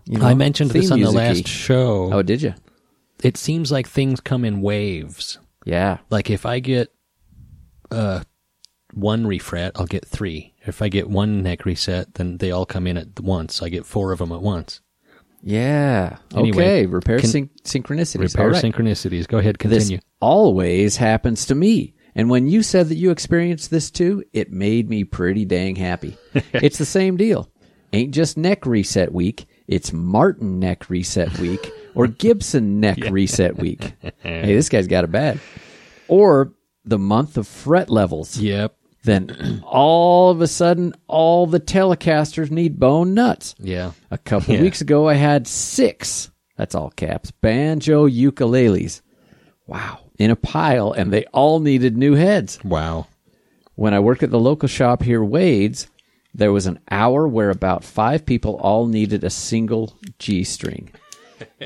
You 0.06 0.18
know, 0.18 0.26
I 0.26 0.34
mentioned 0.34 0.72
this 0.72 0.90
on 0.90 1.02
the 1.02 1.12
last 1.12 1.48
show. 1.48 2.12
Oh, 2.12 2.24
did 2.24 2.42
you? 2.42 2.56
it 3.22 3.38
seems 3.38 3.72
like 3.72 3.88
things 3.88 4.20
come 4.20 4.44
in 4.44 4.60
waves. 4.60 5.38
Yeah. 5.66 6.00
Like 6.10 6.30
if 6.30 6.46
I 6.46 6.60
get 6.60 6.94
uh 7.92 8.24
one 8.94 9.26
refret, 9.26 9.72
I'll 9.76 9.86
get 9.86 10.06
three. 10.06 10.54
If 10.66 10.82
I 10.82 10.90
get 10.90 11.10
one 11.10 11.42
neck 11.42 11.66
reset, 11.66 12.14
then 12.16 12.38
they 12.38 12.52
all 12.52 12.66
come 12.66 12.88
in 12.88 12.98
at 12.98 13.20
once. 13.20 13.62
I 13.62 13.70
get 13.70 13.86
four 13.86 14.12
of 14.12 14.20
them 14.20 14.32
at 14.32 14.42
once. 14.42 14.82
Yeah. 15.42 16.18
Anyway, 16.36 16.64
okay. 16.64 16.86
Repair 16.86 17.20
syn- 17.20 17.50
synchronicities. 17.64 18.34
Repair 18.34 18.52
right. 18.52 18.64
synchronicities. 18.64 19.28
Go 19.28 19.40
ahead, 19.40 19.60
Continue. 19.60 19.80
This 19.80 19.90
continue. 19.90 20.02
always 20.22 20.98
happens 20.98 21.46
to 21.48 21.56
me. 21.56 21.96
And 22.16 22.30
when 22.30 22.48
you 22.48 22.64
said 22.64 22.90
that 22.90 22.96
you 22.96 23.12
experienced 23.12 23.72
this 23.72 23.92
too, 23.92 24.24
it 24.32 24.52
made 24.52 24.90
me 24.90 25.04
pretty 25.04 25.46
dang 25.46 25.76
happy. 25.76 26.16
it's 26.54 26.78
the 26.78 26.86
same 26.86 27.18
deal. 27.18 27.50
Ain't 27.92 28.14
just 28.14 28.38
neck 28.38 28.66
reset 28.66 29.12
week. 29.12 29.46
It's 29.68 29.92
Martin 29.92 30.60
neck 30.60 30.90
reset 30.90 31.38
week 31.40 31.72
or 31.96 32.08
Gibson 32.08 32.80
neck 32.80 32.98
reset 33.10 33.58
week. 33.58 33.94
hey, 34.20 34.54
this 34.54 34.70
guy's 34.70 34.88
got 34.88 35.04
it 35.04 35.12
bad. 35.12 35.40
Or 36.08 36.54
the 36.86 37.00
month 37.00 37.38
of 37.38 37.48
fret 37.48 37.90
levels. 37.90 38.38
Yep. 38.38 38.76
Then 39.04 39.62
all 39.66 40.30
of 40.32 40.42
a 40.42 40.48
sudden, 40.48 40.94
all 41.08 41.46
the 41.48 41.60
Telecasters 41.60 42.52
need 42.52 42.80
bone 42.80 43.14
nuts. 43.14 43.56
Yeah. 43.60 43.92
A 44.12 44.18
couple 44.18 44.56
Yeah. 44.56 44.62
weeks 44.62 44.82
ago, 44.82 45.08
I 45.10 45.14
had 45.16 45.48
six, 45.48 46.32
that's 46.58 46.76
all 46.76 46.90
caps, 46.92 47.32
banjo 47.32 48.08
ukuleles. 48.08 49.02
Wow. 49.68 50.00
In 50.20 50.30
a 50.32 50.36
pile, 50.36 50.92
and 50.92 51.12
they 51.12 51.26
all 51.28 51.60
needed 51.60 51.98
new 51.98 52.14
heads. 52.14 52.60
Wow. 52.64 53.08
When 53.76 53.94
I 53.94 54.00
worked 54.00 54.24
at 54.24 54.30
the 54.30 54.40
local 54.40 54.68
shop 54.70 55.02
here, 55.02 55.24
Wade's, 55.24 55.88
there 56.36 56.52
was 56.52 56.66
an 56.68 56.80
hour 56.92 57.28
where 57.28 57.50
about 57.50 57.84
five 57.84 58.26
people 58.26 58.56
all 58.58 58.86
needed 58.88 59.24
a 59.24 59.30
single 59.30 59.98
G 60.20 60.44
string. 60.44 60.92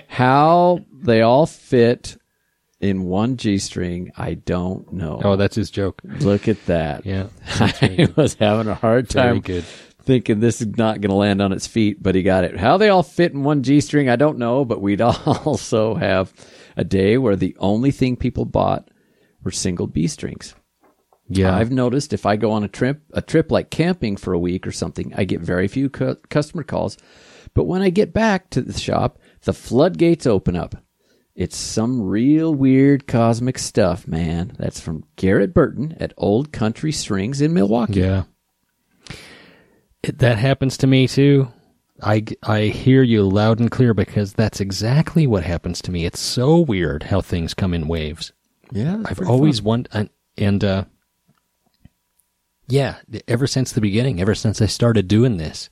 How 0.08 0.80
they 0.91 1.21
all 1.21 1.45
fit 1.45 2.17
in 2.80 3.03
one 3.03 3.38
G 3.38 3.58
string, 3.58 4.12
I 4.17 4.36
don't 4.36 4.93
know. 4.93 5.19
Oh, 5.23 5.36
that's 5.36 5.56
his 5.56 5.71
joke. 5.71 6.01
Look 6.03 6.47
at 6.47 6.63
that. 6.67 7.06
Yeah. 7.06 7.27
I 7.47 8.08
was 8.15 8.36
having 8.36 8.67
a 8.67 8.75
hard 8.75 9.12
Very 9.12 9.34
time 9.36 9.41
good. 9.41 9.63
thinking 10.03 10.39
this 10.39 10.62
is 10.62 10.77
not 10.77 11.01
going 11.01 11.10
to 11.10 11.15
land 11.15 11.41
on 11.41 11.51
its 11.51 11.65
feet, 11.67 12.01
but 12.01 12.15
he 12.15 12.23
got 12.23 12.43
it. 12.43 12.58
How 12.58 12.77
they 12.77 12.89
all 12.89 13.03
fit 13.03 13.34
in 13.34 13.43
one 13.43 13.63
G 13.63 13.82
string, 13.82 14.10
I 14.10 14.15
don't 14.15 14.38
know, 14.38 14.63
but 14.63 14.82
we'd 14.82 15.01
also 15.01 15.95
have 15.95 16.34
a 16.75 16.84
day 16.84 17.17
where 17.17 17.36
the 17.36 17.56
only 17.60 17.91
thing 17.91 18.15
people 18.15 18.45
bought 18.45 18.89
were 19.43 19.51
single 19.51 19.88
B 19.88 20.08
strings. 20.08 20.53
Yeah. 21.30 21.56
I've 21.56 21.71
noticed 21.71 22.13
if 22.13 22.25
I 22.25 22.38
go 22.38 22.51
on 22.51 22.63
a 22.63 22.69
trip, 22.69 23.01
a 23.12 23.21
trip 23.21 23.51
like 23.51 23.69
camping 23.69 24.15
for 24.15 24.34
a 24.34 24.39
week 24.39 24.65
or 24.65 24.71
something, 24.71 25.13
I 25.17 25.25
get 25.25 25.41
very 25.41 25.67
few 25.67 25.89
cu- 25.89 26.15
customer 26.30 26.63
calls. 26.63 26.97
But 27.53 27.65
when 27.65 27.82
I 27.82 27.89
get 27.89 28.13
back 28.13 28.49
to 28.51 28.62
the 28.62 28.77
shop, 28.80 29.19
the 29.41 29.54
floodgates 29.54 30.26
open 30.26 30.56
up. 30.56 30.76
It's 31.36 31.56
some 31.56 32.02
real 32.02 32.54
weird 32.54 33.06
cosmic 33.06 33.60
stuff, 33.60 34.08
man. 34.08 34.56
That's 34.58 34.80
from 34.80 35.04
Garrett 35.17 35.54
Burton 35.54 35.95
at 36.00 36.13
Old 36.17 36.52
Country 36.52 36.91
Strings 36.91 37.41
in 37.41 37.54
Milwaukee. 37.54 38.00
Yeah. 38.00 38.23
It, 40.02 40.17
that 40.19 40.38
happens 40.39 40.78
to 40.78 40.88
me 40.88 41.08
too. 41.08 41.52
I, 42.02 42.26
I 42.43 42.62
hear 42.65 43.04
you 43.04 43.23
loud 43.23 43.60
and 43.60 43.71
clear 43.71 43.93
because 43.93 44.34
that's 44.34 44.60
exactly 44.60 45.28
what 45.28 45.43
happens 45.43 45.82
to 45.84 45.91
me. 45.91 46.06
It's 46.06 46.19
so 46.19 46.58
weird 46.60 47.04
how 47.04 47.21
things 47.21 47.54
come 47.54 47.73
in 47.73 47.88
waves. 47.88 48.34
Yeah, 48.71 49.02
I've 49.06 49.21
always 49.21 49.62
wondered, 49.62 49.91
and, 49.93 50.10
and 50.38 50.63
uh, 50.63 50.84
yeah, 52.67 52.97
ever 53.28 53.47
since 53.47 53.71
the 53.71 53.82
beginning, 53.82 54.19
ever 54.19 54.36
since 54.36 54.62
I 54.62 54.65
started 54.65 55.08
doing 55.08 55.38
this, 55.38 55.69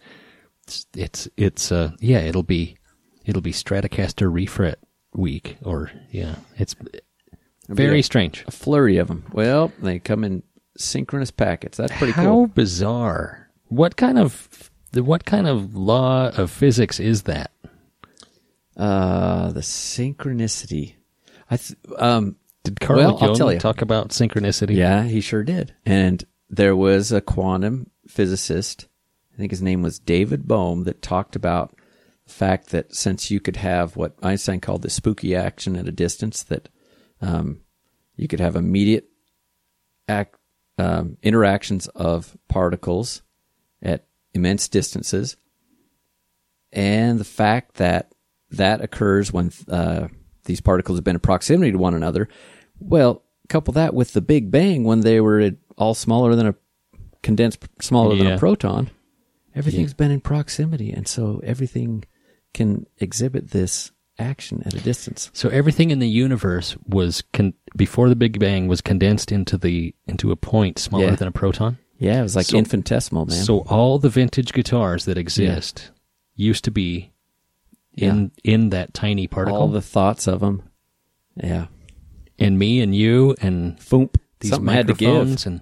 it's 0.63 0.87
it's, 0.95 1.27
it's 1.37 1.71
uh, 1.71 1.91
yeah, 1.99 2.19
it'll 2.19 2.43
be 2.43 2.77
it'll 3.25 3.41
be 3.41 3.51
Stratocaster 3.51 4.31
refret 4.31 4.75
week, 5.13 5.57
or 5.63 5.91
yeah, 6.11 6.35
it's 6.57 6.75
very 7.69 7.99
a- 7.99 8.03
strange. 8.03 8.43
a 8.47 8.51
flurry 8.51 8.97
of 8.97 9.07
them. 9.07 9.25
Well, 9.33 9.71
they 9.81 9.99
come 9.99 10.23
in 10.23 10.43
synchronous 10.77 11.31
packets. 11.31 11.77
That's 11.77 11.95
pretty 11.97 12.13
How 12.13 12.23
cool. 12.25 12.41
How 12.47 12.53
bizarre! 12.53 13.49
What 13.67 13.95
kind 13.97 14.19
of 14.19 14.69
the 14.91 15.03
what 15.03 15.25
kind 15.25 15.47
of 15.47 15.75
law 15.75 16.29
of 16.29 16.51
physics 16.51 16.99
is 16.99 17.23
that? 17.23 17.51
Uh, 18.77 19.51
the 19.51 19.61
synchronicity. 19.61 20.95
I 21.49 21.57
th- 21.57 21.77
um 21.97 22.35
Did 22.63 22.79
Carl 22.79 22.97
Well, 22.99 23.17
I'll 23.21 23.35
tell 23.35 23.53
you. 23.53 23.59
talk 23.59 23.81
about 23.81 24.09
synchronicity? 24.09 24.75
yeah, 24.75 25.03
he 25.03 25.21
sure 25.21 25.43
did. 25.43 25.73
And 25.85 26.23
there 26.49 26.75
was 26.75 27.11
a 27.11 27.21
quantum 27.21 27.89
physicist, 28.07 28.87
I 29.33 29.37
think 29.37 29.51
his 29.51 29.61
name 29.61 29.81
was 29.81 29.99
David 29.99 30.47
Bohm, 30.47 30.83
that 30.83 31.01
talked 31.01 31.35
about 31.35 31.73
fact 32.27 32.69
that 32.69 32.95
since 32.95 33.29
you 33.29 33.39
could 33.39 33.57
have 33.57 33.95
what 33.95 34.15
Einstein 34.23 34.59
called 34.59 34.81
the 34.81 34.89
spooky 34.89 35.35
action 35.35 35.75
at 35.75 35.87
a 35.87 35.91
distance, 35.91 36.43
that 36.43 36.69
um, 37.21 37.61
you 38.15 38.27
could 38.27 38.39
have 38.39 38.55
immediate 38.55 39.07
act, 40.07 40.35
um, 40.77 41.17
interactions 41.21 41.87
of 41.89 42.37
particles 42.47 43.21
at 43.81 44.05
immense 44.33 44.67
distances, 44.67 45.37
and 46.71 47.19
the 47.19 47.25
fact 47.25 47.75
that 47.75 48.11
that 48.51 48.81
occurs 48.81 49.31
when 49.31 49.51
uh, 49.69 50.07
these 50.45 50.61
particles 50.61 50.97
have 50.97 51.03
been 51.03 51.15
in 51.15 51.21
proximity 51.21 51.71
to 51.71 51.77
one 51.77 51.93
another. 51.93 52.27
Well, 52.79 53.23
couple 53.47 53.73
that 53.73 53.93
with 53.93 54.13
the 54.13 54.21
Big 54.21 54.51
Bang 54.51 54.83
when 54.83 55.01
they 55.01 55.21
were 55.21 55.51
all 55.77 55.93
smaller 55.93 56.35
than 56.35 56.47
a 56.47 56.55
condensed, 57.21 57.65
smaller 57.81 58.15
than 58.15 58.27
a 58.27 58.37
proton. 58.37 58.89
Everything's 59.53 59.93
been 59.93 60.11
in 60.11 60.19
proximity, 60.19 60.91
and 60.91 61.07
so 61.07 61.41
everything 61.43 62.03
can 62.55 62.87
exhibit 62.97 63.51
this 63.51 63.91
action 64.17 64.63
at 64.65 64.73
a 64.73 64.79
distance. 64.79 65.29
So 65.33 65.49
everything 65.49 65.91
in 65.91 65.99
the 65.99 66.07
universe 66.09 66.75
was 66.87 67.21
con- 67.33 67.53
before 67.75 68.09
the 68.09 68.15
Big 68.15 68.39
Bang 68.39 68.67
was 68.67 68.81
condensed 68.81 69.31
into 69.31 69.57
the 69.57 69.93
into 70.07 70.31
a 70.31 70.35
point 70.35 70.79
smaller 70.79 71.05
Yeah. 71.05 71.15
than 71.15 71.27
a 71.27 71.31
proton. 71.31 71.77
Yeah, 71.99 72.19
it 72.19 72.23
was 72.23 72.35
like 72.35 72.45
So- 72.47 72.57
infinitesimal, 72.57 73.25
man. 73.27 73.43
So 73.43 73.59
all 73.59 73.99
the 73.99 74.09
vintage 74.09 74.53
guitars 74.53 75.05
that 75.05 75.17
exist 75.17 75.91
used 76.35 76.63
to 76.65 76.71
be 76.71 77.11
in 77.97 78.31
in 78.43 78.69
that 78.69 78.93
tiny 78.93 79.27
particle. 79.27 79.57
all 79.57 79.67
the 79.67 79.81
thoughts 79.81 80.27
of 80.27 80.39
them. 80.39 80.63
Yeah. 81.41 81.67
and 82.39 82.59
me 82.59 82.81
and 82.81 82.93
you 82.95 83.33
and 83.41 83.77
Foomp. 83.77 84.15
these 84.41 84.51
Something 84.51 84.73
had 84.75 84.87
to 84.87 84.93
give. 84.93 85.07
microphones 85.09 85.45
and 85.45 85.61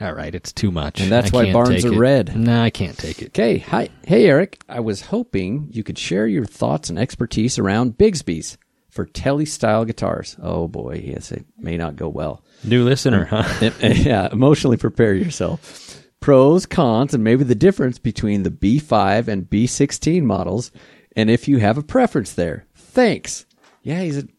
all 0.00 0.12
right, 0.12 0.34
it's 0.34 0.52
too 0.52 0.72
much. 0.72 1.00
And 1.00 1.10
that's 1.10 1.32
I 1.32 1.36
why 1.36 1.52
barns 1.52 1.84
are 1.84 1.92
it. 1.92 1.98
red. 1.98 2.36
No, 2.36 2.62
I 2.62 2.70
can't 2.70 2.98
take 2.98 3.22
it. 3.22 3.28
Okay, 3.28 3.58
hi, 3.58 3.90
hey 4.06 4.26
Eric. 4.26 4.62
I 4.68 4.80
was 4.80 5.02
hoping 5.02 5.68
you 5.70 5.84
could 5.84 5.98
share 5.98 6.26
your 6.26 6.44
thoughts 6.44 6.90
and 6.90 6.98
expertise 6.98 7.58
around 7.58 7.96
Bigsby's 7.96 8.58
for 8.90 9.04
Telly 9.04 9.44
style 9.44 9.84
guitars. 9.84 10.36
Oh 10.42 10.66
boy, 10.66 11.02
yes, 11.04 11.30
it 11.30 11.44
may 11.58 11.76
not 11.76 11.96
go 11.96 12.08
well. 12.08 12.44
New 12.64 12.84
listener, 12.84 13.28
um, 13.30 13.44
huh? 13.44 13.70
yeah, 13.80 14.28
emotionally 14.32 14.76
prepare 14.76 15.14
yourself. 15.14 16.00
Pros, 16.20 16.66
cons, 16.66 17.14
and 17.14 17.22
maybe 17.22 17.44
the 17.44 17.54
difference 17.54 17.98
between 17.98 18.42
the 18.42 18.50
B5 18.50 19.28
and 19.28 19.48
B16 19.48 20.22
models, 20.22 20.72
and 21.14 21.28
if 21.28 21.46
you 21.46 21.58
have 21.58 21.76
a 21.78 21.82
preference 21.82 22.32
there. 22.32 22.66
Thanks. 22.74 23.46
Yeah, 23.82 24.00
he's 24.00 24.16
an 24.16 24.32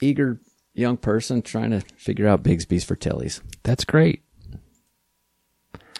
eager 0.00 0.40
young 0.74 0.96
person 0.96 1.42
trying 1.42 1.70
to 1.70 1.80
figure 1.96 2.28
out 2.28 2.44
Bigsby's 2.44 2.84
for 2.84 2.94
Tellys. 2.96 3.40
That's 3.64 3.84
great. 3.84 4.22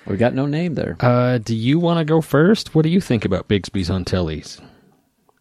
We 0.09 0.17
got 0.17 0.35
no 0.35 0.47
name 0.47 0.75
there. 0.75 0.97
Uh, 1.01 1.39
do 1.39 1.55
you 1.55 1.79
want 1.79 1.99
to 1.99 2.05
go 2.05 2.21
first? 2.21 2.75
What 2.75 2.83
do 2.83 2.89
you 2.89 3.01
think 3.01 3.25
about 3.25 3.49
Bigsby's 3.49 3.91
on 3.91 4.05
tellies? 4.05 4.61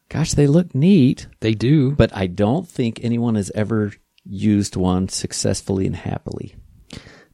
Gosh, 0.10 0.32
they 0.34 0.48
look 0.48 0.74
neat. 0.76 1.28
They 1.40 1.54
do, 1.54 1.92
but 1.92 2.16
I 2.16 2.28
don't 2.28 2.68
think 2.68 3.00
anyone 3.02 3.36
has 3.36 3.52
ever 3.56 3.94
used 4.26 4.76
one 4.76 5.08
successfully 5.10 5.86
and 5.86 5.96
happily. 5.96 6.56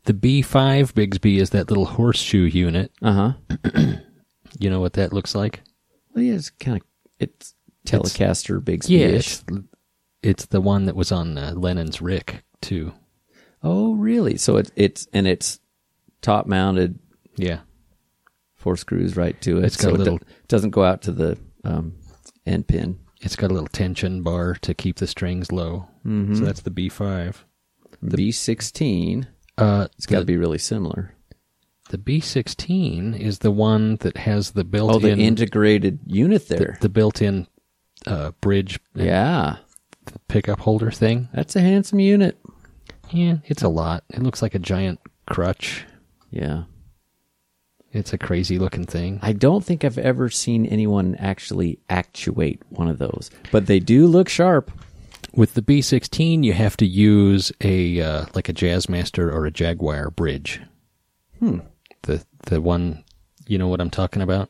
the 0.05 0.13
B5 0.13 0.93
Bigsby 0.93 1.37
is 1.39 1.51
that 1.51 1.69
little 1.69 1.85
horseshoe 1.85 2.43
unit. 2.45 2.91
Uh 3.01 3.33
huh. 3.73 3.93
You 4.59 4.69
know 4.69 4.79
what 4.79 4.93
that 4.93 5.11
looks 5.11 5.33
like? 5.33 5.61
Well, 6.13 6.23
yeah, 6.23 6.35
it's 6.35 6.51
kind 6.51 6.77
of 6.77 6.83
it's 7.19 7.55
Telecaster 7.87 8.59
Bigsby. 8.61 8.89
Yeah, 8.89 9.07
it's, 9.07 9.43
it's 10.21 10.45
the 10.45 10.61
one 10.61 10.85
that 10.85 10.95
was 10.95 11.11
on 11.11 11.39
uh, 11.39 11.53
Lennon's 11.55 12.03
Rick 12.03 12.43
too. 12.61 12.93
Oh, 13.63 13.93
really? 13.95 14.37
So 14.37 14.57
it's 14.57 14.71
it's 14.75 15.07
and 15.11 15.25
it's 15.27 15.59
top 16.21 16.45
mounted, 16.45 16.99
Yeah, 17.35 17.59
four 18.55 18.77
screws 18.77 19.15
right 19.17 19.39
to 19.41 19.57
it. 19.59 19.65
It's 19.65 19.77
got 19.77 19.83
so 19.83 19.89
a 19.89 19.93
it 19.95 19.97
little- 19.99 20.19
doesn't 20.47 20.71
go 20.71 20.83
out 20.83 21.01
to 21.03 21.11
the 21.11 21.37
um, 21.63 21.93
end 22.45 22.67
pin. 22.67 22.99
it's 23.21 23.35
got 23.35 23.49
a 23.51 23.53
little 23.53 23.67
tension 23.69 24.21
bar 24.21 24.55
to 24.61 24.73
keep 24.73 24.97
the 24.97 25.07
strings 25.07 25.51
low. 25.51 25.87
Mm-hmm. 26.05 26.35
So 26.35 26.45
that's 26.45 26.61
the 26.61 26.71
B5. 26.71 27.35
The 28.01 28.17
B16, 28.17 29.27
Uh, 29.57 29.87
it's 29.95 30.05
got 30.05 30.19
to 30.19 30.25
be 30.25 30.35
really 30.37 30.57
similar. 30.57 31.15
The 31.89 31.97
B16 31.97 33.17
is 33.19 33.39
the 33.39 33.51
one 33.51 33.95
that 33.97 34.17
has 34.17 34.51
the 34.51 34.61
Oh, 34.61 34.63
built-in 34.63 35.19
the 35.19 35.25
integrated 35.25 35.99
unit 36.07 36.47
there. 36.49 36.77
the 36.81 36.89
built-in 36.89 37.47
uh, 38.05 38.31
bridge 38.41 38.79
yeah, 38.95 39.57
pickup 40.27 40.59
holder 40.61 40.91
thing. 40.91 41.29
that's 41.33 41.55
a 41.55 41.61
handsome 41.61 41.99
unit. 41.99 42.37
Yeah, 43.11 43.37
it's 43.45 43.61
a 43.63 43.69
lot. 43.69 44.03
It 44.09 44.21
looks 44.23 44.41
like 44.41 44.55
a 44.55 44.59
giant 44.59 44.99
crutch. 45.29 45.85
Yeah. 46.31 46.63
It's 47.93 48.11
a 48.11 48.17
crazy 48.17 48.57
looking 48.57 48.85
thing. 48.85 49.19
I 49.21 49.33
don't 49.33 49.63
think 49.63 49.85
I've 49.85 49.99
ever 49.99 50.29
seen 50.29 50.65
anyone 50.65 51.15
actually 51.19 51.77
actuate 51.89 52.61
one 52.69 52.87
of 52.87 52.97
those, 52.97 53.29
but 53.51 53.67
they 53.67 53.79
do 53.79 54.07
look 54.07 54.27
sharp. 54.29 54.71
With 55.35 55.53
the 55.53 55.61
B16, 55.61 56.43
you 56.43 56.53
have 56.53 56.75
to 56.77 56.85
use 56.85 57.51
a 57.61 58.01
uh, 58.01 58.25
like 58.35 58.49
a 58.49 58.53
Jazzmaster 58.53 59.31
or 59.33 59.45
a 59.45 59.51
Jaguar 59.51 60.09
bridge. 60.11 60.59
Hmm. 61.39 61.59
The 62.03 62.23
the 62.47 62.61
one, 62.61 63.03
you 63.47 63.57
know 63.57 63.67
what 63.67 63.79
I'm 63.81 63.89
talking 63.89 64.21
about? 64.21 64.49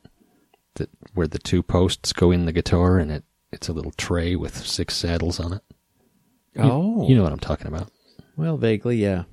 That 0.75 0.89
where 1.13 1.27
the 1.27 1.39
two 1.39 1.63
posts 1.63 2.11
go 2.13 2.31
in 2.31 2.45
the 2.45 2.51
guitar 2.51 2.97
and 2.97 3.11
it 3.11 3.23
it's 3.51 3.69
a 3.69 3.73
little 3.73 3.91
tray 3.97 4.35
with 4.35 4.57
six 4.65 4.95
saddles 4.95 5.39
on 5.39 5.53
it. 5.53 5.61
You- 6.55 6.63
Oh. 6.63 7.07
you 7.09 7.15
know 7.15 7.23
what 7.23 7.31
I'm 7.33 7.39
talking 7.39 7.67
about. 7.67 7.89
Well, 8.35 8.57
vaguely, 8.57 8.97
yeah. 8.97 9.23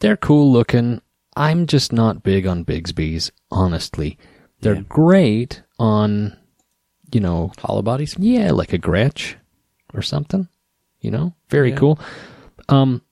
They're 0.00 0.16
cool 0.16 0.52
looking. 0.52 1.00
I'm 1.36 1.66
just 1.66 1.92
not 1.92 2.22
big 2.22 2.46
on 2.46 2.64
Bigsby's, 2.64 3.30
honestly. 3.50 4.18
They're 4.60 4.82
great 4.82 5.62
on, 5.78 6.36
you 7.12 7.20
know, 7.20 7.52
Hollow 7.58 7.82
bodies? 7.82 8.14
yeah, 8.18 8.52
like 8.52 8.72
a 8.72 8.78
Gretsch 8.78 9.34
or 9.94 10.02
something. 10.02 10.48
You 11.00 11.10
know, 11.10 11.34
very 11.48 11.72
cool. 11.72 11.98
Um, 12.68 13.02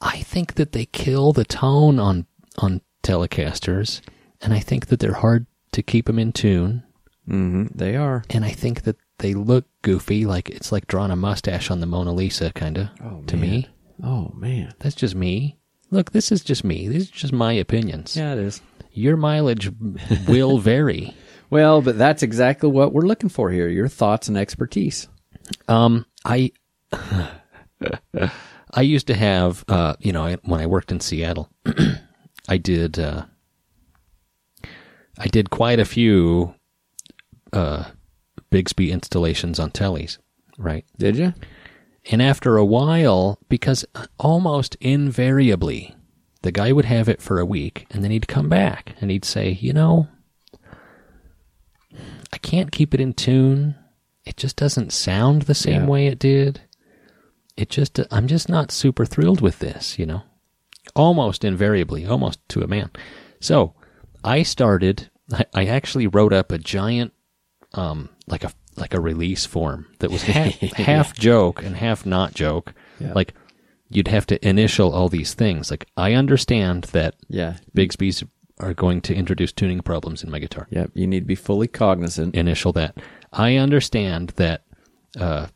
I 0.00 0.18
think 0.22 0.54
that 0.54 0.72
they 0.72 0.86
kill 0.86 1.32
the 1.32 1.44
tone 1.44 1.98
on 1.98 2.26
on 2.58 2.80
Telecasters, 3.02 4.00
and 4.40 4.54
I 4.54 4.60
think 4.60 4.86
that 4.86 5.00
they're 5.00 5.12
hard 5.14 5.46
to 5.72 5.82
keep 5.82 6.06
them 6.06 6.18
in 6.18 6.32
tune. 6.32 6.82
Mm-hmm. 7.28 7.66
They 7.76 7.94
are. 7.96 8.24
And 8.30 8.44
I 8.44 8.50
think 8.50 8.82
that 8.84 8.96
they 9.18 9.34
look 9.34 9.66
goofy, 9.82 10.24
like 10.24 10.48
it's 10.48 10.72
like 10.72 10.86
drawing 10.86 11.10
a 11.10 11.16
mustache 11.16 11.70
on 11.70 11.80
the 11.80 11.86
Mona 11.86 12.12
Lisa, 12.14 12.52
kind 12.52 12.78
of. 12.78 13.26
to 13.26 13.36
me, 13.36 13.68
Oh, 14.02 14.32
man. 14.34 14.72
that's 14.78 14.94
just 14.94 15.14
me. 15.14 15.58
Look, 15.90 16.12
this 16.12 16.32
is 16.32 16.42
just 16.42 16.64
me. 16.64 16.88
These 16.88 17.10
are 17.10 17.14
just 17.14 17.32
my 17.32 17.52
opinions. 17.52 18.16
Yeah, 18.16 18.32
it 18.32 18.38
is. 18.38 18.60
Your 18.92 19.16
mileage 19.16 19.70
will 20.26 20.58
vary. 20.58 21.14
Well, 21.50 21.80
but 21.80 21.96
that's 21.96 22.22
exactly 22.22 22.68
what 22.68 22.92
we're 22.92 23.06
looking 23.06 23.28
for 23.28 23.50
here 23.50 23.68
your 23.68 23.88
thoughts 23.88 24.28
and 24.28 24.36
expertise. 24.36 25.08
Um, 25.68 26.06
I 26.24 26.50
I 28.72 28.82
used 28.82 29.06
to 29.06 29.14
have, 29.14 29.64
uh, 29.68 29.94
you 30.00 30.12
know, 30.12 30.24
I, 30.24 30.36
when 30.44 30.60
I 30.60 30.66
worked 30.66 30.90
in 30.90 31.00
Seattle, 31.00 31.50
I 32.48 32.56
did 32.56 32.98
uh, 32.98 33.24
I 35.18 35.26
did 35.28 35.50
quite 35.50 35.78
a 35.78 35.84
few 35.84 36.54
uh, 37.52 37.84
Bigsby 38.50 38.90
installations 38.90 39.60
on 39.60 39.70
tellies, 39.70 40.18
right? 40.58 40.84
Did 40.98 41.16
you? 41.16 41.34
And 42.10 42.22
after 42.22 42.56
a 42.56 42.64
while, 42.64 43.38
because 43.48 43.84
almost 44.18 44.76
invariably, 44.76 45.94
the 46.42 46.52
guy 46.52 46.72
would 46.72 46.84
have 46.84 47.08
it 47.08 47.20
for 47.20 47.40
a 47.40 47.46
week 47.46 47.86
and 47.90 48.04
then 48.04 48.10
he'd 48.12 48.28
come 48.28 48.48
back 48.48 48.94
and 49.00 49.10
he'd 49.10 49.24
say, 49.24 49.50
you 49.50 49.72
know, 49.72 50.06
I 52.32 52.38
can't 52.38 52.70
keep 52.72 52.94
it 52.94 53.00
in 53.00 53.12
tune. 53.14 53.74
It 54.24 54.36
just 54.36 54.56
doesn't 54.56 54.92
sound 54.92 55.42
the 55.42 55.54
same 55.54 55.82
Yeah. 55.82 55.86
way 55.88 56.06
it 56.06 56.18
did. 56.18 56.60
It 57.56 57.70
just, 57.70 57.98
I'm 58.10 58.26
just 58.26 58.48
not 58.48 58.70
super 58.70 59.06
thrilled 59.06 59.40
with 59.40 59.58
this, 59.60 59.98
you 59.98 60.06
know, 60.06 60.22
almost 60.94 61.44
invariably, 61.44 62.04
almost 62.06 62.38
to 62.50 62.62
a 62.62 62.66
man. 62.66 62.90
So 63.40 63.74
I 64.22 64.42
started, 64.42 65.10
I, 65.32 65.46
I 65.54 65.66
actually 65.66 66.06
wrote 66.06 66.32
up 66.32 66.52
a 66.52 66.58
giant, 66.58 67.12
um, 67.74 68.10
like 68.26 68.44
a, 68.44 68.52
like 68.76 68.94
a 68.94 69.00
release 69.00 69.46
form 69.46 69.86
that 70.00 70.10
was 70.10 70.22
half, 70.22 70.52
half 70.60 71.14
joke 71.14 71.62
and 71.62 71.76
half 71.76 72.04
not 72.06 72.34
joke. 72.34 72.74
Yeah. 73.00 73.12
Like 73.14 73.34
you'd 73.88 74.08
have 74.08 74.26
to 74.26 74.48
initial 74.48 74.92
all 74.92 75.08
these 75.08 75.34
things. 75.34 75.70
Like 75.70 75.86
I 75.96 76.12
understand 76.14 76.84
that 76.84 77.14
Yeah. 77.28 77.56
Bigsby's 77.76 78.24
are 78.58 78.74
going 78.74 79.00
to 79.02 79.14
introduce 79.14 79.52
tuning 79.52 79.80
problems 79.80 80.24
in 80.24 80.30
my 80.30 80.38
guitar. 80.38 80.66
Yep. 80.70 80.92
You 80.94 81.06
need 81.06 81.20
to 81.20 81.26
be 81.26 81.34
fully 81.34 81.68
cognizant. 81.68 82.34
Initial 82.34 82.72
that. 82.72 82.96
I 83.32 83.56
understand 83.56 84.30
that 84.36 84.64
uh, 85.18 85.48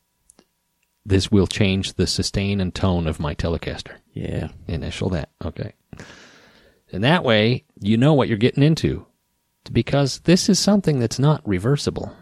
this 1.07 1.31
will 1.31 1.47
change 1.47 1.95
the 1.95 2.07
sustain 2.07 2.61
and 2.61 2.75
tone 2.75 3.07
of 3.07 3.19
my 3.19 3.35
Telecaster. 3.35 3.97
Yeah. 4.13 4.49
Initial 4.67 5.09
that. 5.11 5.31
Okay. 5.45 5.73
And 6.93 7.05
that 7.05 7.25
way, 7.25 7.65
you 7.81 7.97
know 7.97 8.15
what 8.15 8.29
you're 8.29 8.37
getting 8.39 8.63
into. 8.63 9.07
Because 9.73 10.21
this 10.21 10.49
is 10.49 10.59
something 10.59 10.99
that's 10.99 11.19
not 11.19 11.47
reversible. 11.47 12.15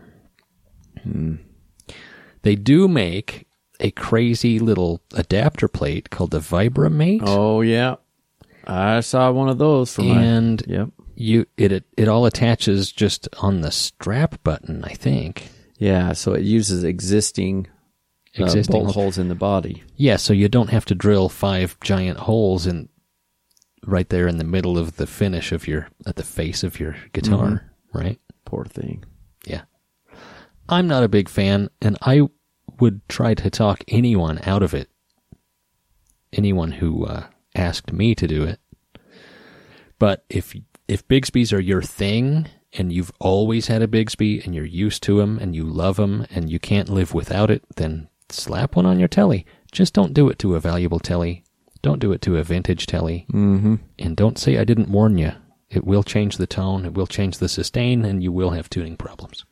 They 2.42 2.54
do 2.56 2.88
make 2.88 3.46
a 3.80 3.90
crazy 3.92 4.58
little 4.58 5.00
adapter 5.14 5.68
plate 5.68 6.10
called 6.10 6.30
the 6.32 6.40
Vibramate. 6.40 7.20
Oh, 7.22 7.60
yeah. 7.60 7.96
I 8.66 9.00
saw 9.00 9.30
one 9.32 9.48
of 9.48 9.58
those 9.58 9.94
for 9.94 10.02
my. 10.02 10.22
and 10.22 10.62
Yep. 10.66 10.88
you 11.14 11.46
it, 11.56 11.72
it 11.72 11.84
it 11.96 12.08
all 12.08 12.26
attaches 12.26 12.92
just 12.92 13.28
on 13.40 13.60
the 13.62 13.70
strap 13.70 14.42
button, 14.44 14.84
I 14.84 14.92
think. 14.94 15.48
Yeah. 15.78 16.12
So 16.12 16.32
it 16.34 16.42
uses 16.42 16.84
existing, 16.84 17.66
uh, 18.38 18.44
Existing 18.44 18.72
bolt 18.72 18.84
holes. 18.84 18.94
holes 18.94 19.18
in 19.18 19.28
the 19.28 19.34
body. 19.34 19.82
Yeah, 19.96 20.16
so 20.16 20.32
you 20.32 20.48
don't 20.48 20.70
have 20.70 20.84
to 20.86 20.94
drill 20.94 21.28
five 21.28 21.78
giant 21.80 22.18
holes 22.18 22.66
in 22.66 22.88
right 23.86 24.08
there 24.10 24.28
in 24.28 24.36
the 24.38 24.44
middle 24.44 24.76
of 24.76 24.96
the 24.96 25.06
finish 25.06 25.50
of 25.52 25.66
your 25.66 25.88
at 26.06 26.16
the 26.16 26.24
face 26.24 26.62
of 26.62 26.78
your 26.78 26.96
guitar, 27.12 27.72
right? 27.94 28.18
Poor 28.44 28.64
thing. 28.66 29.04
I'm 30.68 30.86
not 30.86 31.04
a 31.04 31.08
big 31.08 31.28
fan 31.28 31.70
and 31.80 31.96
I 32.02 32.22
would 32.80 33.06
try 33.08 33.34
to 33.34 33.50
talk 33.50 33.84
anyone 33.88 34.40
out 34.44 34.62
of 34.62 34.74
it. 34.74 34.88
Anyone 36.32 36.72
who 36.72 37.06
uh, 37.06 37.26
asked 37.54 37.92
me 37.92 38.14
to 38.14 38.26
do 38.26 38.44
it. 38.44 38.60
But 39.98 40.24
if 40.28 40.54
if 40.86 41.06
Bigsby's 41.08 41.52
are 41.52 41.60
your 41.60 41.82
thing 41.82 42.48
and 42.72 42.92
you've 42.92 43.12
always 43.18 43.66
had 43.66 43.82
a 43.82 43.88
Bigsby 43.88 44.44
and 44.44 44.54
you're 44.54 44.64
used 44.64 45.02
to 45.04 45.18
them 45.18 45.38
and 45.38 45.54
you 45.54 45.64
love 45.64 45.96
them 45.96 46.26
and 46.30 46.50
you 46.50 46.58
can't 46.58 46.88
live 46.88 47.14
without 47.14 47.50
it, 47.50 47.64
then 47.76 48.08
slap 48.28 48.76
one 48.76 48.86
on 48.86 48.98
your 48.98 49.08
telly. 49.08 49.46
Just 49.72 49.94
don't 49.94 50.14
do 50.14 50.28
it 50.28 50.38
to 50.40 50.54
a 50.54 50.60
valuable 50.60 51.00
telly. 51.00 51.44
Don't 51.82 52.00
do 52.00 52.12
it 52.12 52.22
to 52.22 52.36
a 52.36 52.42
vintage 52.42 52.86
telly. 52.86 53.26
Mm-hmm. 53.32 53.76
And 53.98 54.16
don't 54.16 54.38
say 54.38 54.58
I 54.58 54.64
didn't 54.64 54.90
warn 54.90 55.18
you. 55.18 55.32
It 55.70 55.84
will 55.84 56.02
change 56.02 56.38
the 56.38 56.46
tone, 56.46 56.86
it 56.86 56.94
will 56.94 57.06
change 57.06 57.38
the 57.38 57.48
sustain, 57.48 58.04
and 58.04 58.22
you 58.22 58.32
will 58.32 58.50
have 58.50 58.70
tuning 58.70 58.96
problems. 58.96 59.44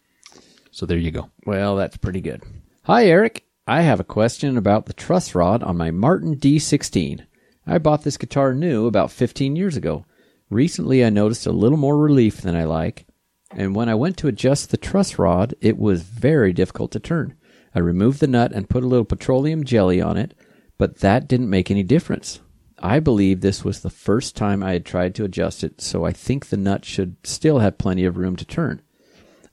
So 0.76 0.84
there 0.84 0.98
you 0.98 1.10
go. 1.10 1.30
Well, 1.46 1.76
that's 1.76 1.96
pretty 1.96 2.20
good. 2.20 2.42
Hi, 2.82 3.06
Eric. 3.06 3.46
I 3.66 3.80
have 3.80 3.98
a 3.98 4.04
question 4.04 4.58
about 4.58 4.84
the 4.84 4.92
truss 4.92 5.34
rod 5.34 5.62
on 5.62 5.78
my 5.78 5.90
Martin 5.90 6.36
D16. 6.36 7.24
I 7.66 7.78
bought 7.78 8.02
this 8.02 8.18
guitar 8.18 8.52
new 8.52 8.86
about 8.86 9.10
15 9.10 9.56
years 9.56 9.78
ago. 9.78 10.04
Recently, 10.50 11.02
I 11.02 11.08
noticed 11.08 11.46
a 11.46 11.50
little 11.50 11.78
more 11.78 11.96
relief 11.96 12.42
than 12.42 12.54
I 12.54 12.64
like, 12.64 13.06
and 13.52 13.74
when 13.74 13.88
I 13.88 13.94
went 13.94 14.18
to 14.18 14.28
adjust 14.28 14.70
the 14.70 14.76
truss 14.76 15.18
rod, 15.18 15.54
it 15.62 15.78
was 15.78 16.02
very 16.02 16.52
difficult 16.52 16.92
to 16.92 17.00
turn. 17.00 17.38
I 17.74 17.78
removed 17.78 18.20
the 18.20 18.26
nut 18.26 18.52
and 18.52 18.68
put 18.68 18.84
a 18.84 18.86
little 18.86 19.06
petroleum 19.06 19.64
jelly 19.64 20.02
on 20.02 20.18
it, 20.18 20.34
but 20.76 20.98
that 20.98 21.26
didn't 21.26 21.48
make 21.48 21.70
any 21.70 21.84
difference. 21.84 22.40
I 22.78 23.00
believe 23.00 23.40
this 23.40 23.64
was 23.64 23.80
the 23.80 23.88
first 23.88 24.36
time 24.36 24.62
I 24.62 24.74
had 24.74 24.84
tried 24.84 25.14
to 25.14 25.24
adjust 25.24 25.64
it, 25.64 25.80
so 25.80 26.04
I 26.04 26.12
think 26.12 26.50
the 26.50 26.58
nut 26.58 26.84
should 26.84 27.16
still 27.24 27.60
have 27.60 27.78
plenty 27.78 28.04
of 28.04 28.18
room 28.18 28.36
to 28.36 28.44
turn. 28.44 28.82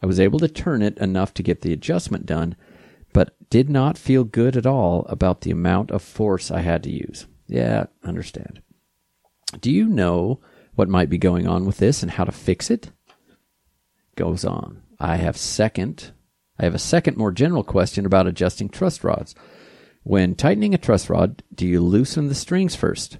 I 0.03 0.05
was 0.05 0.19
able 0.19 0.39
to 0.39 0.49
turn 0.49 0.81
it 0.81 0.97
enough 0.97 1.33
to 1.35 1.43
get 1.43 1.61
the 1.61 1.71
adjustment 1.71 2.25
done, 2.25 2.57
but 3.13 3.37
did 3.49 3.69
not 3.69 3.97
feel 3.97 4.25
good 4.25 4.57
at 4.57 4.65
all 4.65 5.05
about 5.07 5.41
the 5.41 5.51
amount 5.51 5.91
of 5.91 6.01
force 6.01 6.51
I 6.51 6.59
had 6.59 6.83
to 6.83 6.91
use. 6.91 7.25
Yeah, 7.47 7.85
understand. 8.03 8.61
Do 9.61 9.71
you 9.71 9.87
know 9.87 10.41
what 10.75 10.89
might 10.89 11.09
be 11.09 11.17
going 11.17 11.47
on 11.47 11.65
with 11.65 11.77
this 11.77 12.03
and 12.03 12.11
how 12.11 12.25
to 12.25 12.33
fix 12.33 12.69
it? 12.69 12.91
Goes 14.17 14.43
on. 14.43 14.83
I 14.99 15.15
have 15.15 15.37
second 15.37 16.11
I 16.59 16.65
have 16.65 16.75
a 16.75 16.79
second 16.79 17.17
more 17.17 17.31
general 17.31 17.63
question 17.63 18.05
about 18.05 18.27
adjusting 18.27 18.69
truss 18.69 19.03
rods. 19.03 19.33
When 20.03 20.35
tightening 20.35 20.73
a 20.73 20.77
truss 20.77 21.09
rod, 21.09 21.43
do 21.55 21.65
you 21.65 21.81
loosen 21.81 22.27
the 22.27 22.35
strings 22.35 22.75
first? 22.75 23.19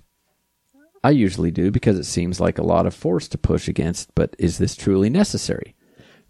I 1.02 1.12
usually 1.12 1.50
do 1.50 1.72
because 1.72 1.98
it 1.98 2.04
seems 2.04 2.40
like 2.40 2.58
a 2.58 2.64
lot 2.64 2.86
of 2.86 2.94
force 2.94 3.28
to 3.30 3.38
push 3.38 3.68
against, 3.68 4.14
but 4.16 4.36
is 4.38 4.58
this 4.58 4.76
truly 4.76 5.10
necessary? 5.10 5.76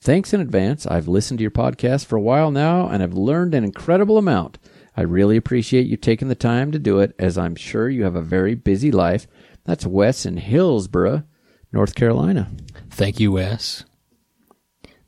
Thanks 0.04 0.34
in 0.34 0.42
advance. 0.42 0.86
I've 0.86 1.08
listened 1.08 1.38
to 1.38 1.44
your 1.44 1.50
podcast 1.50 2.08
for 2.08 2.18
a 2.18 2.22
while 2.22 2.52
now 2.52 2.90
and 2.90 3.02
I've 3.02 3.14
learned 3.14 3.56
an 3.56 3.64
incredible 3.64 4.18
amount. 4.18 4.60
I 4.98 5.02
really 5.04 5.38
appreciate 5.38 5.88
you 5.88 5.96
taking 5.96 6.28
the 6.28 6.36
time 6.36 6.74
to 6.74 6.78
do 6.78 7.00
it, 7.00 7.16
as 7.18 7.38
I'm 7.38 7.56
sure 7.56 7.88
you 7.88 8.04
have 8.04 8.18
a 8.18 8.22
very 8.22 8.54
busy 8.54 8.92
life. 8.92 9.28
That's 9.64 9.86
Wes 9.86 10.26
in 10.26 10.36
Hillsboro, 10.36 11.24
North 11.72 11.96
Carolina. 11.96 12.52
Thank 12.90 13.22
you, 13.22 13.32
Wes. 13.32 13.86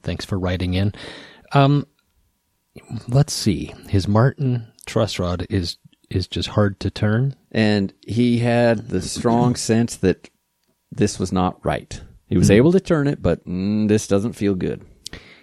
Thanks 0.01 0.23
for 0.23 0.39
writing 0.39 0.75
in. 0.75 0.93
Um, 1.51 1.85
let's 3.09 3.33
see. 3.33 3.73
His 3.89 4.07
Martin 4.07 4.71
truss 4.85 5.19
rod 5.19 5.45
is 5.49 5.75
is 6.09 6.25
just 6.25 6.49
hard 6.49 6.79
to 6.79 6.89
turn. 6.89 7.35
And 7.51 7.93
he 8.07 8.39
had 8.39 8.87
the 8.87 9.01
strong 9.01 9.55
sense 9.57 9.97
that 9.97 10.29
this 10.89 11.19
was 11.19 11.33
not 11.33 11.65
right. 11.65 12.01
He 12.27 12.37
was 12.37 12.49
able 12.51 12.71
to 12.71 12.79
turn 12.79 13.07
it, 13.07 13.21
but 13.21 13.45
mm, 13.45 13.87
this 13.87 14.07
doesn't 14.07 14.33
feel 14.33 14.55
good. 14.55 14.83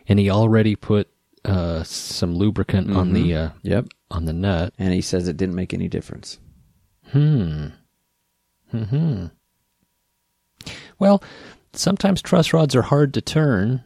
and 0.09 0.19
he 0.19 0.29
already 0.31 0.75
put 0.77 1.09
uh, 1.45 1.83
some 1.85 2.35
lubricant 2.35 2.91
on 2.97 3.13
the 3.13 3.35
uh, 3.35 3.49
Yep. 3.63 3.87
on 4.11 4.25
the 4.25 4.33
nut. 4.33 4.75
And 4.79 4.93
he 4.93 5.01
says 5.01 5.29
it 5.29 5.37
didn't 5.37 5.55
make 5.55 5.73
any 5.75 5.89
difference. 5.89 6.39
Hmm. 7.11 7.69
Hmm. 8.71 9.27
Well, 10.99 11.23
sometimes 11.73 12.23
truss 12.23 12.53
rods 12.53 12.75
are 12.77 12.83
hard 12.83 13.15
to 13.15 13.21
turn. 13.21 13.83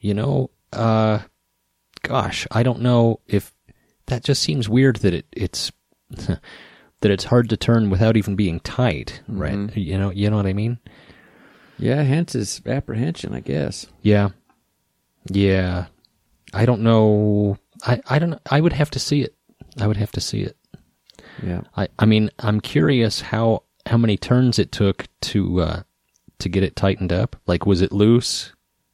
You 0.00 0.14
know, 0.14 0.50
uh, 0.72 1.20
gosh, 2.02 2.46
I 2.50 2.62
don't 2.62 2.80
know 2.82 3.20
if 3.26 3.52
that 4.06 4.22
just 4.24 4.42
seems 4.42 4.68
weird 4.68 4.96
that 4.96 5.12
it 5.14 5.26
it's 5.32 5.72
that 6.10 6.40
it's 7.02 7.24
hard 7.24 7.48
to 7.50 7.56
turn 7.56 7.90
without 7.90 8.16
even 8.16 8.36
being 8.36 8.60
tight, 8.60 9.22
right? 9.28 9.76
You 9.76 9.98
know, 9.98 10.10
you 10.10 10.30
know 10.30 10.36
what 10.36 10.46
I 10.46 10.52
mean? 10.52 10.78
Yeah, 11.78 12.02
hence 12.02 12.32
his 12.32 12.60
apprehension, 12.66 13.34
I 13.34 13.40
guess. 13.40 13.86
Yeah. 14.02 14.30
Yeah. 15.30 15.86
I 16.52 16.64
don't 16.66 16.82
know. 16.82 17.58
I, 17.84 18.00
I 18.08 18.18
don't 18.18 18.40
I 18.50 18.60
would 18.60 18.72
have 18.72 18.90
to 18.92 18.98
see 18.98 19.22
it. 19.22 19.34
I 19.80 19.86
would 19.86 19.96
have 19.96 20.12
to 20.12 20.20
see 20.20 20.42
it. 20.42 20.56
Yeah. 21.42 21.62
I, 21.76 21.88
I 21.98 22.04
mean, 22.06 22.30
I'm 22.40 22.60
curious 22.60 23.20
how 23.20 23.62
how 23.86 23.96
many 23.96 24.16
turns 24.16 24.58
it 24.58 24.72
took 24.72 25.06
to 25.22 25.60
uh, 25.60 25.82
to 26.40 26.48
get 26.48 26.62
it 26.62 26.74
tightened 26.74 27.12
up. 27.12 27.36
Like, 27.46 27.66
was 27.66 27.80
it 27.80 27.92
loose 27.92 28.52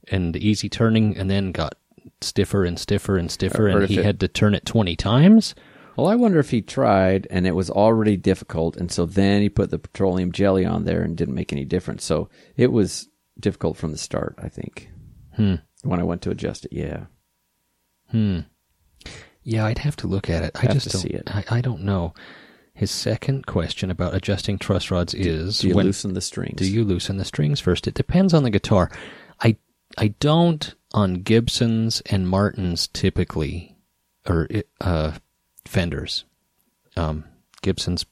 and 0.08 0.36
easy 0.36 0.68
turning, 0.68 1.16
and 1.16 1.30
then 1.30 1.52
got 1.52 1.76
stiffer 2.20 2.64
and 2.64 2.78
stiffer 2.78 3.16
and 3.16 3.30
stiffer, 3.30 3.68
and 3.68 3.88
he 3.88 3.98
it- 3.98 4.04
had 4.04 4.20
to 4.20 4.28
turn 4.28 4.54
it 4.54 4.66
twenty 4.66 4.96
times? 4.96 5.54
Well, 5.96 6.08
I 6.08 6.14
wonder 6.16 6.38
if 6.40 6.50
he 6.50 6.60
tried 6.62 7.26
and 7.30 7.46
it 7.46 7.54
was 7.54 7.70
already 7.70 8.16
difficult, 8.16 8.76
and 8.76 8.90
so 8.90 9.06
then 9.06 9.42
he 9.42 9.48
put 9.48 9.70
the 9.70 9.78
petroleum 9.78 10.32
jelly 10.32 10.64
on 10.64 10.84
there 10.84 11.02
and 11.02 11.16
didn't 11.16 11.34
make 11.34 11.52
any 11.52 11.64
difference. 11.64 12.04
So 12.04 12.28
it 12.56 12.72
was 12.72 13.08
difficult 13.38 13.76
from 13.76 13.92
the 13.92 13.98
start, 13.98 14.34
I 14.42 14.48
think. 14.48 14.90
Hmm. 15.36 15.56
When 15.82 16.00
I 16.00 16.04
went 16.04 16.22
to 16.22 16.30
adjust 16.30 16.64
it, 16.64 16.72
yeah. 16.72 17.04
Hmm. 18.10 18.40
Yeah, 19.42 19.66
I'd 19.66 19.78
have 19.78 19.96
to 19.96 20.06
look 20.06 20.30
at 20.30 20.42
it. 20.42 20.52
I 20.56 20.60
Have 20.62 20.72
just 20.72 20.86
to 20.86 20.92
don't. 20.92 21.02
see 21.02 21.08
it. 21.10 21.30
I, 21.34 21.44
I 21.50 21.60
don't 21.60 21.82
know. 21.82 22.14
His 22.72 22.90
second 22.90 23.46
question 23.46 23.90
about 23.90 24.14
adjusting 24.14 24.58
truss 24.58 24.90
rods 24.90 25.14
is: 25.14 25.58
Do 25.58 25.68
you 25.68 25.74
when- 25.74 25.86
loosen 25.86 26.14
the 26.14 26.20
strings? 26.20 26.58
Do 26.58 26.68
you 26.70 26.82
loosen 26.84 27.18
the 27.18 27.24
strings 27.24 27.60
first? 27.60 27.86
It 27.86 27.94
depends 27.94 28.32
on 28.34 28.42
the 28.42 28.50
guitar. 28.50 28.90
I 29.40 29.56
I 29.98 30.08
don't 30.18 30.74
on 30.92 31.22
Gibsons 31.22 32.00
and 32.06 32.28
Martins 32.28 32.88
typically, 32.88 33.76
or 34.26 34.48
uh, 34.80 35.12
Fenders, 35.66 36.24
um, 36.96 37.24
Gibsons, 37.62 38.04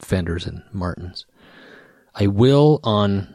Fenders, 0.00 0.46
and 0.46 0.62
Martins. 0.72 1.26
I 2.14 2.26
will 2.26 2.80
on 2.84 3.34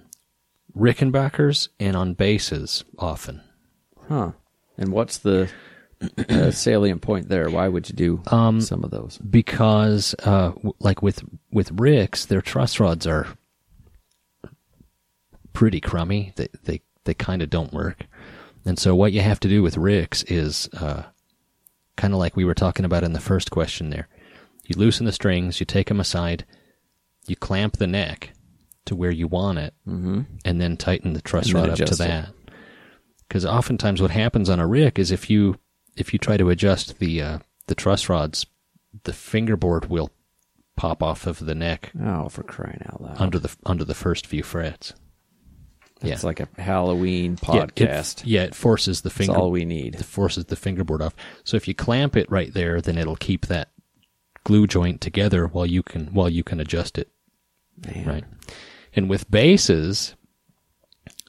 Rickenbackers 0.78 1.70
and 1.80 1.96
on 1.96 2.14
basses 2.14 2.84
often. 2.98 3.42
Huh. 4.08 4.32
And 4.78 4.92
what's 4.92 5.18
the 5.20 5.50
uh, 6.30 6.52
salient 6.52 7.02
point 7.02 7.30
there? 7.30 7.50
Why 7.50 7.68
would 7.68 7.88
you 7.90 7.96
do 7.96 8.24
Um, 8.28 8.60
some 8.62 8.84
of 8.84 8.90
those? 8.92 9.18
because 9.20 10.16
uh, 10.24 10.50
w- 10.50 10.74
like 10.80 11.02
with 11.02 11.24
with 11.52 11.72
Ricks, 11.80 12.26
their 12.26 12.42
truss 12.42 12.80
rods 12.80 13.06
are 13.06 13.28
pretty 15.54 15.80
crummy. 15.82 16.34
They 16.36 16.48
they 16.64 16.82
they 17.04 17.14
kind 17.14 17.42
of 17.42 17.50
don't 17.50 17.74
work, 17.74 18.06
and 18.66 18.80
so 18.80 18.96
what 18.96 19.12
you 19.12 19.22
have 19.22 19.40
to 19.42 19.48
do 19.50 19.62
with 19.62 19.78
Ricks 19.78 20.24
is 20.24 20.70
uh, 20.74 21.04
kind 21.98 22.14
of 22.14 22.20
like 22.20 22.36
we 22.36 22.46
were 22.46 22.54
talking 22.54 22.86
about 22.86 23.04
in 23.04 23.14
the 23.14 23.20
first 23.20 23.52
question. 23.52 23.90
There, 23.90 24.08
you 24.66 24.76
loosen 24.78 25.06
the 25.06 25.12
strings, 25.12 25.60
you 25.60 25.66
take 25.66 25.88
them 25.88 26.00
aside, 26.00 26.46
you 27.28 27.36
clamp 27.36 27.78
the 27.78 27.88
neck 27.88 28.32
to 28.86 28.96
where 28.96 29.12
you 29.12 29.28
want 29.28 29.60
it, 29.60 29.74
Mm-hmm. 29.88 30.22
and 30.46 30.60
then 30.62 30.78
tighten 30.78 31.14
the 31.14 31.22
truss 31.22 31.52
rod 31.54 31.70
up 31.70 31.78
to 31.78 31.96
that. 31.96 32.30
Because 33.28 33.46
oftentimes 33.46 34.02
what 34.02 34.12
happens 34.12 34.50
on 34.50 34.60
a 34.60 34.68
rick 34.68 34.98
is 35.00 35.12
if 35.12 35.30
you 35.30 35.58
if 35.96 36.14
you 36.14 36.20
try 36.20 36.38
to 36.38 36.50
adjust 36.50 37.00
the 37.00 37.22
uh, 37.22 37.40
the 37.68 37.76
truss 37.76 38.10
rods, 38.10 38.46
the 39.04 39.14
fingerboard 39.14 39.86
will 39.90 40.10
pop 40.76 41.04
off 41.04 41.28
of 41.28 41.46
the 41.46 41.54
neck 41.56 41.92
Oh, 42.02 42.28
for 42.30 42.44
crying 42.44 42.82
out 42.88 43.02
loud! 43.02 43.16
under 43.20 43.40
the 43.40 43.56
under 43.66 43.86
the 43.86 43.94
first 43.94 44.26
few 44.28 44.42
frets. 44.44 44.94
It's 46.04 46.24
like 46.24 46.40
a 46.40 46.48
Halloween 46.62 47.38
Yeah, 47.48 47.64
it- 47.64 47.76
podcast. 47.76 48.22
Yeah, 48.26 48.44
it, 48.44 48.56
forces 48.56 49.02
the 49.02 49.10
That's 49.10 49.18
finger 49.18 49.36
all 49.36 49.52
we 49.52 49.66
need. 49.66 49.96
it 49.96 50.04
forces 50.06 50.46
the 50.46 50.56
fingerboard 50.56 51.02
off. 51.02 51.16
So 51.44 51.58
if 51.58 51.68
you 51.68 51.76
clamp 51.76 52.16
it 52.18 52.30
right 52.32 52.54
there, 52.54 52.82
then 52.82 52.98
it'll 52.98 53.16
keep 53.16 53.46
that 53.48 53.70
glue 54.44 54.66
joint 54.68 55.02
together 55.02 55.46
while 55.48 55.66
you 55.68 55.84
can 55.84 56.08
while 56.14 56.30
you 56.30 56.44
can 56.44 56.60
adjust 56.60 56.98
it. 56.98 57.10
Man. 57.86 58.06
Right. 58.06 58.24
And 58.96 59.10
with 59.10 59.30
basses, 59.30 60.16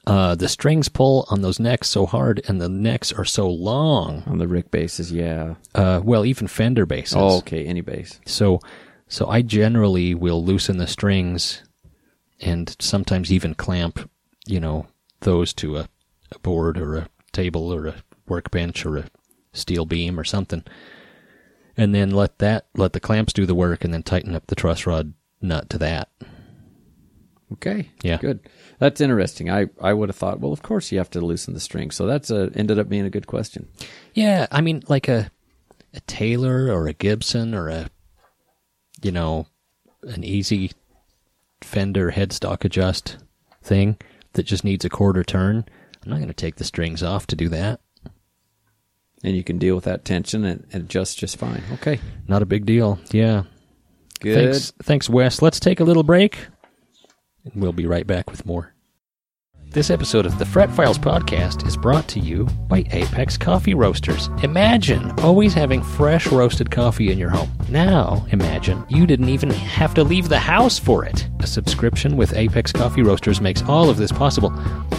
uh, 0.05 0.35
the 0.35 0.49
strings 0.49 0.89
pull 0.89 1.25
on 1.29 1.41
those 1.41 1.59
necks 1.59 1.87
so 1.89 2.05
hard, 2.05 2.41
and 2.47 2.59
the 2.59 2.67
necks 2.67 3.11
are 3.13 3.23
so 3.25 3.49
long. 3.49 4.23
On 4.25 4.37
the 4.37 4.47
Rick 4.47 4.69
bases, 4.69 5.11
yeah. 5.11 5.55
Uh, 5.73 6.01
well, 6.03 6.25
even 6.25 6.47
Fender 6.47 6.85
basses. 6.85 7.15
Oh, 7.15 7.37
okay. 7.37 7.65
Any 7.65 7.81
bass. 7.81 8.19
So, 8.25 8.59
so 9.07 9.27
I 9.29 9.41
generally 9.43 10.13
will 10.13 10.43
loosen 10.43 10.77
the 10.77 10.87
strings, 10.87 11.63
and 12.41 12.75
sometimes 12.79 13.31
even 13.31 13.55
clamp, 13.55 14.09
you 14.45 14.59
know, 14.59 14.87
those 15.21 15.53
to 15.53 15.77
a, 15.77 15.89
a 16.31 16.39
board 16.39 16.77
or 16.77 16.95
a 16.95 17.09
table 17.31 17.73
or 17.73 17.87
a 17.87 17.95
workbench 18.27 18.85
or 18.85 18.97
a 18.97 19.05
steel 19.53 19.85
beam 19.85 20.19
or 20.19 20.23
something, 20.23 20.63
and 21.77 21.93
then 21.93 22.11
let 22.11 22.39
that 22.39 22.67
let 22.75 22.93
the 22.93 22.99
clamps 22.99 23.33
do 23.33 23.45
the 23.45 23.55
work, 23.55 23.83
and 23.83 23.93
then 23.93 24.03
tighten 24.03 24.35
up 24.35 24.47
the 24.47 24.55
truss 24.55 24.85
rod 24.85 25.13
nut 25.41 25.69
to 25.69 25.77
that. 25.77 26.09
Okay. 27.53 27.91
Yeah. 28.01 28.17
Good. 28.17 28.49
That's 28.79 28.99
interesting. 28.99 29.49
I, 29.49 29.67
I 29.79 29.93
would 29.93 30.09
have 30.09 30.15
thought, 30.15 30.39
well, 30.39 30.51
of 30.51 30.63
course 30.63 30.91
you 30.91 30.97
have 30.97 31.11
to 31.11 31.21
loosen 31.21 31.53
the 31.53 31.59
string. 31.59 31.91
So 31.91 32.07
that's 32.07 32.31
a, 32.31 32.49
ended 32.55 32.79
up 32.79 32.89
being 32.89 33.05
a 33.05 33.11
good 33.11 33.27
question. 33.27 33.67
Yeah, 34.15 34.47
I 34.51 34.61
mean, 34.61 34.83
like 34.87 35.07
a 35.07 35.29
a 35.93 35.99
Taylor 36.01 36.71
or 36.71 36.87
a 36.87 36.93
Gibson 36.93 37.53
or 37.53 37.69
a, 37.69 37.89
you 39.01 39.11
know, 39.11 39.45
an 40.01 40.23
easy 40.23 40.71
Fender 41.61 42.11
headstock 42.11 42.65
adjust 42.65 43.17
thing 43.61 43.97
that 44.33 44.43
just 44.43 44.63
needs 44.63 44.85
a 44.85 44.89
quarter 44.89 45.23
turn. 45.23 45.65
I'm 46.03 46.09
not 46.09 46.17
going 46.17 46.27
to 46.27 46.33
take 46.33 46.55
the 46.55 46.63
strings 46.63 47.01
off 47.01 47.27
to 47.27 47.35
do 47.35 47.49
that. 47.49 47.79
And 49.23 49.37
you 49.37 49.43
can 49.43 49.57
deal 49.57 49.75
with 49.75 49.85
that 49.85 50.03
tension 50.03 50.43
and, 50.43 50.67
and 50.73 50.83
adjust 50.83 51.17
just 51.17 51.37
fine. 51.37 51.63
Okay. 51.73 51.99
Not 52.27 52.41
a 52.41 52.45
big 52.45 52.65
deal. 52.65 52.99
Yeah. 53.11 53.43
Good. 54.19 54.51
Thanks, 54.53 54.73
thanks, 54.83 55.09
Wes. 55.09 55.41
Let's 55.41 55.59
take 55.59 55.79
a 55.79 55.83
little 55.83 56.03
break, 56.03 56.39
and 57.43 57.61
we'll 57.61 57.73
be 57.73 57.85
right 57.85 58.07
back 58.07 58.31
with 58.31 58.45
more. 58.45 58.72
This 59.73 59.89
episode 59.89 60.27
of 60.27 60.37
the 60.37 60.45
Fret 60.45 60.69
Files 60.69 60.99
podcast 60.99 61.65
is 61.65 61.75
brought 61.75 62.07
to 62.09 62.19
you 62.19 62.43
by 62.67 62.85
Apex 62.91 63.37
Coffee 63.37 63.73
Roasters. 63.73 64.29
Imagine 64.43 65.09
always 65.21 65.55
having 65.55 65.81
fresh 65.81 66.27
roasted 66.27 66.69
coffee 66.69 67.11
in 67.11 67.17
your 67.17 67.31
home. 67.31 67.49
Now, 67.69 68.23
imagine 68.29 68.85
you 68.87 69.07
didn't 69.07 69.29
even 69.29 69.49
have 69.49 69.95
to 69.95 70.03
leave 70.03 70.29
the 70.29 70.37
house 70.37 70.77
for 70.77 71.05
it. 71.05 71.27
A 71.39 71.47
subscription 71.47 72.15
with 72.15 72.35
Apex 72.35 72.71
Coffee 72.71 73.01
Roasters 73.01 73.41
makes 73.41 73.63
all 73.63 73.89
of 73.89 73.97
this 73.97 74.11
possible. 74.11 74.53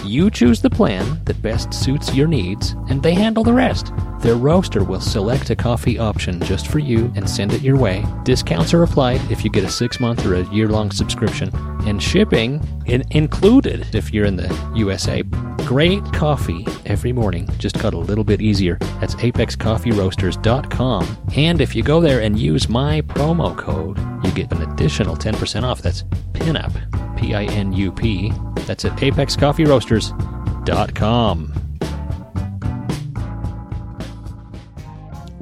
You 0.05 0.29
choose 0.29 0.61
the 0.61 0.71
plan 0.71 1.23
that 1.27 1.41
best 1.41 1.73
suits 1.73 2.13
your 2.13 2.27
needs, 2.27 2.73
and 2.91 3.01
they 3.01 3.15
handle 3.15 3.45
the 3.45 3.53
rest. 3.53 3.93
Their 4.23 4.35
roaster 4.35 4.83
will 4.83 5.01
select 5.01 5.51
a 5.51 5.57
coffee 5.57 6.01
option 6.01 6.41
just 6.41 6.67
for 6.67 6.81
you 6.81 7.13
and 7.15 7.31
send 7.31 7.53
it 7.53 7.63
your 7.63 7.77
way. 7.77 8.05
Discounts 8.25 8.75
are 8.75 8.83
applied 8.83 9.21
if 9.31 9.45
you 9.45 9.51
get 9.51 9.63
a 9.63 9.71
six 9.71 10.01
month 10.01 10.27
or 10.27 10.35
a 10.35 10.53
year 10.53 10.67
long 10.67 10.91
subscription, 10.91 11.53
and 11.87 12.03
shipping 12.03 12.61
in- 12.87 13.05
included 13.11 13.95
if 13.95 14.13
you're 14.13 14.25
in 14.27 14.37
the 14.37 14.53
USA. 14.75 15.23
Great 15.65 16.03
coffee 16.13 16.67
every 16.85 17.13
morning 17.13 17.49
just 17.59 17.81
got 17.81 17.95
a 17.95 17.99
little 17.99 18.25
bit 18.25 18.41
easier. 18.43 18.77
That's 19.01 19.15
apexcoffeeroasters.com. 19.17 21.19
And 21.37 21.61
if 21.61 21.75
you 21.75 21.83
go 21.83 22.01
there 22.01 22.21
and 22.21 22.39
use 22.39 22.69
my 22.69 23.01
promo 23.03 23.57
code, 23.57 23.99
you 24.25 24.31
get 24.33 24.53
an 24.53 24.63
additional 24.63 25.17
10% 25.17 25.65
off. 25.65 25.83
That's 25.83 26.03
PINUP, 26.33 27.17
P 27.19 27.35
I 27.35 27.45
N 27.45 27.73
U 27.73 27.91
P. 27.93 28.33
That's 28.67 28.85
at 28.85 28.93
apexcoffeeroasters.com. 28.99 31.74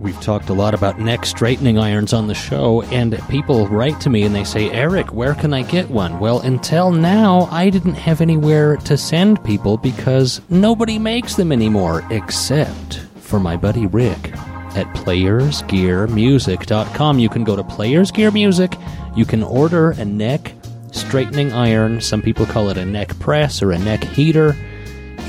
We've 0.02 0.20
talked 0.20 0.48
a 0.48 0.52
lot 0.52 0.74
about 0.74 0.98
neck 0.98 1.24
straightening 1.24 1.78
irons 1.78 2.12
on 2.12 2.26
the 2.26 2.34
show, 2.34 2.82
and 2.82 3.16
people 3.28 3.68
write 3.68 4.00
to 4.00 4.10
me 4.10 4.24
and 4.24 4.34
they 4.34 4.42
say, 4.42 4.68
Eric, 4.68 5.12
where 5.12 5.34
can 5.34 5.54
I 5.54 5.62
get 5.62 5.88
one? 5.90 6.18
Well, 6.18 6.40
until 6.40 6.90
now, 6.90 7.42
I 7.52 7.70
didn't 7.70 7.94
have 7.94 8.20
anywhere 8.20 8.78
to 8.78 8.98
send 8.98 9.44
people 9.44 9.76
because 9.76 10.40
nobody 10.50 10.98
makes 10.98 11.36
them 11.36 11.52
anymore, 11.52 12.04
except 12.10 12.96
for 13.20 13.38
my 13.38 13.56
buddy 13.56 13.86
Rick 13.86 14.32
at 14.74 14.88
playersgearmusic.com. 14.96 17.18
You 17.20 17.28
can 17.28 17.44
go 17.44 17.54
to 17.54 17.62
Players 17.62 18.10
Gear 18.10 18.32
Music, 18.32 18.76
you 19.14 19.24
can 19.24 19.44
order 19.44 19.92
a 19.92 20.04
neck 20.04 20.52
straightening 20.90 21.52
iron. 21.52 22.00
Some 22.00 22.22
people 22.22 22.44
call 22.44 22.70
it 22.70 22.76
a 22.76 22.84
neck 22.84 23.16
press 23.20 23.62
or 23.62 23.70
a 23.70 23.78
neck 23.78 24.02
heater. 24.02 24.56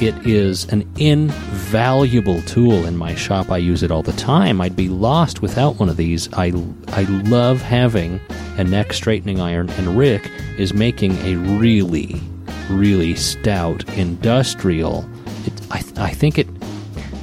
It 0.02 0.28
is 0.28 0.66
an 0.66 0.90
invaluable 0.98 2.42
tool 2.42 2.86
in 2.86 2.98
my 2.98 3.16
shop. 3.16 3.50
I 3.50 3.58
use 3.58 3.84
it 3.84 3.92
all 3.92 4.04
the 4.04 4.12
time. 4.14 4.60
I'd 4.60 4.76
be 4.76 4.90
lost 4.90 5.42
without 5.42 5.80
one 5.80 5.88
of 5.88 5.98
these. 5.98 6.28
I, 6.34 6.48
I 6.90 7.04
love 7.04 7.62
having 7.62 8.20
a 8.58 8.64
neck 8.64 8.92
straightening 8.92 9.40
iron, 9.40 9.70
and 9.72 9.98
Rick 9.98 10.30
is 10.58 10.74
making 10.74 11.14
a 11.20 11.36
really, 11.36 12.20
really 12.70 13.16
stout 13.16 13.88
industrial. 13.98 15.10
It, 15.46 15.54
I, 15.72 15.84
I 15.98 16.10
think 16.12 16.38
it. 16.38 16.48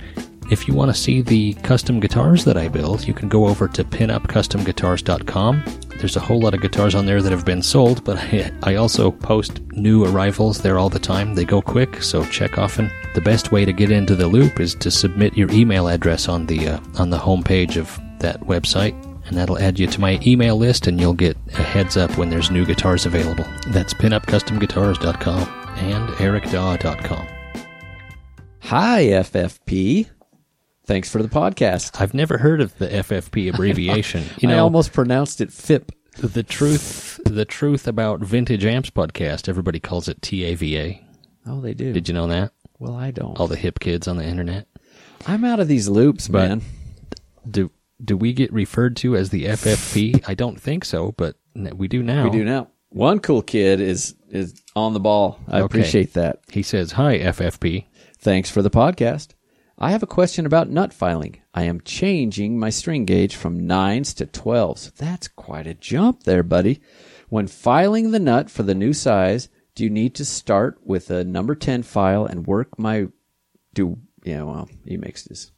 If 0.50 0.66
you 0.66 0.74
want 0.74 0.90
to 0.90 1.00
see 1.00 1.22
the 1.22 1.54
custom 1.54 2.00
guitars 2.00 2.44
that 2.44 2.56
I 2.56 2.66
build, 2.66 3.06
you 3.06 3.14
can 3.14 3.28
go 3.28 3.46
over 3.46 3.68
to 3.68 3.84
pinupcustomguitars.com. 3.84 5.64
There's 5.98 6.16
a 6.16 6.20
whole 6.20 6.40
lot 6.40 6.54
of 6.54 6.60
guitars 6.60 6.96
on 6.96 7.06
there 7.06 7.22
that 7.22 7.30
have 7.30 7.44
been 7.44 7.62
sold, 7.62 8.02
but 8.02 8.18
I, 8.64 8.74
also 8.74 9.12
post 9.12 9.60
new 9.72 10.04
arrivals 10.04 10.60
there 10.60 10.76
all 10.76 10.88
the 10.88 10.98
time. 10.98 11.36
They 11.36 11.44
go 11.44 11.62
quick, 11.62 12.02
so 12.02 12.24
check 12.24 12.58
often. 12.58 12.90
The 13.14 13.20
best 13.20 13.52
way 13.52 13.64
to 13.64 13.72
get 13.72 13.92
into 13.92 14.16
the 14.16 14.26
loop 14.26 14.58
is 14.58 14.74
to 14.76 14.90
submit 14.90 15.36
your 15.36 15.52
email 15.52 15.86
address 15.86 16.28
on 16.28 16.46
the 16.46 16.66
uh, 16.66 16.80
on 16.98 17.10
the 17.10 17.18
homepage 17.18 17.76
of 17.76 17.96
that 18.18 18.40
website, 18.40 18.94
and 19.28 19.36
that'll 19.36 19.58
add 19.58 19.78
you 19.78 19.86
to 19.86 20.00
my 20.00 20.18
email 20.26 20.56
list, 20.56 20.88
and 20.88 21.00
you'll 21.00 21.14
get 21.14 21.36
a 21.54 21.62
heads 21.62 21.96
up 21.96 22.18
when 22.18 22.28
there's 22.28 22.50
new 22.50 22.66
guitars 22.66 23.06
available. 23.06 23.44
That's 23.68 23.94
pinupcustomguitars.com 23.94 25.42
and 25.76 26.08
ericdaw.com. 26.08 27.26
Hi, 28.62 29.04
FFP. 29.04 30.08
Thanks 30.90 31.08
for 31.08 31.22
the 31.22 31.28
podcast. 31.28 32.00
I've 32.00 32.14
never 32.14 32.36
heard 32.38 32.60
of 32.60 32.76
the 32.78 32.88
FFP 32.88 33.48
abbreviation. 33.54 34.24
You 34.38 34.48
know, 34.48 34.56
I 34.56 34.58
almost 34.58 34.92
pronounced 34.92 35.40
it 35.40 35.52
FIP. 35.52 35.92
the 36.16 36.42
truth 36.42 37.20
the 37.24 37.44
truth 37.44 37.86
about 37.86 38.18
Vintage 38.18 38.64
Amps 38.64 38.90
podcast, 38.90 39.48
everybody 39.48 39.78
calls 39.78 40.08
it 40.08 40.20
TAVA. 40.20 41.00
Oh, 41.46 41.60
they 41.60 41.74
do. 41.74 41.92
Did 41.92 42.08
you 42.08 42.14
know 42.14 42.26
that? 42.26 42.50
Well, 42.80 42.96
I 42.96 43.12
don't. 43.12 43.38
All 43.38 43.46
the 43.46 43.54
hip 43.54 43.78
kids 43.78 44.08
on 44.08 44.16
the 44.16 44.24
internet. 44.24 44.66
I'm 45.28 45.44
out 45.44 45.60
of 45.60 45.68
these 45.68 45.88
loops, 45.88 46.26
But- 46.26 46.48
man. 46.48 46.62
Do 47.48 47.70
do 48.04 48.16
we 48.16 48.32
get 48.32 48.52
referred 48.52 48.96
to 48.96 49.14
as 49.14 49.30
the 49.30 49.44
FFP? 49.44 50.24
I 50.26 50.34
don't 50.34 50.60
think 50.60 50.84
so, 50.84 51.12
but 51.16 51.36
we 51.54 51.86
do 51.86 52.02
now. 52.02 52.24
We 52.24 52.30
do 52.30 52.42
now. 52.44 52.66
One 52.88 53.20
cool 53.20 53.42
kid 53.42 53.80
is 53.80 54.16
is 54.28 54.60
on 54.74 54.94
the 54.94 54.98
ball. 55.00 55.38
I 55.46 55.58
Okay. 55.58 55.66
appreciate 55.66 56.14
that. 56.14 56.40
He 56.50 56.64
says, 56.64 56.90
"Hi 56.90 57.16
FFP." 57.16 57.84
Thanks 58.18 58.50
for 58.50 58.60
the 58.60 58.70
podcast. 58.70 59.28
I 59.80 59.92
have 59.92 60.02
a 60.02 60.06
question 60.06 60.44
about 60.44 60.68
nut 60.68 60.92
filing. 60.92 61.40
I 61.54 61.62
am 61.62 61.80
changing 61.80 62.58
my 62.58 62.68
string 62.68 63.06
gauge 63.06 63.34
from 63.34 63.62
9s 63.62 64.14
to 64.16 64.26
12s. 64.26 64.94
That's 64.94 65.26
quite 65.26 65.66
a 65.66 65.72
jump 65.72 66.24
there, 66.24 66.42
buddy. 66.42 66.82
When 67.30 67.46
filing 67.46 68.10
the 68.10 68.18
nut 68.18 68.50
for 68.50 68.62
the 68.62 68.74
new 68.74 68.92
size, 68.92 69.48
do 69.74 69.84
you 69.84 69.90
need 69.90 70.14
to 70.16 70.24
start 70.26 70.78
with 70.84 71.10
a 71.10 71.24
number 71.24 71.54
10 71.54 71.82
file 71.82 72.26
and 72.26 72.46
work 72.46 72.78
my 72.78 73.06
do 73.72 73.98
yeah, 74.22 74.42
well, 74.42 74.68
he 74.84 74.98
mixed 74.98 75.28
his 75.28 75.50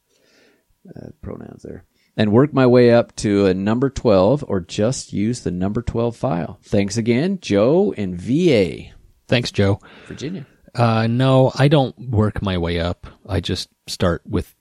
uh, 0.94 1.08
pronouns 1.20 1.64
there. 1.64 1.84
And 2.16 2.30
work 2.30 2.52
my 2.52 2.66
way 2.66 2.92
up 2.92 3.16
to 3.16 3.46
a 3.46 3.54
number 3.54 3.90
12 3.90 4.44
or 4.46 4.60
just 4.60 5.12
use 5.12 5.40
the 5.40 5.50
number 5.50 5.82
12 5.82 6.14
file. 6.14 6.58
Thanks 6.62 6.96
again, 6.96 7.38
Joe 7.40 7.92
in 7.96 8.16
VA, 8.16 8.92
Thanks, 9.26 9.50
Joe. 9.50 9.80
Virginia. 10.06 10.46
Uh, 10.74 11.06
no, 11.06 11.52
I 11.54 11.68
don't 11.68 11.98
work 11.98 12.40
my 12.42 12.56
way 12.56 12.80
up. 12.80 13.06
I 13.28 13.40
just 13.40 13.68
start 13.86 14.22
with 14.26 14.54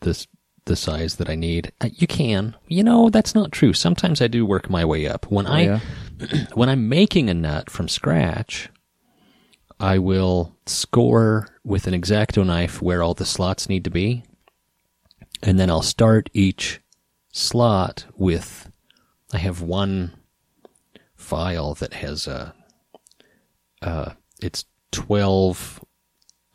this 0.00 0.26
the 0.66 0.76
size 0.76 1.16
that 1.16 1.30
I 1.30 1.36
need. 1.36 1.72
Uh, 1.80 1.88
you 1.92 2.06
can, 2.06 2.56
you 2.66 2.82
know, 2.82 3.08
that's 3.08 3.34
not 3.34 3.52
true. 3.52 3.72
Sometimes 3.72 4.20
I 4.20 4.26
do 4.26 4.44
work 4.44 4.68
my 4.68 4.84
way 4.84 5.06
up. 5.06 5.30
When 5.30 5.46
I 5.46 5.64
yeah? 5.64 5.80
when 6.54 6.68
I'm 6.68 6.88
making 6.88 7.30
a 7.30 7.34
nut 7.34 7.70
from 7.70 7.88
scratch, 7.88 8.68
I 9.78 9.98
will 9.98 10.56
score 10.66 11.48
with 11.64 11.86
an 11.86 12.00
exacto 12.00 12.44
knife 12.44 12.82
where 12.82 13.02
all 13.02 13.14
the 13.14 13.24
slots 13.24 13.68
need 13.68 13.84
to 13.84 13.90
be, 13.90 14.24
and 15.42 15.58
then 15.58 15.70
I'll 15.70 15.82
start 15.82 16.30
each 16.32 16.80
slot 17.32 18.06
with. 18.16 18.70
I 19.32 19.38
have 19.38 19.60
one 19.60 20.12
file 21.16 21.74
that 21.74 21.94
has 21.94 22.26
a, 22.26 22.54
uh, 23.82 24.12
it's 24.40 24.64
12 24.96 25.84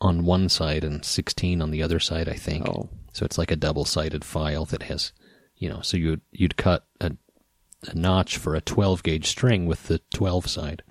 on 0.00 0.24
one 0.24 0.48
side 0.48 0.82
and 0.84 1.04
16 1.04 1.62
on 1.62 1.70
the 1.70 1.82
other 1.82 2.00
side, 2.00 2.28
I 2.28 2.34
think. 2.34 2.68
Oh. 2.68 2.88
So 3.12 3.24
it's 3.24 3.38
like 3.38 3.50
a 3.50 3.56
double-sided 3.56 4.24
file 4.24 4.64
that 4.66 4.82
has, 4.84 5.12
you 5.56 5.68
know, 5.68 5.80
so 5.80 5.96
you'd, 5.96 6.22
you'd 6.32 6.56
cut 6.56 6.84
a, 7.00 7.12
a 7.88 7.94
notch 7.94 8.36
for 8.36 8.54
a 8.54 8.60
12 8.60 9.02
gauge 9.02 9.26
string 9.26 9.66
with 9.66 9.84
the 9.88 10.00
12 10.14 10.48
side. 10.48 10.82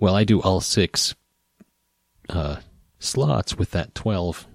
Well, 0.00 0.16
I 0.16 0.24
do 0.24 0.40
all 0.42 0.60
six 0.60 1.14
uh, 2.28 2.56
slots 2.98 3.56
with 3.56 3.70
that 3.72 3.94
12 3.94 4.46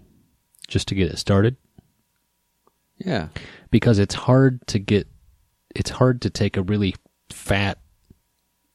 just 0.68 0.88
to 0.90 0.96
get 0.96 1.10
it 1.12 1.18
started 1.18 1.56
Yeah. 2.98 3.30
because 3.72 3.98
it's 4.00 4.16
hard 4.16 4.66
to 4.68 4.80
get 4.80 5.08
it's 5.76 5.90
hard 5.92 6.22
to 6.24 6.30
take 6.30 6.58
a 6.58 6.64
really 6.64 6.96
fat 7.30 7.80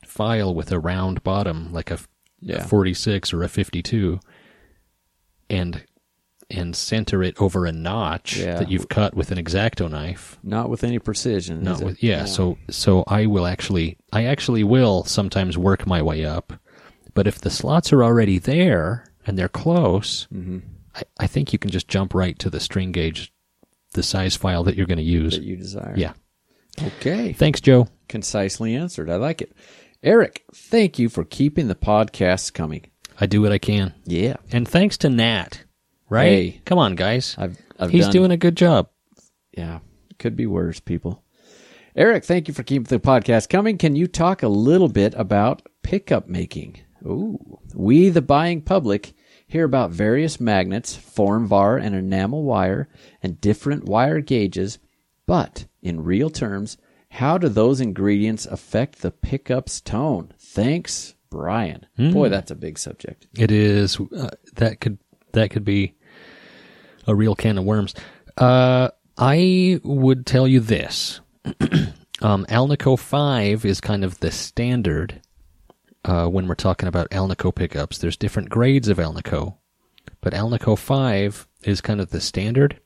file 0.06 0.54
with 0.54 0.70
a 0.72 0.78
round 0.78 1.22
bottom 1.24 1.72
like 1.72 1.90
a, 1.90 1.98
Yeah. 2.44 2.56
a 2.56 2.64
46 2.68 3.32
or 3.32 3.42
a 3.42 3.48
52 3.48 4.20
and 5.50 5.84
and 6.50 6.76
center 6.76 7.22
it 7.22 7.40
over 7.40 7.64
a 7.64 7.72
notch 7.72 8.36
Yeah. 8.36 8.56
that 8.58 8.70
you've 8.70 8.88
cut 8.88 9.14
with 9.14 9.30
an 9.30 9.38
exacto 9.42 9.90
knife 9.90 10.38
Not 10.42 10.68
with 10.68 10.84
any 10.84 10.98
precision. 10.98 11.62
not 11.62 11.82
with 11.82 12.02
yeah, 12.02 12.26
so 12.26 12.58
so 12.70 13.02
I 13.08 13.26
will 13.26 13.46
actually 13.46 13.96
I 14.12 14.24
actually 14.24 14.62
will 14.64 15.04
sometimes 15.04 15.56
work 15.56 15.86
my 15.86 16.02
way 16.02 16.24
up 16.24 16.52
but 17.14 17.26
if 17.26 17.40
the 17.40 17.50
slots 17.50 17.92
are 17.92 18.04
already 18.04 18.38
there 18.38 19.06
and 19.26 19.38
they're 19.38 19.48
close 19.48 20.26
Mm-hmm. 20.32 20.58
I, 20.94 21.02
I 21.20 21.26
think 21.26 21.52
you 21.52 21.58
can 21.58 21.70
just 21.70 21.88
jump 21.88 22.14
right 22.14 22.38
to 22.40 22.50
the 22.50 22.60
string 22.60 22.92
gauge 22.92 23.32
the 23.94 24.02
size 24.02 24.36
file 24.36 24.64
that 24.64 24.76
you're 24.76 24.86
going 24.86 24.98
to 24.98 25.02
use 25.04 25.34
that 25.34 25.44
you 25.44 25.56
desire. 25.56 25.94
yeah 25.96 26.12
Okay. 26.82 27.32
thanks 27.32 27.60
joe 27.60 27.88
Concisely 28.06 28.74
answered. 28.76 29.08
I 29.08 29.16
like 29.16 29.40
it. 29.40 29.52
Eric, 30.04 30.44
thank 30.54 30.98
you 30.98 31.08
for 31.08 31.24
keeping 31.24 31.68
the 31.68 31.74
podcasts 31.74 32.52
coming. 32.52 32.84
I 33.18 33.24
do 33.24 33.40
what 33.40 33.52
I 33.52 33.58
can. 33.58 33.94
Yeah. 34.04 34.36
And 34.52 34.68
thanks 34.68 34.98
to 34.98 35.08
Nat, 35.08 35.64
right? 36.10 36.26
Hey. 36.26 36.60
Come 36.66 36.78
on, 36.78 36.94
guys. 36.94 37.34
I've, 37.38 37.56
I've 37.78 37.90
He's 37.90 38.04
done, 38.04 38.12
doing 38.12 38.30
a 38.30 38.36
good 38.36 38.54
job. 38.54 38.90
Yeah. 39.56 39.78
Could 40.18 40.36
be 40.36 40.44
worse, 40.44 40.78
people. 40.78 41.24
Eric, 41.96 42.24
thank 42.26 42.48
you 42.48 42.54
for 42.54 42.64
keeping 42.64 42.84
the 42.84 43.00
podcast 43.00 43.48
coming. 43.48 43.78
Can 43.78 43.96
you 43.96 44.06
talk 44.06 44.42
a 44.42 44.48
little 44.48 44.88
bit 44.88 45.14
about 45.16 45.62
pickup 45.82 46.28
making? 46.28 46.80
Ooh. 47.06 47.60
We, 47.74 48.10
the 48.10 48.20
buying 48.20 48.60
public, 48.60 49.14
hear 49.46 49.64
about 49.64 49.90
various 49.90 50.38
magnets, 50.38 50.94
Formvar 50.94 51.82
and 51.82 51.94
enamel 51.94 52.42
wire, 52.42 52.90
and 53.22 53.40
different 53.40 53.84
wire 53.84 54.20
gauges, 54.20 54.78
but 55.26 55.64
in 55.80 56.04
real 56.04 56.28
terms, 56.28 56.76
how 57.14 57.38
do 57.38 57.48
those 57.48 57.80
ingredients 57.80 58.44
affect 58.44 59.00
the 59.00 59.12
pickup's 59.12 59.80
tone? 59.80 60.32
Thanks, 60.36 61.14
Brian. 61.30 61.86
Boy, 62.12 62.28
that's 62.28 62.50
a 62.50 62.56
big 62.56 62.76
subject. 62.76 63.28
It 63.38 63.52
is 63.52 64.00
uh, 64.00 64.30
that 64.56 64.80
could 64.80 64.98
that 65.32 65.50
could 65.50 65.64
be 65.64 65.94
a 67.06 67.14
real 67.14 67.36
can 67.36 67.56
of 67.56 67.64
worms. 67.64 67.94
Uh, 68.36 68.88
I 69.16 69.80
would 69.84 70.26
tell 70.26 70.48
you 70.48 70.58
this: 70.58 71.20
um, 72.20 72.46
Alnico 72.46 72.98
Five 72.98 73.64
is 73.64 73.80
kind 73.80 74.04
of 74.04 74.18
the 74.18 74.32
standard 74.32 75.22
uh, 76.04 76.26
when 76.26 76.48
we're 76.48 76.56
talking 76.56 76.88
about 76.88 77.10
Alnico 77.10 77.54
pickups. 77.54 77.98
There's 77.98 78.16
different 78.16 78.50
grades 78.50 78.88
of 78.88 78.98
Alnico, 78.98 79.58
but 80.20 80.32
Alnico 80.32 80.76
Five 80.76 81.46
is 81.62 81.80
kind 81.80 82.00
of 82.00 82.10
the 82.10 82.20
standard. 82.20 82.80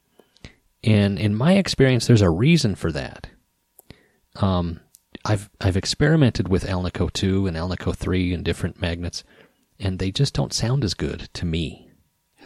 And 0.84 1.18
in 1.18 1.34
my 1.34 1.54
experience, 1.54 2.06
there's 2.06 2.22
a 2.22 2.30
reason 2.30 2.74
for 2.74 2.92
that. 2.92 3.26
Um, 4.38 4.80
I've 5.24 5.50
I've 5.60 5.76
experimented 5.76 6.48
with 6.48 6.64
Alnico 6.66 7.12
two 7.12 7.46
and 7.46 7.56
Alnico 7.56 7.94
three 7.94 8.32
and 8.32 8.44
different 8.44 8.80
magnets, 8.80 9.24
and 9.78 9.98
they 9.98 10.10
just 10.10 10.34
don't 10.34 10.52
sound 10.52 10.84
as 10.84 10.94
good 10.94 11.28
to 11.34 11.44
me. 11.44 11.90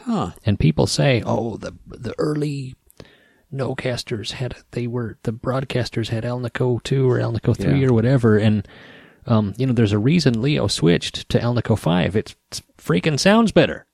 Huh. 0.04 0.32
And 0.44 0.58
people 0.58 0.86
say, 0.86 1.22
"Oh, 1.24 1.56
the 1.56 1.72
the 1.86 2.14
early 2.18 2.74
Nocasters 3.52 4.32
had 4.32 4.56
they 4.70 4.86
were 4.86 5.18
the 5.24 5.32
broadcasters 5.32 6.08
had 6.08 6.24
Alnico 6.24 6.82
two 6.82 7.10
or 7.10 7.18
Alnico 7.18 7.56
three 7.56 7.80
Yeah. 7.82 7.88
or 7.88 7.92
whatever," 7.92 8.38
and 8.38 8.66
um, 9.26 9.54
you 9.56 9.66
know, 9.66 9.72
there's 9.72 9.92
a 9.92 9.98
reason 9.98 10.40
Leo 10.42 10.66
switched 10.66 11.28
to 11.28 11.38
Alnico 11.38 11.78
five. 11.78 12.16
It's 12.16 12.34
freaking 12.78 13.18
sounds 13.20 13.52
better. 13.52 13.86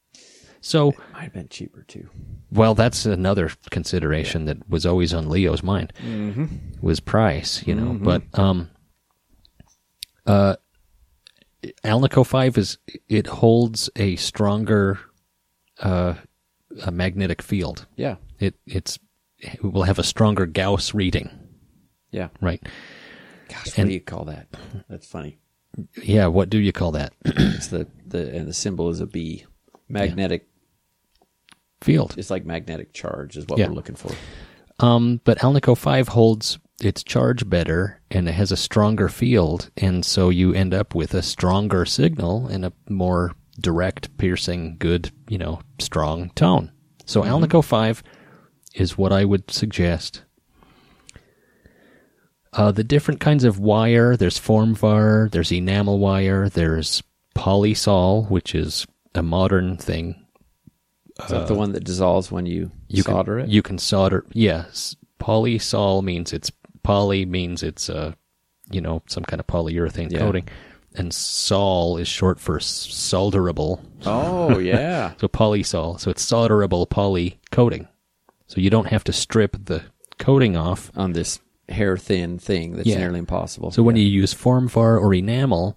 So, 0.61 0.93
Might 1.13 1.23
have 1.23 1.33
been 1.33 1.49
cheaper 1.49 1.83
too. 1.87 2.09
well, 2.51 2.75
that's 2.75 3.07
another 3.07 3.51
consideration 3.71 4.45
that 4.47 4.69
was 4.69 4.85
always 4.85 5.15
on 5.15 5.29
Leo's 5.29 5.63
mind 5.63 5.93
was 6.83 7.01
price, 7.01 7.65
you 7.67 7.75
know. 7.75 7.93
But 8.01 8.23
um, 8.39 8.69
uh, 10.27 10.57
Alnico 11.85 12.25
Five 12.27 12.59
is 12.59 12.79
it 13.09 13.27
holds 13.27 13.89
a 13.97 14.17
stronger 14.17 14.99
uh, 15.81 16.15
a 16.85 16.91
magnetic 16.91 17.41
field. 17.43 17.87
Yeah. 17.97 18.17
It 18.39 18.55
it's 18.67 18.99
it 19.39 19.63
will 19.63 19.85
have 19.85 19.99
a 19.99 20.05
stronger 20.05 20.47
Gauss 20.47 20.95
reading, 20.95 21.31
Yeah. 22.11 22.29
right? 22.41 22.61
Gosh, 23.49 23.67
what 23.67 23.79
And- 23.79 23.89
do 23.89 23.95
you 23.95 24.01
call 24.01 24.25
that? 24.25 24.49
That's 24.89 25.07
funny. 25.07 25.39
Yeah. 26.03 26.27
What 26.27 26.51
do 26.51 26.59
you 26.59 26.73
call 26.73 26.93
that 26.93 27.13
It's 27.25 27.69
the, 27.69 27.87
the 28.07 28.35
and 28.35 28.49
the 28.49 28.53
symbol 28.55 28.89
is 28.91 29.01
a 29.01 29.07
B. 29.07 29.45
Magnetic. 29.89 30.49
field? 31.81 32.15
It's 32.19 32.29
like 32.31 32.45
magnetic 32.45 32.93
charge 32.93 33.37
is 33.37 33.47
what 33.47 33.59
Yeah. 33.59 33.69
we're 33.69 33.75
looking 33.75 33.95
for. 33.95 34.11
Um, 34.81 35.21
but 35.25 35.39
Alnico 35.39 35.77
5 35.77 36.09
holds 36.09 36.59
its 36.81 37.03
charge 37.05 37.49
better 37.49 38.01
and 38.11 38.29
it 38.29 38.33
has 38.33 38.51
a 38.53 38.57
stronger 38.57 39.09
field, 39.09 39.71
and 39.77 40.05
so 40.05 40.29
you 40.29 40.53
end 40.53 40.75
up 40.75 40.95
with 40.95 41.15
a 41.15 41.23
stronger 41.23 41.85
signal 41.85 42.47
and 42.49 42.65
a 42.65 42.73
more 42.89 43.33
direct, 43.61 44.17
piercing, 44.19 44.77
good, 44.79 45.11
you 45.29 45.39
know, 45.39 45.61
strong 45.81 46.31
tone. 46.31 46.71
So 47.07 47.23
Alnico 47.23 47.63
5 47.65 48.03
is 48.75 48.99
what 48.99 49.13
I 49.13 49.25
would 49.25 49.51
suggest. 49.51 50.23
Uh, 52.53 52.73
the 52.73 52.85
different 52.85 53.21
kinds 53.21 53.45
of 53.45 53.59
wire 53.59 54.17
there's 54.17 54.39
formvar, 54.41 55.31
there's 55.31 55.53
enamel 55.53 55.99
wire, 55.99 56.49
there's 56.49 57.03
polysol, 57.37 58.29
which 58.31 58.55
is 58.55 58.87
a 59.19 59.23
modern 59.23 59.77
thing. 59.77 60.25
Is 61.25 61.31
that 61.31 61.49
the 61.49 61.55
one 61.55 61.73
that 61.73 61.85
dissolves 61.85 62.31
when 62.31 62.47
you, 62.47 62.71
you 62.89 63.03
solder 63.03 63.39
can, 63.39 63.49
it? 63.49 63.51
You 63.53 63.61
can 63.63 63.77
solder. 63.79 64.25
Yes, 64.33 64.95
polysol 65.21 66.03
means 66.03 66.33
it's 66.33 66.51
poly 66.85 67.27
means 67.27 67.63
it's 67.63 67.91
uh, 67.91 68.13
you 68.71 68.81
know 68.81 69.03
some 69.07 69.25
kind 69.25 69.41
of 69.41 69.47
polyurethane 69.47 70.13
Yeah. 70.13 70.21
coating, 70.21 70.49
and 70.95 71.13
sol 71.13 71.97
is 71.97 72.07
short 72.09 72.39
for 72.39 72.61
solderable. 72.61 73.81
oh 74.07 74.59
yeah. 74.73 75.13
So 75.21 75.27
polysol. 75.29 75.99
So 75.99 76.11
it's 76.11 76.23
solderable 76.25 76.89
poly 76.89 77.41
coating. 77.51 77.89
So 78.47 78.61
you 78.61 78.71
don't 78.71 78.87
have 78.87 79.05
to 79.05 79.13
strip 79.13 79.57
the 79.67 79.83
coating 80.19 80.57
off. 80.57 80.91
On 80.97 81.13
this 81.13 81.41
hair 81.69 81.97
thin 81.99 82.39
thing 82.39 82.77
that's 82.77 82.87
Yeah. 82.89 82.99
nearly 82.99 83.19
impossible. 83.19 83.73
So 83.73 83.83
when 83.83 83.97
you 83.97 84.05
use 84.07 84.33
formvar 84.33 85.01
or 85.01 85.13
enamel, 85.13 85.77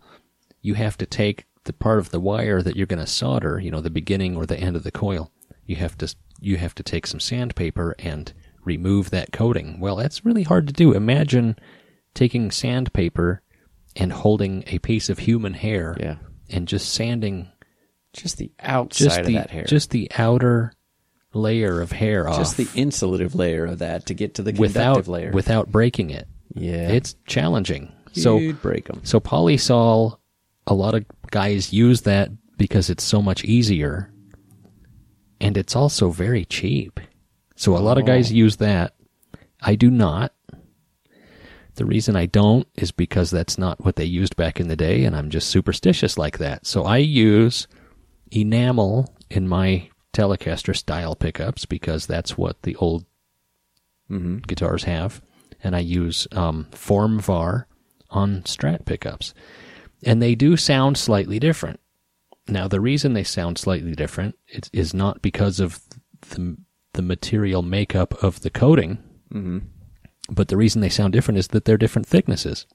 you 0.61 0.75
have 0.75 0.97
to 0.99 1.05
take 1.05 1.45
the 1.65 1.73
part 1.73 1.99
of 1.99 2.09
the 2.11 2.19
wire 2.19 2.61
that 2.61 2.75
you're 2.75 2.87
going 2.87 2.99
to 3.03 3.07
solder, 3.07 3.59
you 3.59 3.69
know, 3.71 3.81
the 3.81 3.89
beginning 3.89 4.35
or 4.35 4.45
the 4.45 4.57
end 4.59 4.75
of 4.75 4.83
the 4.83 4.91
coil. 4.91 5.31
You 5.65 5.75
have 5.77 5.97
to 5.99 6.13
you 6.39 6.57
have 6.57 6.73
to 6.75 6.83
take 6.83 7.05
some 7.05 7.19
sandpaper 7.19 7.95
and 7.99 8.33
remove 8.65 9.11
that 9.11 9.31
coating. 9.31 9.79
Well, 9.79 9.95
that's 9.95 10.25
really 10.25 10.43
hard 10.43 10.65
to 10.67 10.73
do. 10.73 10.93
Imagine 10.93 11.55
taking 12.15 12.49
sandpaper 12.51 13.41
and 13.95 14.11
holding 14.11 14.63
a 14.67 14.79
piece 14.79 15.09
of 15.09 15.19
human 15.19 15.53
hair 15.53 15.95
Yeah. 15.99 16.15
and 16.49 16.67
just 16.67 16.91
sanding 16.93 17.49
just 18.13 18.37
the 18.37 18.51
outside 18.59 19.03
just 19.05 19.19
of 19.19 19.25
the 19.27 19.33
that 19.35 19.49
hair. 19.51 19.63
just 19.65 19.91
the 19.91 20.11
outer 20.17 20.73
layer 21.33 21.79
of 21.79 21.91
hair 21.93 22.27
off 22.27 22.37
just 22.37 22.57
the 22.57 22.65
insulative 22.65 23.35
layer 23.35 23.65
of 23.65 23.79
that 23.79 24.05
to 24.07 24.13
get 24.13 24.33
to 24.35 24.41
the 24.43 24.51
without 24.53 24.95
conductive 24.95 25.07
layer. 25.07 25.31
without 25.31 25.71
breaking 25.71 26.09
it. 26.09 26.27
yeah. 26.53 26.89
It's 26.89 27.15
challenging. 27.27 27.91
So 28.13 28.37
You'd 28.37 28.61
break 28.61 28.87
them. 28.87 28.99
So 29.03 29.19
polysol, 29.21 30.17
a 30.67 30.73
lot 30.73 30.93
of 30.95 31.05
guys 31.31 31.73
use 31.73 32.01
that 32.01 32.29
because 32.57 32.89
it's 32.89 33.03
so 33.03 33.21
much 33.21 33.43
easier, 33.43 34.11
and 35.39 35.57
it's 35.57 35.75
also 35.75 36.09
very 36.11 36.45
cheap. 36.45 36.99
So 37.55 37.75
a 37.75 37.79
lot 37.79 37.97
of 37.97 38.05
guys 38.05 38.31
use 38.31 38.57
that. 38.57 38.93
I 39.61 39.75
do 39.75 39.89
not. 39.89 40.33
The 41.75 41.85
reason 41.85 42.15
I 42.15 42.25
don't 42.25 42.67
is 42.75 42.91
because 42.91 43.31
that's 43.31 43.57
not 43.57 43.83
what 43.83 43.95
they 43.95 44.05
used 44.05 44.35
back 44.35 44.59
in 44.59 44.67
the 44.67 44.75
day, 44.75 45.05
and 45.05 45.15
I'm 45.15 45.29
just 45.29 45.49
superstitious 45.49 46.17
like 46.17 46.37
that. 46.37 46.67
So 46.67 46.83
I 46.83 46.97
use 46.97 47.67
enamel 48.31 49.15
in 49.29 49.47
my 49.47 49.89
Telecaster 50.13 50.75
style 50.75 51.15
pickups 51.15 51.65
because 51.65 52.05
that's 52.05 52.37
what 52.37 52.61
the 52.63 52.75
old 52.75 53.05
guitars 54.45 54.83
have, 54.83 55.21
and 55.63 55.75
I 55.75 55.79
use 55.79 56.27
um, 56.33 56.67
Formvar 56.71 57.65
on 58.09 58.41
Strat 58.41 58.85
pickups, 58.85 59.33
and 60.03 60.21
they 60.21 60.35
do 60.35 60.57
sound 60.57 60.97
slightly 60.97 61.39
different. 61.39 61.79
Now, 62.47 62.67
the 62.67 62.81
reason 62.81 63.13
they 63.13 63.23
sound 63.23 63.57
slightly 63.57 63.93
different 63.93 64.35
is, 64.49 64.69
is 64.73 64.93
not 64.93 65.21
because 65.21 65.59
of 65.59 65.79
the 66.29 66.57
the 66.93 67.01
material 67.01 67.61
makeup 67.61 68.13
of 68.23 68.41
the 68.41 68.49
coating, 68.49 68.97
but 70.29 70.47
the 70.49 70.57
reason 70.57 70.81
they 70.81 70.89
sound 70.89 71.13
different 71.13 71.37
is 71.37 71.47
that 71.49 71.65
they're 71.65 71.77
different 71.77 72.07
thicknesses. 72.07 72.65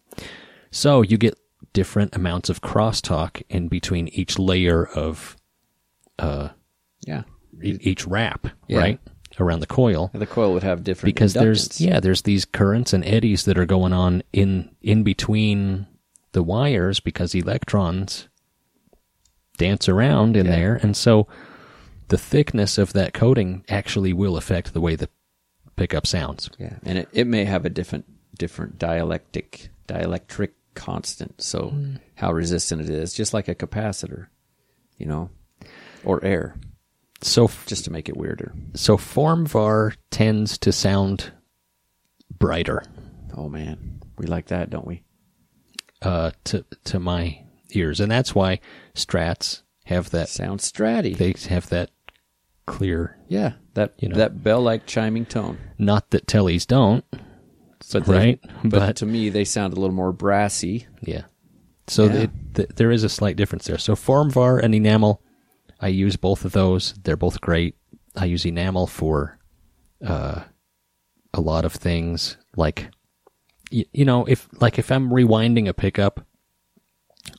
So 0.70 1.03
you 1.03 1.18
get 1.18 1.39
different 1.72 2.14
amounts 2.16 2.49
of 2.49 2.62
crosstalk 2.62 3.43
in 3.51 3.68
between 3.68 4.09
each 4.09 4.39
layer 4.39 4.87
of 4.87 5.37
uh, 6.18 6.51
Yeah. 7.07 7.24
e- 7.62 7.79
each 7.83 8.07
wrap, 8.07 8.47
Yeah. 8.68 8.79
right? 8.79 9.01
Around 9.39 9.61
the 9.61 9.66
coil. 9.66 10.11
The 10.14 10.24
coil 10.27 10.55
would 10.55 10.62
have 10.62 10.83
different 10.83 11.14
because 11.14 11.35
there's 11.35 11.79
yeah 11.79 12.01
there's 12.01 12.22
these 12.22 12.47
currents 12.47 12.95
and 12.95 13.05
eddies 13.05 13.45
that 13.45 13.59
are 13.59 13.66
going 13.66 13.93
on 13.93 14.22
in 14.33 14.70
in 14.81 15.03
between 15.03 15.87
the 16.37 16.43
wires 16.43 17.01
because 17.01 17.34
electrons 17.34 18.28
dance 19.57 19.89
around 19.89 20.37
in 20.37 20.45
Yeah. 20.45 20.53
there 20.57 20.74
and 20.82 20.95
so 20.95 21.26
the 22.09 22.18
thickness 22.18 22.76
of 22.76 22.93
that 22.93 23.14
coating 23.14 23.64
actually 23.70 24.12
will 24.12 24.37
affect 24.37 24.74
the 24.74 24.80
way 24.82 24.97
the 24.97 25.09
pickup 25.76 26.07
sounds 26.07 26.51
Yeah, 26.59 26.76
and 26.84 26.99
it, 26.99 27.09
it 27.12 27.26
may 27.26 27.47
have 27.47 27.64
a 27.64 27.70
different 27.70 28.05
different 28.39 28.78
dialectic 28.78 29.70
dielectric 29.89 30.51
constant. 30.74 31.41
So 31.41 31.70
Hmm. 31.70 31.95
how 32.16 32.32
resistant 32.34 32.82
it 32.82 32.91
is, 32.91 33.14
just 33.14 33.32
like 33.32 33.49
a 33.49 33.55
capacitor, 33.55 34.26
you 34.99 35.07
know, 35.07 35.30
or 36.05 36.22
air, 36.22 36.57
so 37.22 37.45
f- 37.45 37.64
just 37.66 37.87
to 37.87 37.91
make 37.91 38.11
it 38.11 38.16
weirder. 38.18 38.53
so 38.74 38.99
formvar 38.99 39.97
tends 40.11 40.59
to 40.59 40.70
sound 40.70 41.32
brighter 42.39 42.82
Oh 43.34 43.49
man, 43.49 44.03
we 44.18 44.26
like 44.26 44.47
that, 44.49 44.68
don't 44.68 44.87
we? 44.87 45.03
Uh 46.03 46.30
to 46.44 46.64
to 46.84 46.99
my 47.01 47.42
ears 47.70 48.01
and 48.01 48.11
that's 48.11 48.34
why 48.34 48.61
strats 48.94 49.62
have 49.84 50.11
that 50.11 50.28
Sound 50.28 50.61
stratty. 50.61 51.16
they 51.16 51.34
have 51.49 51.68
that 51.70 51.90
clear 52.66 53.16
yeah, 53.28 53.53
that 53.74 53.94
You 53.99 54.09
know. 54.09 54.16
that 54.16 54.42
bell-like 54.42 54.86
chiming 54.86 55.26
tone. 55.26 55.59
not 55.78 56.11
that 56.11 56.26
tellies 56.26 56.66
don't 56.66 57.05
But 57.92 58.05
they- 58.07 58.12
right 58.16 58.40
but, 58.62 58.70
but 58.70 58.97
to 58.97 59.07
me, 59.07 59.28
they 59.30 59.44
sound 59.44 59.72
a 59.72 59.80
little 59.80 59.94
more 59.94 60.12
brassy. 60.12 60.86
Yeah. 61.03 61.22
So 61.88 62.05
Yeah. 62.07 62.26
Th- 62.55 62.68
there 62.76 62.90
is 62.90 63.05
a 63.05 63.09
slight 63.09 63.36
difference 63.36 63.66
there. 63.66 63.78
So 63.78 63.94
Formvar 63.94 64.61
and 64.62 64.74
Enamel, 64.74 65.20
I 65.80 65.88
use 65.88 66.16
both 66.16 66.44
of 66.44 66.53
those. 66.53 66.94
They're 67.05 67.16
both 67.16 67.40
great. 67.40 67.76
I 68.16 68.24
use 68.24 68.44
Enamel 68.47 68.86
for 68.88 69.38
uh, 70.05 70.42
a 71.34 71.40
lot 71.40 71.64
of 71.64 71.72
things, 71.74 72.36
like 72.57 72.88
y- 73.73 73.87
you 73.93 74.05
know, 74.05 74.25
if 74.27 74.49
like 74.61 74.79
if 74.79 74.91
I'm 74.91 75.11
rewinding 75.11 75.69
a 75.69 75.75
pickup, 75.75 76.27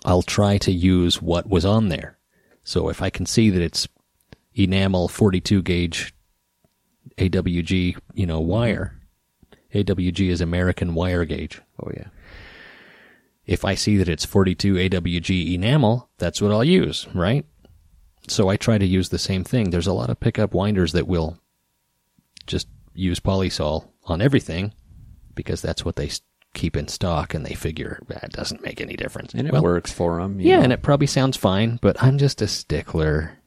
I'll 0.05 0.21
try 0.21 0.57
to 0.59 0.71
use 0.71 1.21
what 1.21 1.49
was 1.49 1.65
on 1.65 1.89
there. 1.89 2.17
So 2.63 2.89
if 2.89 3.01
I 3.01 3.09
can 3.09 3.25
see 3.25 3.49
that 3.49 3.61
it's 3.61 3.88
Enamel 4.55 5.07
42 5.09 5.61
gauge 5.61 6.13
AWG, 7.17 7.97
you 8.13 8.25
know, 8.25 8.39
wire. 8.39 8.93
AWG 9.73 10.30
is 10.30 10.41
American 10.41 10.93
wire 10.93 11.25
gauge 11.25 11.61
Oh 11.84 11.91
yeah, 11.95 12.07
if 13.45 13.63
I 13.63 13.75
see 13.75 13.97
that 13.97 14.09
it's 14.09 14.25
42 14.25 14.75
AWG 14.75 15.53
enamel, 15.53 16.09
that's 16.17 16.41
what 16.41 16.51
I'll 16.51 16.63
use, 16.63 17.07
right? 17.13 17.45
So 18.28 18.49
I 18.49 18.57
try 18.57 18.78
to 18.78 18.86
use 18.86 19.09
the 19.09 19.19
same 19.19 19.43
thing. 19.43 19.69
There's 19.69 19.88
a 19.88 19.93
lot 19.93 20.09
of 20.09 20.19
pickup 20.19 20.53
winders 20.53 20.93
that 20.93 21.07
will 21.07 21.38
just 22.45 22.67
use 22.93 23.19
polysol 23.19 23.89
on 24.05 24.21
everything 24.21 24.73
because 25.38 25.61
that's 25.61 25.85
what 25.85 25.95
they 25.95 26.09
keep 26.53 26.75
in 26.75 26.88
stock 26.89 27.33
and 27.33 27.45
they 27.45 27.53
figure 27.53 27.99
that 28.07 28.31
doesn't 28.33 28.61
make 28.63 28.81
any 28.81 28.95
difference. 28.97 29.33
and 29.33 29.47
it 29.47 29.53
Well, 29.53 29.61
works 29.63 29.91
for 29.93 30.19
them. 30.19 30.41
Yeah, 30.41 30.61
and 30.61 30.73
it 30.73 30.81
probably 30.81 31.07
sounds 31.07 31.38
fine, 31.38 31.79
but 31.81 32.01
I'm 32.03 32.17
just 32.17 32.41
a 32.41 32.47
stickler 32.47 33.38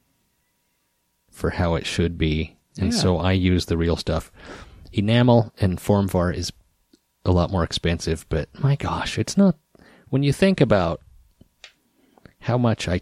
for 1.29 1.51
how 1.51 1.75
it 1.75 1.85
should 1.85 2.17
be. 2.17 2.57
And 2.79 2.93
Yeah. 2.93 2.99
so 2.99 3.17
I 3.17 3.33
use 3.33 3.65
the 3.65 3.77
real 3.77 3.95
stuff. 3.97 4.31
Enamel 4.93 5.53
and 5.59 5.77
Formvar 5.77 6.33
is 6.33 6.51
a 7.25 7.31
lot 7.31 7.51
more 7.51 7.63
expensive, 7.63 8.25
but 8.29 8.49
my 8.63 8.75
gosh, 8.75 9.19
it's 9.19 9.37
not 9.37 9.55
when 10.09 10.23
you 10.23 10.33
think 10.33 10.59
about 10.61 11.01
how 12.39 12.57
much 12.57 12.87
I 12.87 13.01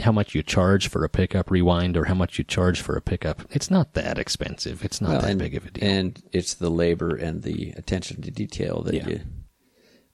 how 0.00 0.12
much 0.12 0.34
you 0.34 0.42
charge 0.42 0.88
for 0.88 1.04
a 1.04 1.08
pickup 1.08 1.50
rewind 1.50 1.96
or 1.96 2.04
how 2.04 2.14
much 2.14 2.38
you 2.38 2.44
charge 2.44 2.80
for 2.80 2.96
a 2.96 3.00
pickup, 3.02 3.42
it's 3.50 3.70
not 3.70 3.94
that 3.94 4.18
expensive. 4.18 4.84
It's 4.84 5.00
not 5.00 5.10
Well, 5.10 5.20
that 5.22 5.30
and, 5.30 5.38
big 5.38 5.54
of 5.54 5.66
a 5.66 5.70
deal. 5.70 5.84
and 5.88 6.22
it's 6.32 6.54
the 6.54 6.70
labor 6.70 7.14
and 7.14 7.42
the 7.42 7.70
attention 7.76 8.22
to 8.22 8.30
detail 8.30 8.82
that 8.82 8.94
Yeah. 8.94 9.08
you 9.08 9.20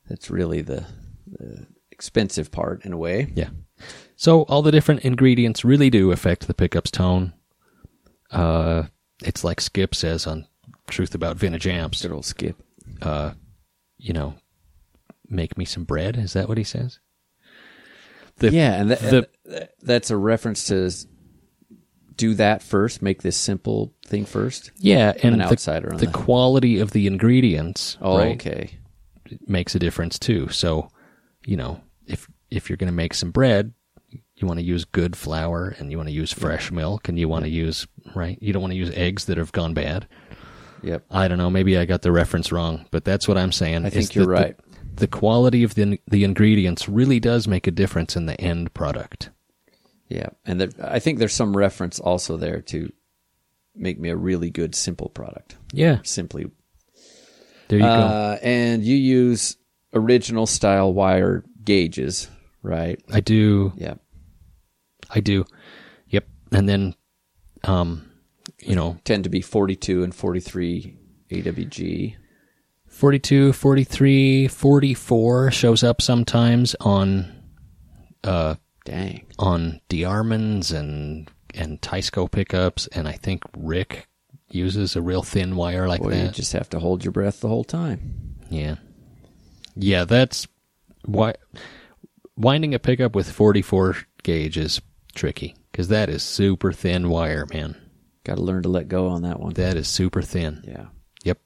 that's 0.09 0.31
really 0.31 0.61
the, 0.63 0.85
the 1.27 1.67
expensive 1.91 2.51
part 2.51 2.85
in 2.85 2.93
a 2.93 2.99
way. 2.99 3.33
Yeah. 3.35 3.51
So 4.17 4.43
all 4.43 4.63
the 4.63 4.73
different 4.73 5.01
ingredients 5.03 5.65
really 5.65 5.91
do 5.91 6.13
affect 6.13 6.47
the 6.47 6.55
pickup's 6.55 6.91
tone. 6.91 7.33
Uh, 8.31 8.85
it's 9.25 9.45
like 9.45 9.61
Skip 9.61 9.95
says 9.95 10.27
on 10.27 10.47
Truth 10.89 11.15
About 11.15 11.37
Vintage 11.37 11.67
Amps. 11.67 12.03
Good 12.03 12.13
old 12.13 12.25
skip. 12.25 12.57
Uh, 13.01 13.33
you 13.99 14.13
know, 14.13 14.35
make 15.29 15.57
me 15.57 15.65
some 15.65 15.85
bread. 15.85 16.17
Is 16.17 16.33
that 16.35 16.49
what 16.49 16.59
he 16.59 16.65
says? 16.65 16.99
The, 18.43 18.53
yeah, 18.53 18.75
and, 18.81 18.91
that, 18.91 19.01
the- 19.01 19.29
and 19.47 19.69
that's 19.83 20.11
a 20.11 20.17
reference 20.17 20.67
to 20.67 20.91
do 22.17 22.35
that 22.35 22.63
first, 22.63 23.03
make 23.03 23.23
this 23.23 23.37
simple 23.37 23.93
thing 24.07 24.25
first. 24.27 24.71
yeah, 24.77 25.13
and 25.23 25.35
an 25.35 25.39
the, 25.41 25.47
outsider 25.47 25.91
on 25.93 25.99
the 25.99 26.07
that. 26.07 26.15
quality 26.15 26.79
of 26.79 26.91
the 26.91 27.07
ingredients 27.07 27.97
Oh, 28.01 28.19
right, 28.19 28.35
okay. 28.35 28.79
makes 29.47 29.75
a 29.75 29.79
difference 29.79 30.19
too. 30.19 30.49
So, 30.49 30.89
you 31.47 31.57
know, 31.57 31.81
if 32.07 32.29
if 32.51 32.69
you're 32.69 32.77
going 32.77 32.91
to 32.91 32.95
make 32.95 33.15
some 33.15 33.31
bread, 33.31 33.73
you 34.37 34.47
want 34.47 34.59
to 34.61 34.65
use 34.65 34.85
good 34.85 35.17
flour 35.17 35.75
and 35.79 35.91
you 35.91 35.97
want 35.97 36.09
to 36.11 36.15
use 36.15 36.33
fresh 36.33 36.71
milk 36.71 37.09
and 37.09 37.19
you 37.19 37.29
want 37.29 37.45
to 37.45 37.51
use 37.51 37.87
right. 38.15 38.37
You 38.43 38.53
don't 38.53 38.61
want 38.63 38.73
to 38.73 38.79
use 38.79 38.91
eggs 38.95 39.25
that 39.27 39.39
have 39.39 39.53
gone 39.53 39.73
bad. 39.73 40.07
Yep. 40.83 41.05
I 41.11 41.29
don't 41.29 41.39
know. 41.39 41.49
Maybe 41.49 41.79
I 41.79 41.85
got 41.87 42.03
the 42.03 42.13
reference 42.13 42.53
wrong, 42.53 42.87
but 42.91 43.05
that's 43.05 43.27
what 43.29 43.39
I'm 43.39 43.53
saying. 43.53 43.87
I 43.87 43.91
think 43.91 44.15
you're 44.15 44.27
the- 44.27 44.33
right. 44.33 44.57
The, 44.95 45.07
quality 45.07 45.63
of 45.63 45.75
the 45.75 45.99
the 46.07 46.25
ingredients 46.25 46.89
really 46.89 47.19
does 47.21 47.49
make 47.49 47.67
a 47.67 47.71
difference 47.71 48.17
in 48.17 48.27
the 48.27 48.41
end 48.41 48.73
product. 48.75 49.31
Yeah, 50.09 50.29
and 50.45 50.61
there, 50.61 50.69
I 50.83 50.99
think 50.99 51.19
there's 51.19 51.33
some 51.33 51.57
reference 51.57 51.99
also 51.99 52.37
there 52.37 52.61
to 52.63 52.93
make 53.75 53.99
me 53.99 54.11
a 54.11 54.17
really 54.17 54.51
good 54.51 54.75
simple 54.75 55.09
product. 55.09 55.57
Yeah, 55.73 56.01
Simply, 56.05 56.51
there 57.69 57.79
you 57.79 57.85
go. 57.85 57.91
uh, 57.91 58.39
and 58.43 58.85
you 58.85 58.95
use 58.97 59.57
original 59.95 60.47
style 60.47 60.93
wire 60.93 61.45
gauges, 61.65 62.29
right? 62.63 63.03
I 63.11 63.21
do. 63.21 63.73
Yeah. 63.77 63.95
I 65.15 65.21
do. 65.21 65.45
Yep. 66.09 66.27
And 66.53 66.69
then, 66.69 66.95
um, 67.65 68.11
you 68.61 68.75
know, 68.75 68.99
Tend 69.05 69.25
to 69.25 69.31
be 69.31 69.41
42 69.41 70.03
and 70.05 70.15
43 70.15 70.97
AWG. 71.31 72.17
42, 73.03 73.53
43, 73.53 74.47
44 74.47 75.51
shows 75.51 75.83
up 75.83 76.01
sometimes 76.01 76.77
on 76.79 77.33
uh 78.23 78.55
Dang. 78.85 79.27
on 79.41 79.81
DeArmonds 79.89 80.73
and 80.73 81.29
and 81.53 81.83
Teisco 81.83 82.31
pickups, 82.31 82.87
and 82.93 83.09
I 83.09 83.15
think 83.15 83.43
Rick 83.59 84.07
uses 84.51 84.95
a 84.95 85.03
real 85.03 85.25
thin 85.25 85.57
wire 85.57 85.89
like 85.89 86.01
Boy, 86.01 86.15
you 86.15 86.29
just 86.29 86.53
have 86.53 86.71
to 86.71 86.79
hold 86.79 87.05
your 87.05 87.11
breath 87.11 87.41
the 87.41 87.49
whole 87.49 87.65
time. 87.65 88.37
Yeah, 88.51 88.77
yeah, 89.75 90.05
that's 90.05 90.47
why 91.05 91.35
winding 92.37 92.73
a 92.73 92.79
pickup 92.79 93.17
with 93.17 93.33
44 93.33 93.97
gauge 94.23 94.57
is 94.57 94.81
tricky 95.17 95.57
because 95.73 95.89
that 95.89 96.09
is 96.09 96.23
super 96.23 96.73
thin 96.73 97.09
wire, 97.09 97.49
man. 97.53 97.75
Got 98.23 98.37
to 98.37 98.43
learn 98.43 98.63
to 98.63 98.69
let 98.69 98.87
go 98.87 99.09
on 99.09 99.23
that 99.23 99.41
one. 99.41 99.55
That 99.55 99.77
is 99.77 99.89
super 99.89 100.23
thin. 100.23 100.63
Yeah. 100.65 100.87
Yep. 101.25 101.41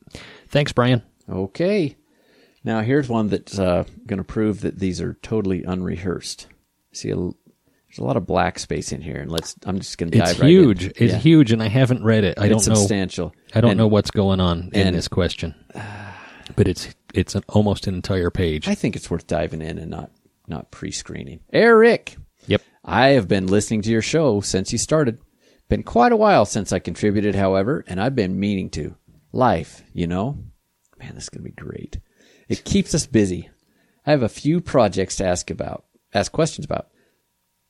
Thanks, 0.50 0.74
Brian. 0.74 1.02
Okay. 1.28 1.96
Now 2.64 2.80
here's 2.80 3.08
one 3.08 3.28
that's 3.28 3.58
uh, 3.58 3.84
going 4.06 4.18
to 4.18 4.24
prove 4.24 4.60
that 4.62 4.78
these 4.78 5.00
are 5.00 5.14
totally 5.22 5.62
unrehearsed. 5.64 6.48
See, 6.92 7.10
a, 7.10 7.14
there's 7.16 7.98
a 7.98 8.04
lot 8.04 8.16
of 8.16 8.26
black 8.26 8.58
space 8.58 8.90
in 8.92 9.00
here, 9.00 9.16
and 9.20 9.30
let's. 9.30 9.54
I'm 9.64 9.78
just 9.78 9.98
going 9.98 10.10
to 10.10 10.18
dive 10.18 10.30
It's 10.30 10.40
right 10.40 10.48
huge. 10.50 10.84
in. 10.86 10.90
It's 10.96 11.12
Yeah. 11.12 11.18
huge, 11.18 11.52
and 11.52 11.62
I 11.62 11.68
haven't 11.68 12.02
read 12.02 12.24
it. 12.24 12.38
I 12.38 12.46
It's 12.46 12.66
don't 12.66 12.74
know. 12.74 12.80
substantial. 12.80 13.32
I 13.54 13.60
don't 13.60 13.72
And 13.72 13.78
know 13.78 13.86
what's 13.86 14.10
going 14.10 14.40
on 14.40 14.70
in 14.72 14.88
and- 14.88 14.96
this 14.96 15.08
question, 15.08 15.54
but 16.56 16.66
it's 16.68 16.88
it's 17.14 17.34
an, 17.34 17.42
almost 17.48 17.86
an 17.86 17.94
entire 17.94 18.30
page. 18.30 18.68
I 18.68 18.74
think 18.74 18.96
it's 18.96 19.10
worth 19.10 19.26
diving 19.26 19.62
in 19.62 19.78
and 19.78 19.90
not 19.90 20.10
not 20.48 20.70
pre-screening. 20.70 21.40
Eric, 21.52 22.16
yep. 22.46 22.62
I 22.84 23.08
have 23.10 23.26
been 23.28 23.46
listening 23.46 23.82
to 23.82 23.90
your 23.90 24.02
show 24.02 24.40
since 24.40 24.70
you 24.72 24.78
started. 24.78 25.18
Been 25.68 25.82
quite 25.82 26.12
a 26.12 26.16
while 26.16 26.44
since 26.44 26.72
I 26.72 26.78
contributed, 26.78 27.34
however, 27.34 27.84
and 27.88 28.00
I've 28.00 28.14
been 28.14 28.38
meaning 28.38 28.70
to. 28.70 28.94
Life, 29.32 29.82
you 29.92 30.06
know? 30.06 30.38
Man, 30.98 31.14
this 31.14 31.24
is 31.24 31.28
going 31.28 31.44
to 31.44 31.50
be 31.50 31.54
great. 31.54 31.98
It 32.48 32.64
keeps 32.64 32.94
us 32.94 33.06
busy. 33.06 33.50
I 34.06 34.10
have 34.10 34.22
a 34.22 34.28
few 34.28 34.60
projects 34.60 35.16
to 35.16 35.26
ask 35.26 35.50
about, 35.50 35.84
ask 36.14 36.32
questions 36.32 36.64
about. 36.64 36.88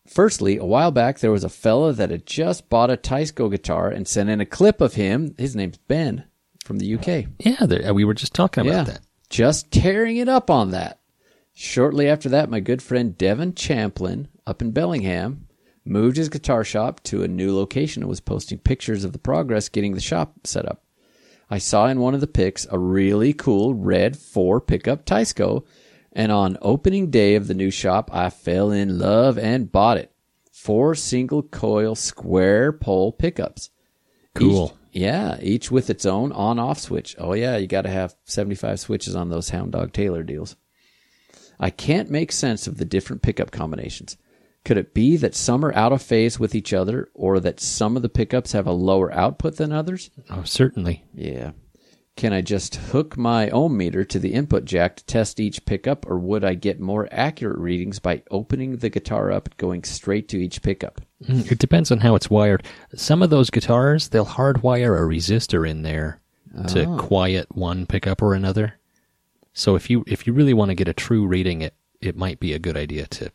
Firstly, 0.06 0.56
a 0.56 0.64
while 0.64 0.90
back 0.92 1.18
there 1.18 1.32
was 1.32 1.44
a 1.44 1.48
fella 1.48 1.92
that 1.92 2.10
had 2.10 2.26
just 2.26 2.68
bought 2.68 2.90
a 2.90 2.96
Teisco 2.96 3.50
guitar 3.50 3.88
and 3.88 4.06
sent 4.06 4.30
in 4.30 4.40
a 4.40 4.46
clip 4.46 4.80
of 4.80 4.94
him. 4.94 5.34
His 5.38 5.56
name's 5.56 5.78
Ben 5.78 6.24
from 6.64 6.78
the 6.78 6.94
UK. 6.94 7.26
Yeah, 7.40 7.66
there, 7.66 7.90
uh, 7.90 7.92
we 7.92 8.04
were 8.04 8.14
just 8.14 8.34
talking 8.34 8.66
about 8.66 8.86
that. 8.86 9.00
Just 9.28 9.70
tearing 9.70 10.18
it 10.18 10.28
up 10.28 10.50
on 10.50 10.70
that. 10.70 11.00
Shortly 11.54 12.08
after 12.08 12.28
that, 12.28 12.50
my 12.50 12.60
good 12.60 12.82
friend 12.82 13.16
Devin 13.16 13.54
Champlin 13.54 14.28
up 14.46 14.62
in 14.62 14.72
Bellingham 14.72 15.48
moved 15.84 16.16
his 16.16 16.28
guitar 16.28 16.64
shop 16.64 17.02
to 17.04 17.22
a 17.22 17.28
new 17.28 17.54
location 17.54 18.02
and 18.02 18.10
was 18.10 18.20
posting 18.20 18.58
pictures 18.58 19.04
of 19.04 19.12
the 19.12 19.18
progress 19.18 19.68
getting 19.68 19.94
the 19.94 20.00
shop 20.00 20.34
set 20.44 20.66
up. 20.66 20.82
I 21.48 21.58
saw 21.58 21.86
in 21.86 22.00
one 22.00 22.14
of 22.14 22.20
the 22.20 22.26
pics 22.26 22.66
a 22.70 22.78
really 22.78 23.32
cool 23.32 23.74
red 23.74 24.16
four 24.16 24.60
pickup 24.60 25.06
Teisco 25.06 25.64
And 26.12 26.32
on 26.32 26.58
opening 26.62 27.10
day 27.10 27.34
of 27.34 27.46
the 27.46 27.54
new 27.54 27.70
shop, 27.70 28.10
I 28.12 28.30
fell 28.30 28.70
in 28.70 28.98
love 28.98 29.38
and 29.38 29.70
bought 29.70 29.98
it. 29.98 30.10
Four 30.50 30.94
single 30.94 31.42
coil 31.42 31.94
square 31.94 32.72
pole 32.72 33.12
pickups. 33.12 33.70
Cool. 34.34 34.72
Each- 34.72 35.02
yeah, 35.02 35.36
each 35.42 35.70
with 35.70 35.90
its 35.90 36.06
own 36.06 36.32
on 36.32 36.58
off 36.58 36.78
switch. 36.78 37.14
Oh, 37.18 37.34
yeah, 37.34 37.58
you 37.58 37.66
got 37.66 37.82
to 37.82 37.90
have 37.90 38.16
75 38.24 38.80
switches 38.80 39.14
on 39.14 39.28
those 39.28 39.50
Hound 39.50 39.72
Dog 39.72 39.92
Taylor 39.92 40.22
deals. 40.22 40.56
I 41.60 41.68
can't 41.68 42.10
make 42.10 42.32
sense 42.32 42.66
of 42.66 42.78
the 42.78 42.86
different 42.86 43.20
pickup 43.20 43.50
combinations. 43.50 44.16
Could 44.66 44.78
it 44.78 44.94
be 44.94 45.16
that 45.18 45.36
some 45.36 45.64
are 45.64 45.72
out 45.74 45.92
of 45.92 46.02
phase 46.02 46.40
with 46.40 46.52
each 46.52 46.72
other, 46.72 47.08
or 47.14 47.38
that 47.38 47.60
some 47.60 47.94
of 47.96 48.02
the 48.02 48.08
pickups 48.08 48.50
have 48.50 48.66
a 48.66 48.72
lower 48.72 49.14
output 49.14 49.56
than 49.58 49.70
others? 49.70 50.10
Oh, 50.28 50.42
certainly. 50.42 51.04
Yeah. 51.14 51.52
Can 52.16 52.32
I 52.32 52.40
just 52.40 52.74
hook 52.74 53.16
my 53.16 53.48
ohm 53.50 53.76
meter 53.76 54.02
to 54.04 54.18
the 54.18 54.32
input 54.32 54.64
jack 54.64 54.96
to 54.96 55.04
test 55.04 55.38
each 55.38 55.64
pickup, 55.66 56.04
or 56.10 56.18
would 56.18 56.44
I 56.44 56.54
get 56.54 56.80
more 56.80 57.08
accurate 57.12 57.58
readings 57.58 58.00
by 58.00 58.22
opening 58.30 58.78
the 58.78 58.90
guitar 58.90 59.30
up 59.30 59.46
and 59.46 59.56
going 59.56 59.84
straight 59.84 60.26
to 60.30 60.38
each 60.38 60.62
pickup? 60.62 61.00
Mm, 61.22 61.52
It 61.52 61.58
depends 61.58 61.92
on 61.92 61.98
how 61.98 62.16
it's 62.16 62.28
wired. 62.28 62.64
Some 62.96 63.22
of 63.22 63.30
those 63.30 63.50
guitars, 63.50 64.08
they'll 64.08 64.26
hardwire 64.26 64.96
a 64.98 65.06
resistor 65.06 65.68
in 65.68 65.82
there 65.82 66.20
to 66.68 66.96
quiet 66.98 67.54
one 67.54 67.86
pickup 67.86 68.20
or 68.20 68.34
another. 68.34 68.80
So 69.52 69.76
if 69.76 69.88
you 69.90 70.02
if 70.08 70.26
you 70.26 70.32
really 70.32 70.54
want 70.54 70.70
to 70.70 70.74
get 70.74 70.88
a 70.88 70.92
true 70.94 71.24
reading, 71.26 71.60
it 71.62 71.74
it 72.00 72.16
might 72.16 72.40
be 72.40 72.52
a 72.52 72.58
good 72.58 72.76
idea 72.76 73.06
to 73.06 73.30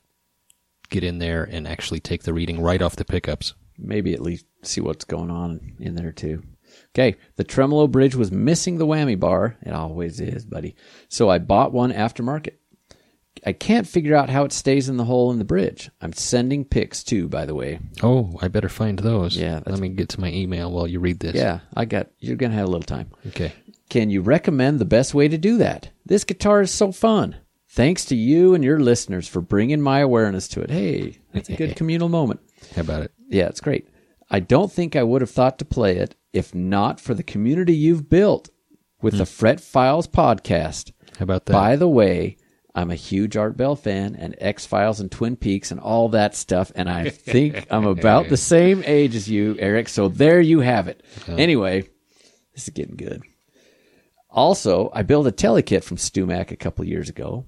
get 0.92 1.04
in 1.04 1.18
there 1.18 1.44
and 1.44 1.68
actually 1.68 2.00
take 2.00 2.22
the 2.24 2.34
reading 2.34 2.62
right 2.62 2.82
off 2.82 2.96
the 2.96 3.06
pickups. 3.06 3.56
Maybe 3.80 4.14
at 4.14 4.22
least 4.22 4.46
see 4.62 4.82
what's 4.82 5.06
going 5.06 5.32
on 5.32 5.74
in 5.80 5.96
there 5.96 6.12
too. 6.12 6.44
Okay, 6.96 7.18
the 7.36 7.44
tremolo 7.44 7.88
bridge 7.88 8.16
was 8.16 8.32
missing 8.32 8.78
the 8.78 8.86
whammy 8.86 9.20
bar. 9.20 9.58
It 9.64 9.74
always 9.74 10.20
is, 10.20 10.46
buddy. 10.46 10.76
So 11.10 11.30
I 11.30 11.40
bought 11.40 11.74
one 11.74 11.92
aftermarket. 11.92 12.54
I 13.46 13.54
can't 13.54 13.88
figure 13.88 14.16
out 14.16 14.30
how 14.30 14.44
it 14.44 14.52
stays 14.52 14.88
in 14.88 14.98
the 14.98 15.06
hole 15.06 15.32
in 15.32 15.40
the 15.40 15.46
bridge. 15.46 15.90
I'm 16.02 16.14
sending 16.14 16.64
pics 16.64 17.04
too, 17.04 17.28
by 17.28 17.46
the 17.46 17.56
way. 17.56 17.80
Oh, 18.04 18.38
I 18.42 18.50
better 18.50 18.70
find 18.70 19.00
those. 19.00 19.36
Yeah, 19.36 19.62
Let 19.66 19.80
me 19.80 19.90
get 19.90 20.10
to 20.10 20.22
my 20.22 20.32
email 20.32 20.72
while 20.72 20.86
you 20.86 21.00
read 21.00 21.20
this. 21.20 21.36
Yeah, 21.36 21.62
I 21.76 21.86
got. 21.86 22.10
You're 22.20 22.36
gonna 22.36 22.54
have 22.54 22.68
a 22.68 22.72
little 22.72 22.84
time. 22.84 23.10
Okay. 23.28 23.54
Can 23.90 24.10
you 24.10 24.22
recommend 24.22 24.80
the 24.80 24.86
best 24.86 25.14
way 25.14 25.28
to 25.28 25.38
do 25.38 25.58
that? 25.58 25.90
This 26.06 26.24
guitar 26.24 26.62
is 26.62 26.72
so 26.72 26.92
fun. 26.92 27.36
Thanks 27.74 28.04
to 28.06 28.18
you 28.18 28.54
and 28.54 28.66
your 28.66 28.82
listeners 28.82 29.30
for 29.30 29.40
bringing 29.40 29.80
my 29.80 30.00
awareness 30.00 30.50
to 30.50 30.62
it. 30.62 30.70
Hey, 30.70 31.20
it's 31.34 31.48
a 31.48 31.56
good 31.56 31.76
communal 31.78 32.10
moment. 32.10 32.42
How 32.76 32.82
about 32.82 33.04
it? 33.04 33.14
Yeah, 33.30 33.48
it's 33.48 33.62
great. 33.62 33.88
I 34.30 34.42
don't 34.42 34.70
think 34.70 34.98
I 34.98 35.04
would 35.04 35.22
have 35.22 35.32
thought 35.32 35.58
to 35.60 35.66
play 35.66 35.96
it 35.96 36.16
if 36.34 36.54
not 36.54 37.00
for 37.00 37.14
the 37.14 37.24
community 37.24 37.74
you've 37.74 38.10
built 38.10 38.50
with 39.02 39.14
the 39.14 39.20
hmm. 39.20 39.24
Fret 39.24 39.62
Files 39.62 40.06
podcast. 40.06 40.92
How 41.18 41.24
about 41.24 41.46
that? 41.46 41.54
By 41.54 41.78
the 41.78 41.88
way, 41.88 42.36
I'm 42.76 42.92
a 42.92 42.96
huge 42.96 43.38
Art 43.38 43.56
Bell 43.56 43.78
fan 43.78 44.18
and 44.18 44.36
X 44.40 44.66
Files 44.66 45.00
and 45.00 45.10
Twin 45.10 45.38
Peaks 45.38 45.72
and 45.72 45.80
all 45.80 46.10
that 46.10 46.36
stuff, 46.36 46.74
and 46.76 46.90
I 46.90 47.10
think 47.10 47.68
I'm 47.72 47.88
about 47.88 48.28
the 48.28 48.36
same 48.36 48.84
age 48.86 49.16
as 49.16 49.30
you, 49.30 49.56
Eric. 49.60 49.88
So 49.88 50.10
there 50.10 50.42
you 50.42 50.60
have 50.60 50.90
it. 50.90 51.04
Oh. 51.26 51.36
Anyway, 51.38 51.84
this 52.54 52.64
is 52.64 52.70
getting 52.72 52.98
good. 52.98 53.22
Also, 54.30 54.90
I 54.94 55.04
built 55.04 55.28
a 55.28 55.32
telekit 55.32 55.86
from 55.86 55.96
StewMac 55.96 56.52
a 56.52 56.58
couple 56.58 56.84
years 56.84 57.08
ago. 57.08 57.46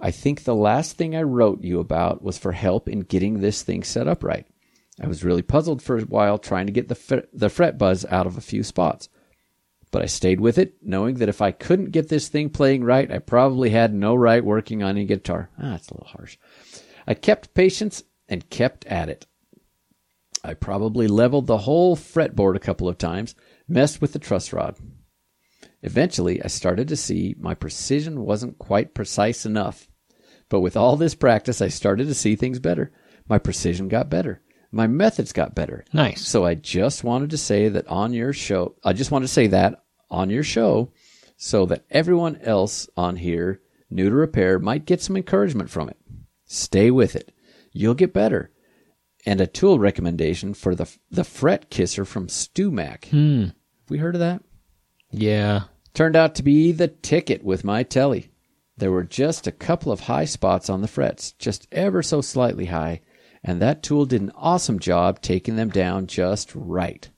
I 0.00 0.10
think 0.10 0.44
the 0.44 0.54
last 0.54 0.96
thing 0.96 1.14
I 1.14 1.22
wrote 1.22 1.62
you 1.62 1.80
about 1.80 2.22
was 2.22 2.38
for 2.38 2.52
help 2.52 2.88
in 2.88 3.00
getting 3.00 3.40
this 3.40 3.62
thing 3.62 3.82
set 3.82 4.08
up 4.08 4.22
right. 4.22 4.46
I 5.00 5.06
was 5.06 5.24
really 5.24 5.42
puzzled 5.42 5.82
for 5.82 5.98
a 5.98 6.02
while 6.02 6.38
trying 6.38 6.66
to 6.66 6.72
get 6.72 6.88
the 6.88 6.94
fret, 6.94 7.28
the 7.32 7.48
fret 7.48 7.78
buzz 7.78 8.04
out 8.06 8.26
of 8.26 8.36
a 8.36 8.42
few 8.42 8.62
spots. 8.62 9.08
But 9.90 10.02
I 10.02 10.06
stayed 10.06 10.40
with 10.40 10.58
it, 10.58 10.74
knowing 10.82 11.16
that 11.16 11.28
if 11.28 11.40
I 11.40 11.52
couldn't 11.52 11.92
get 11.92 12.08
this 12.08 12.28
thing 12.28 12.50
playing 12.50 12.84
right, 12.84 13.10
I 13.10 13.18
probably 13.18 13.70
had 13.70 13.94
no 13.94 14.14
right 14.14 14.44
working 14.44 14.82
on 14.82 14.90
any 14.90 15.04
guitar. 15.04 15.50
Ah, 15.58 15.70
that's 15.70 15.88
a 15.88 15.94
little 15.94 16.08
harsh. 16.08 16.36
I 17.06 17.14
kept 17.14 17.54
patience 17.54 18.02
and 18.28 18.48
kept 18.50 18.84
at 18.86 19.08
it. 19.08 19.26
I 20.42 20.54
probably 20.54 21.06
leveled 21.06 21.46
the 21.46 21.58
whole 21.58 21.96
fretboard 21.96 22.56
a 22.56 22.60
couple 22.60 22.88
of 22.88 22.98
times, 22.98 23.34
messed 23.68 24.00
with 24.00 24.12
the 24.12 24.18
truss 24.18 24.52
rod. 24.52 24.76
Eventually, 25.84 26.42
I 26.42 26.46
started 26.46 26.88
to 26.88 26.96
see 26.96 27.34
my 27.38 27.52
precision 27.52 28.24
wasn't 28.24 28.58
quite 28.58 28.94
precise 28.94 29.44
enough. 29.44 29.86
But 30.48 30.60
with 30.60 30.78
all 30.78 30.96
this 30.96 31.14
practice, 31.14 31.60
I 31.60 31.68
started 31.68 32.06
to 32.06 32.14
see 32.14 32.36
things 32.36 32.58
better. 32.58 32.90
My 33.28 33.38
precision 33.38 33.88
got 33.88 34.08
better. 34.08 34.40
My 34.72 34.86
methods 34.86 35.34
got 35.34 35.54
better. 35.54 35.84
Nice. 35.92 36.26
So 36.26 36.46
I 36.46 36.54
just 36.54 37.04
wanted 37.04 37.28
to 37.30 37.36
say 37.36 37.68
that 37.68 37.86
on 37.86 38.14
your 38.14 38.32
show, 38.32 38.76
I 38.82 38.94
just 38.94 39.10
wanted 39.10 39.26
to 39.26 39.32
say 39.32 39.46
that 39.48 39.84
on 40.10 40.30
your 40.30 40.42
show 40.42 40.90
so 41.36 41.66
that 41.66 41.84
everyone 41.90 42.38
else 42.40 42.88
on 42.96 43.16
here, 43.16 43.60
new 43.90 44.08
to 44.08 44.16
repair, 44.16 44.58
might 44.58 44.86
get 44.86 45.02
some 45.02 45.18
encouragement 45.18 45.68
from 45.68 45.90
it. 45.90 45.98
Stay 46.46 46.90
with 46.90 47.14
it. 47.14 47.30
You'll 47.72 47.92
get 47.92 48.14
better. 48.14 48.50
And 49.26 49.38
a 49.38 49.46
tool 49.46 49.78
recommendation 49.78 50.54
for 50.54 50.74
the 50.74 50.90
the 51.10 51.24
fret 51.24 51.68
kisser 51.68 52.06
from 52.06 52.28
StewMac. 52.28 53.06
Hmm. 53.06 53.48
We 53.90 53.98
heard 53.98 54.14
of 54.14 54.20
that? 54.20 54.42
Yeah. 55.10 55.64
Turned 55.94 56.16
out 56.16 56.34
to 56.34 56.42
be 56.42 56.72
the 56.72 56.88
ticket 56.88 57.44
with 57.44 57.64
my 57.64 57.82
telly. 57.84 58.30
There 58.76 58.90
were 58.90 59.04
just 59.04 59.46
a 59.46 59.52
couple 59.52 59.92
of 59.92 60.00
high 60.00 60.24
spots 60.24 60.68
on 60.68 60.82
the 60.82 60.88
frets, 60.88 61.32
just 61.32 61.68
ever 61.70 62.02
so 62.02 62.20
slightly 62.20 62.66
high, 62.66 63.00
and 63.44 63.62
that 63.62 63.82
tool 63.84 64.04
did 64.04 64.20
an 64.20 64.32
awesome 64.34 64.80
job 64.80 65.20
taking 65.22 65.54
them 65.54 65.70
down 65.70 66.08
just 66.08 66.52
right. 66.54 67.08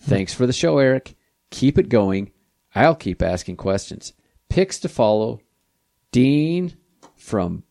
Thanks 0.00 0.32
for 0.32 0.46
the 0.46 0.52
show, 0.54 0.78
Eric. 0.78 1.14
Keep 1.50 1.78
it 1.78 1.90
going. 1.90 2.32
I'll 2.74 2.94
keep 2.94 3.20
asking 3.22 3.56
questions. 3.58 4.14
Picks 4.48 4.78
to 4.80 4.88
follow. 4.88 5.40
Dean 6.10 6.74
from 7.14 7.64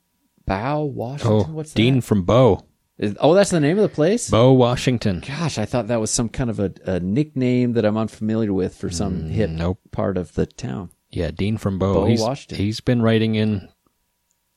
Bow, 0.45 0.83
Washington. 0.83 1.45
Oh, 1.49 1.53
What's 1.53 1.73
Dean 1.73 1.95
that? 1.95 2.01
from 2.03 2.23
Bow. 2.23 2.65
Is- 3.01 3.17
oh, 3.19 3.33
that's 3.33 3.49
the 3.49 3.59
name 3.59 3.79
of 3.79 3.81
the 3.81 3.89
place? 3.89 4.29
Bow 4.29 4.51
Washington. 4.53 5.23
Gosh, 5.27 5.57
I 5.57 5.65
thought 5.65 5.87
that 5.87 5.99
was 5.99 6.11
some 6.11 6.29
kind 6.29 6.51
of 6.51 6.59
a, 6.59 6.71
a 6.85 6.99
nickname 6.99 7.73
that 7.73 7.83
I'm 7.83 7.97
unfamiliar 7.97 8.53
with 8.53 8.75
for 8.75 8.91
some 8.91 9.23
mm, 9.23 9.31
hip 9.31 9.49
nope. 9.49 9.79
part 9.91 10.17
of 10.17 10.35
the 10.35 10.45
town. 10.45 10.91
Yeah, 11.09 11.31
Dean 11.31 11.57
from 11.57 11.79
Bo. 11.79 11.95
Bow, 11.95 12.05
he's, 12.05 12.21
Washington. 12.21 12.57
He's 12.59 12.79
been 12.79 13.01
writing 13.01 13.33
in 13.33 13.69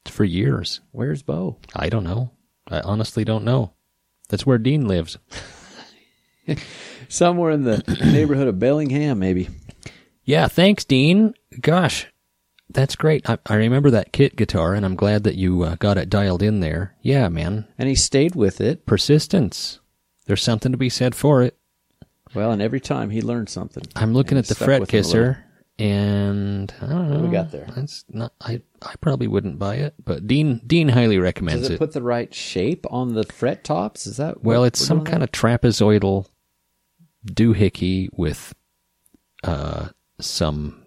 for 0.07 0.24
years. 0.24 0.82
Where's 0.92 1.22
Bow? 1.22 1.57
I 1.74 1.88
don't 1.88 2.05
know. 2.05 2.32
I 2.68 2.80
honestly 2.80 3.24
don't 3.24 3.45
know. 3.45 3.72
That's 4.28 4.45
where 4.45 4.59
Dean 4.59 4.86
lives. 4.86 5.16
Somewhere 7.09 7.51
in 7.51 7.64
the 7.64 7.82
neighborhood 8.05 8.49
of 8.49 8.59
Bellingham, 8.59 9.18
maybe. 9.18 9.49
Yeah, 10.22 10.49
thanks, 10.49 10.84
Dean. 10.84 11.32
Gosh, 11.61 12.07
that's 12.75 12.97
great. 12.97 13.29
I, 13.29 13.39
I 13.47 13.55
remember 13.55 13.91
that 13.91 14.12
kit 14.12 14.37
guitar, 14.37 14.75
and 14.75 14.85
I'm 14.85 14.97
glad 14.97 15.25
that 15.25 15.37
you 15.37 15.62
uh, 15.62 15.77
got 15.77 15.97
it 15.97 16.11
dialed 16.11 16.43
in 16.43 16.61
there. 16.61 16.95
Yeah, 17.01 17.29
man. 17.29 17.66
And 17.79 17.89
he 17.89 17.95
stayed 17.95 18.35
with 18.35 18.61
it. 18.61 18.85
Persistence. 18.85 19.81
There's 20.27 20.43
something 20.43 20.72
to 20.72 20.79
be 20.79 20.89
said 20.89 21.14
for 21.14 21.43
it. 21.43 21.57
Well, 22.35 22.51
and 22.51 22.61
every 22.61 22.81
time 22.81 23.11
he 23.11 23.22
learned 23.22 23.49
something. 23.49 23.85
I'm 23.95 24.12
looking 24.12 24.37
at 24.37 24.47
the 24.47 24.55
fret 24.55 24.81
with 24.81 24.91
him 24.91 24.99
a 24.99 25.03
kisser, 25.03 25.45
and 25.79 26.75
I 26.81 26.87
don't 26.87 27.09
know. 27.09 27.16
What 27.16 27.25
we 27.25 27.31
got 27.31 27.53
there? 27.53 27.66
That's 27.75 28.05
not. 28.09 28.33
I 28.41 28.61
I 28.83 28.95
probably 29.01 29.29
wouldn't 29.29 29.59
buy 29.59 29.77
it, 29.77 29.95
but 30.05 30.27
Dean 30.27 30.61
Dean 30.66 30.89
highly 30.89 31.18
recommends 31.18 31.62
Does 31.62 31.70
it 31.70 31.75
it. 31.75 31.79
put 31.79 31.93
the 31.93 32.03
right 32.03 32.35
shape 32.35 32.87
on 32.91 33.14
the 33.14 33.25
fret 33.25 33.62
tops? 33.62 34.07
Is 34.07 34.16
that 34.16 34.43
well, 34.43 34.64
it's 34.64 34.85
some 34.85 35.05
kind 35.05 35.22
of 35.22 35.31
trapezoidal 35.31 36.27
doohickey 37.27 38.09
with 38.12 38.55
uh 39.45 39.89
some? 40.20 40.84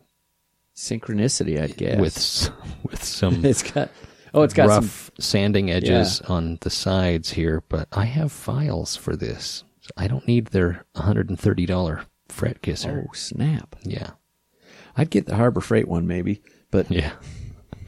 Synchronicity, 0.78 1.60
I 1.62 1.68
guess. 1.68 2.00
with 2.00 2.50
with 2.90 3.04
some 3.04 3.44
it's 3.46 3.64
got 3.64 3.90
oh, 4.34 4.44
it's 4.44 4.54
got 4.54 4.70
some. 4.70 4.84
rough 4.84 5.12
sanding 5.20 5.72
edges 5.72 6.22
on 6.22 6.60
the 6.62 6.70
sides 6.70 7.32
here, 7.32 7.64
but 7.68 7.88
I 7.92 8.06
have 8.06 8.32
files 8.32 8.96
for 8.96 9.16
this. 9.16 9.64
So 9.82 9.90
I 9.98 10.08
don't 10.08 10.28
need 10.28 10.48
their 10.48 10.86
$130 10.96 12.06
fret 12.30 12.62
kisser. 12.62 13.06
Oh 13.10 13.14
snap! 13.14 13.76
Yeah. 13.84 14.12
I'd 14.96 15.10
get 15.10 15.26
the 15.26 15.36
Harbor 15.36 15.62
Freight 15.62 15.88
one 15.88 16.08
maybe, 16.08 16.42
but 16.72 16.90
Yeah. 16.92 17.12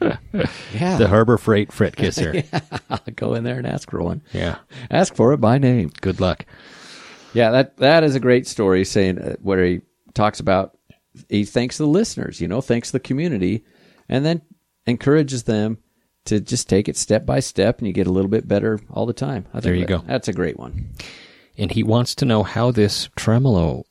yeah, 0.00 0.96
The 0.96 1.08
Harbor 1.08 1.36
Freight 1.36 1.72
fret 1.72 1.94
kisser. 1.94 2.42
I'll 2.90 3.00
go 3.16 3.34
in 3.34 3.44
there 3.44 3.58
and 3.58 3.66
ask 3.66 3.90
for 3.90 4.00
one. 4.02 4.22
yeah. 4.32 4.56
Ask 4.90 5.14
for 5.14 5.32
it 5.34 5.38
by 5.38 5.58
name. 5.58 5.90
Good 6.00 6.20
luck. 6.20 6.46
Yeah, 7.34 7.50
that 7.50 7.76
that 7.76 8.02
is 8.02 8.14
a 8.14 8.20
great 8.20 8.46
story. 8.46 8.84
Saying 8.84 9.18
uh, 9.18 9.36
where 9.42 9.62
he 9.64 9.80
talks 10.14 10.40
about 10.40 10.76
he 11.28 11.44
thanks 11.44 11.78
the 11.78 11.86
listeners, 11.86 12.40
you 12.40 12.48
know, 12.48 12.60
thanks 12.60 12.90
the 12.90 13.00
community, 13.00 13.64
and 14.08 14.24
then 14.24 14.42
encourages 14.86 15.44
them 15.44 15.78
to 16.26 16.40
just 16.40 16.68
take 16.68 16.88
it 16.88 16.96
step 16.96 17.24
by 17.26 17.40
step, 17.40 17.78
and 17.78 17.86
you 17.86 17.92
get 17.92 18.06
a 18.06 18.12
little 18.12 18.30
bit 18.30 18.46
better 18.46 18.78
all 18.90 19.06
the 19.06 19.12
time. 19.12 19.46
I 19.50 19.52
think 19.54 19.62
There 19.64 19.74
you 19.74 19.80
that- 19.86 19.88
go. 19.88 20.04
That's 20.06 20.28
a 20.28 20.32
great 20.32 20.58
one. 20.58 20.90
And 21.58 21.70
he 21.72 21.82
wants 21.82 22.14
to 22.16 22.24
know 22.24 22.42
how 22.42 22.70
this 22.70 23.08
tremolo 23.16 23.84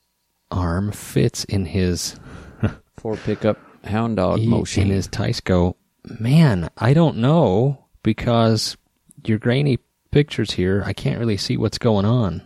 arm 0.50 0.90
fits 0.92 1.44
in 1.44 1.66
his 1.66 2.18
four 2.96 3.16
pickup 3.16 3.58
hound 3.84 4.16
dog 4.16 4.40
in 4.40 4.48
motion. 4.48 4.88
his 4.88 5.06
Teisco. 5.08 5.74
Man, 6.18 6.70
I 6.76 6.94
don't 6.94 7.18
know 7.18 7.86
because 8.02 8.76
your 9.24 9.38
grainy 9.38 9.78
pictures 10.10 10.52
here, 10.52 10.82
I 10.84 10.92
can't 10.92 11.18
really 11.20 11.36
see 11.36 11.56
what's 11.56 11.78
going 11.78 12.04
on. 12.06 12.42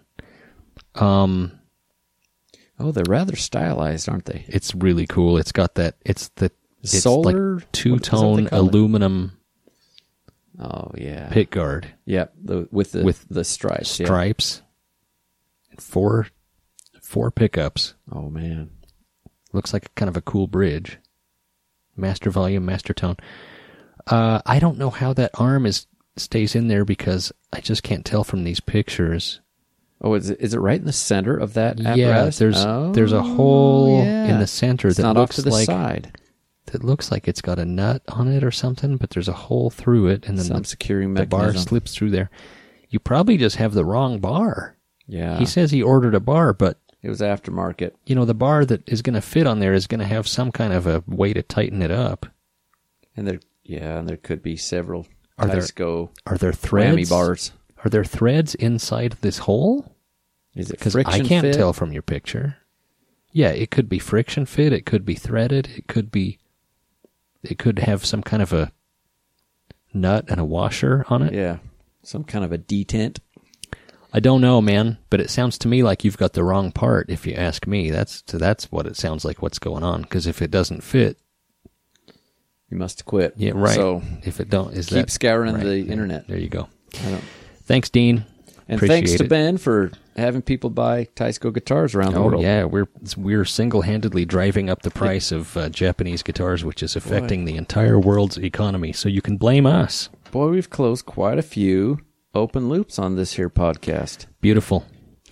Um, 0.97 1.53
oh, 2.79 2.93
they're 2.93 3.05
rather 3.09 3.37
stylized, 3.37 4.09
aren't 4.09 4.25
they? 4.27 4.45
it's 4.49 4.75
really 4.75 5.07
cool. 5.07 5.37
It's 5.39 5.53
got 5.53 5.75
that. 5.77 5.97
It's 6.05 6.29
the 6.37 6.51
It's 6.83 7.01
Solar 7.03 7.57
like 7.57 7.73
two 7.73 7.93
what- 7.93 8.03
is 8.05 8.11
that 8.11 8.17
what 8.17 8.21
tone 8.21 8.45
they 8.45 8.51
call 8.51 8.59
it? 8.67 8.75
aluminum 8.75 9.33
Oh 10.59 10.91
yeah. 10.97 11.29
pick 11.31 11.51
guard 11.51 11.89
Yep. 12.07 12.35
The, 12.45 12.69
with 12.71 12.93
the 12.93 13.03
With 13.05 13.27
the 13.29 13.45
stripes. 13.45 13.99
yeah. 13.99 14.07
stripes, 14.07 14.63
and 15.71 15.81
four 15.83 16.29
four 17.03 17.31
pickups. 17.31 17.95
Oh 18.11 18.31
man. 18.31 18.71
Looks 19.53 19.73
like 19.73 19.95
kind 19.95 20.09
of 20.09 20.17
a 20.17 20.21
cool 20.23 20.47
bridge. 20.47 20.99
Master 21.97 22.31
volume, 22.31 22.65
master 22.65 22.93
tone. 22.95 23.17
Uh, 24.07 24.43
I 24.45 24.59
don't 24.59 24.79
know 24.79 24.91
how 24.91 25.13
that 25.15 25.31
arm 25.35 25.65
is 25.67 25.87
stays 26.17 26.55
in 26.55 26.69
there 26.69 26.85
because 26.85 27.33
I 27.53 27.61
just 27.61 27.83
can't 27.83 28.05
tell 28.05 28.23
from 28.25 28.45
these 28.45 28.61
pictures. 28.61 29.41
Oh, 30.01 30.15
is 30.15 30.31
it, 30.31 30.41
is 30.41 30.53
it 30.55 30.59
right 30.61 30.79
in 30.79 30.85
the 30.87 30.93
center 30.93 31.37
of 31.37 31.55
that 31.55 31.79
Yeah, 31.79 31.91
apparatus? 31.93 32.39
there's 32.39 32.65
oh, 32.65 32.93
there's 32.93 33.13
a 33.13 33.19
oh, 33.19 33.23
hole 33.23 33.99
yeah. 34.05 34.27
in 34.27 34.39
the 34.41 34.47
center 34.47 34.89
It's 34.89 34.97
that 34.99 35.03
not 35.05 35.17
looks 35.17 35.39
off 35.39 35.45
to 35.45 35.49
the 35.49 35.55
like 35.55 35.67
side. 35.67 36.19
that 36.67 36.85
looks 36.85 37.11
like 37.11 37.27
it's 37.29 37.41
got 37.41 37.59
a 37.59 37.65
nut 37.65 38.03
on 38.09 38.29
it 38.29 38.45
or 38.45 38.51
something, 38.51 38.97
but 38.97 39.11
there's 39.11 39.29
a 39.29 39.33
hole 39.33 39.71
through 39.71 40.09
it, 40.09 40.27
and 40.27 40.37
then 40.37 40.45
Some 40.47 40.59
the, 40.63 40.65
securing 40.69 41.15
the 41.15 41.25
bar 41.27 41.55
slips 41.55 41.95
through 41.95 42.11
there. 42.11 42.31
You 42.91 42.99
probably 42.99 43.37
just 43.39 43.57
have 43.57 43.73
the 43.75 43.85
wrong 43.85 44.19
bar. 44.19 44.77
Yeah. 45.07 45.39
He 45.39 45.47
says 45.47 45.71
he 45.71 45.83
ordered 45.83 46.15
a 46.15 46.21
bar, 46.21 46.53
but 46.53 46.79
it 47.03 47.09
was 47.09 47.21
aftermarket. 47.21 47.93
you 48.07 48.15
know 48.15 48.25
the 48.25 48.35
bar 48.35 48.65
that 48.65 48.87
is 48.89 49.03
going 49.03 49.15
to 49.15 49.21
fit 49.21 49.47
on 49.47 49.59
there 49.61 49.75
is 49.75 49.87
going 49.87 50.01
to 50.01 50.07
have 50.07 50.27
some 50.29 50.51
kind 50.53 50.73
of 50.73 50.87
a 50.87 51.03
way 51.07 51.33
to 51.33 51.43
tighten 51.43 51.83
it 51.83 51.91
up. 51.91 52.27
And 53.17 53.27
there, 53.27 53.41
yeah, 53.63 53.99
and 53.99 54.09
there 54.09 54.17
could 54.17 54.43
be 54.43 54.57
several 54.57 55.07
Are 55.39 55.47
there 55.47 55.61
Teisco 55.61 56.11
Are 56.27 56.37
there 56.39 56.53
threads? 56.53 57.09
bars. 57.11 57.53
Are 57.85 57.91
there 57.91 58.05
threads 58.05 58.55
inside 58.55 59.17
this 59.21 59.39
hole? 59.39 59.95
Is 60.55 60.71
it 60.71 60.79
Because 60.79 60.97
I 60.97 61.21
can't 61.21 61.45
fit? 61.45 61.55
tell 61.55 61.73
from 61.73 61.93
your 61.93 62.03
picture. 62.03 62.57
Yeah, 63.33 63.49
it 63.51 63.71
could 63.71 63.89
be 63.89 63.99
friction 63.99 64.47
fit. 64.47 64.73
It 64.73 64.87
could 64.87 65.05
be 65.05 65.15
threaded. 65.17 65.69
It 65.77 65.87
could 65.89 66.11
be. 66.11 66.39
It 67.43 67.59
could 67.59 67.81
have 67.81 68.05
some 68.05 68.23
kind 68.23 68.43
of 68.43 68.53
a 68.53 68.73
nut 69.93 70.25
and 70.29 70.41
a 70.41 70.45
washer 70.45 71.05
on 71.09 71.23
it. 71.23 71.35
Yeah, 71.35 71.59
some 72.03 72.25
kind 72.25 72.45
of 72.45 72.53
a 72.53 72.59
detent. 72.59 73.19
I 74.13 74.21
don't 74.21 74.41
know, 74.41 74.63
man, 74.63 74.99
but 75.11 75.21
it 75.21 75.29
sounds 75.29 75.59
to 75.59 75.69
me 75.69 75.83
like 75.83 76.05
you've 76.05 76.17
got 76.17 76.35
the 76.35 76.45
wrong 76.45 76.71
part. 76.71 77.11
If 77.11 77.27
you 77.27 77.35
ask 77.35 77.67
me, 77.67 77.91
that's 77.91 78.23
that's 78.23 78.71
what 78.71 78.87
it 78.87 78.97
sounds 78.97 79.25
like. 79.25 79.43
What's 79.43 79.59
going 79.59 79.83
on? 79.83 80.03
Because 80.03 80.27
if 80.29 80.41
it 80.41 80.53
doesn't 80.53 80.83
fit, 80.85 81.19
You 82.71 82.77
must 82.79 83.05
quit. 83.05 83.35
yeah, 83.37 83.53
right. 83.57 83.75
So 83.75 84.01
if 84.23 84.39
it 84.41 84.49
don't, 84.49 84.73
is 84.73 84.87
keep 84.87 84.95
that 85.07 85.11
scouring 85.11 85.55
right, 85.57 85.65
the 85.65 85.89
internet. 85.89 86.29
There 86.29 86.39
you 86.39 86.49
go. 86.49 86.69
Thanks, 87.65 87.89
Dean. 87.91 88.25
and 88.69 88.77
Appreciate 88.79 88.97
thanks 88.97 89.13
to 89.15 89.25
it. 89.25 89.29
Ben 89.29 89.57
for 89.59 89.91
having 90.17 90.43
people 90.43 90.71
buy 90.71 91.07
Teisco 91.17 91.53
guitars 91.53 91.95
around 91.95 92.13
the 92.15 92.21
Oh 92.21 92.27
world. 92.27 92.43
yeah, 92.43 92.65
we're 92.65 92.87
we're 93.17 93.45
single-handedly 93.45 94.25
driving 94.25 94.71
up 94.71 94.83
the 94.83 94.91
price 94.91 95.33
of 95.33 95.57
uh, 95.57 95.69
Japanese 95.71 96.23
guitars, 96.23 96.65
which 96.65 96.83
is 96.83 96.95
affecting 96.97 97.45
the 97.45 97.57
entire 97.57 97.99
world's 97.99 98.39
economy. 98.39 98.93
So 98.93 99.09
you 99.09 99.21
can 99.23 99.37
blame 99.37 99.67
us. 99.67 100.09
Boy, 100.31 100.49
we've 100.49 100.71
closed 100.71 101.07
quite 101.07 101.39
a 101.39 101.43
few 101.43 102.01
open 102.35 102.69
loops 102.69 102.99
on 102.99 103.17
this 103.17 103.35
here 103.35 103.51
podcast. 103.51 104.27
Beautiful. 104.41 104.85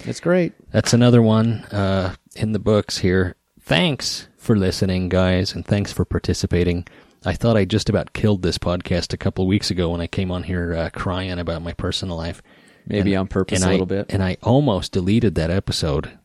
It's 0.05 0.21
great. 0.21 0.53
That's 0.73 0.93
another 0.93 1.23
one 1.23 1.65
uh, 1.71 2.15
in 2.37 2.53
the 2.53 2.59
books 2.59 2.99
here. 2.99 3.37
Thanks 3.61 4.27
for 4.37 4.57
listening, 4.57 5.09
guys, 5.09 5.55
and 5.55 5.65
thanks 5.65 5.93
for 5.93 6.05
participating. 6.05 6.87
I 7.25 7.35
thought 7.35 7.57
I 7.57 7.65
just 7.65 7.89
about 7.89 8.13
killed 8.13 8.43
this 8.43 8.59
podcast 8.59 9.13
a 9.13 9.17
couple 9.17 9.45
of 9.45 9.49
weeks 9.49 9.71
ago 9.71 9.91
when 9.91 10.01
I 10.01 10.07
came 10.07 10.31
on 10.31 10.43
here 10.43 10.75
uh, 10.75 10.91
crying 10.91 11.39
about 11.39 11.63
my 11.63 11.73
personal 11.73 12.17
life. 12.17 12.43
Maybe 12.87 13.13
And- 13.15 13.21
on 13.21 13.27
purpose 13.29 13.63
a 13.63 13.69
I- 13.69 13.71
little 13.73 13.87
bit. 13.87 14.07
And 14.11 14.23
I 14.23 14.37
almost 14.43 14.93
deleted 14.93 15.35
that 15.37 15.51
episode 15.51 16.19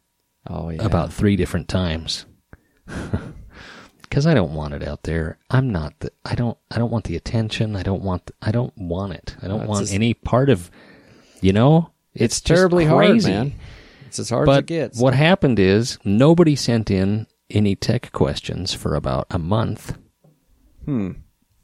Oh 0.49 0.69
yeah. 0.69 0.83
about 0.83 1.13
three 1.13 1.35
different 1.35 1.67
times 1.67 2.25
because 4.01 4.25
I 4.25 4.33
don't 4.33 4.53
want 4.53 4.73
it 4.73 4.81
out 4.87 5.03
there. 5.03 5.37
I'm 5.49 5.69
not 5.69 5.93
the. 5.99 6.11
I 6.25 6.35
don't. 6.35 6.57
I 6.71 6.77
don't 6.77 6.91
want 6.91 7.05
the 7.05 7.15
attention. 7.15 7.75
I 7.75 7.83
don't 7.83 8.01
want. 8.01 8.31
I 8.41 8.51
don't 8.51 8.75
want 8.77 9.13
it. 9.13 9.35
I 9.41 9.47
don't 9.47 9.67
want 9.67 9.81
just- 9.81 9.93
any 9.93 10.13
part 10.13 10.49
of. 10.49 10.71
You 11.41 11.53
know, 11.53 11.91
it's, 12.15 12.37
it's, 12.37 12.41
terribly 12.41 12.85
hard, 12.85 13.23
man. 13.23 13.53
It's 14.07 14.17
as 14.17 14.29
hard 14.31 14.49
as 14.49 14.57
it 14.59 14.65
gets. 14.65 14.99
what 14.99 15.13
happened 15.13 15.59
is 15.59 15.99
nobody 16.03 16.55
sent 16.55 16.89
in 16.89 17.27
any 17.51 17.75
tech 17.75 18.11
questions 18.11 18.73
for 18.73 18.95
about 18.95 19.27
a 19.29 19.37
month. 19.37 19.95
Hmm. 20.87 21.11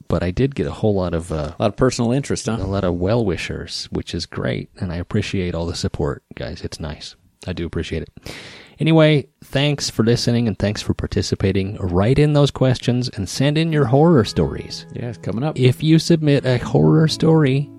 But 0.09 0.21
I 0.21 0.31
did 0.31 0.53
get 0.53 0.67
a 0.67 0.71
whole 0.71 0.93
lot 0.93 1.13
of 1.13 1.31
uh, 1.31 1.53
A 1.57 1.61
lot 1.63 1.69
of 1.69 1.75
personal 1.77 2.11
interest, 2.11 2.47
a 2.47 2.57
lot 2.57 2.83
of 2.83 2.95
well 2.95 3.25
wishers, 3.25 3.87
which 3.89 4.13
is 4.13 4.25
great, 4.25 4.69
and 4.79 4.91
I 4.91 4.97
appreciate 4.97 5.55
all 5.55 5.65
the 5.65 5.75
support, 5.75 6.23
guys. 6.35 6.61
It's 6.61 6.79
nice. 6.79 7.15
I 7.47 7.53
do 7.53 7.65
appreciate 7.65 8.03
it. 8.03 8.33
Anyway, 8.79 9.27
thanks 9.43 9.89
for 9.89 10.03
listening 10.03 10.47
and 10.47 10.59
thanks 10.59 10.81
for 10.81 10.93
participating. 10.93 11.77
Write 11.77 12.19
in 12.19 12.33
those 12.33 12.51
questions 12.51 13.09
and 13.09 13.29
send 13.29 13.57
in 13.57 13.71
your 13.71 13.85
horror 13.85 14.25
stories. 14.25 14.85
Yeah, 14.93 15.09
it's 15.09 15.17
coming 15.17 15.43
up. 15.43 15.57
If 15.57 15.81
you 15.81 15.99
submit 15.99 16.45
a 16.45 16.57
horror 16.57 17.07
story, 17.07 17.69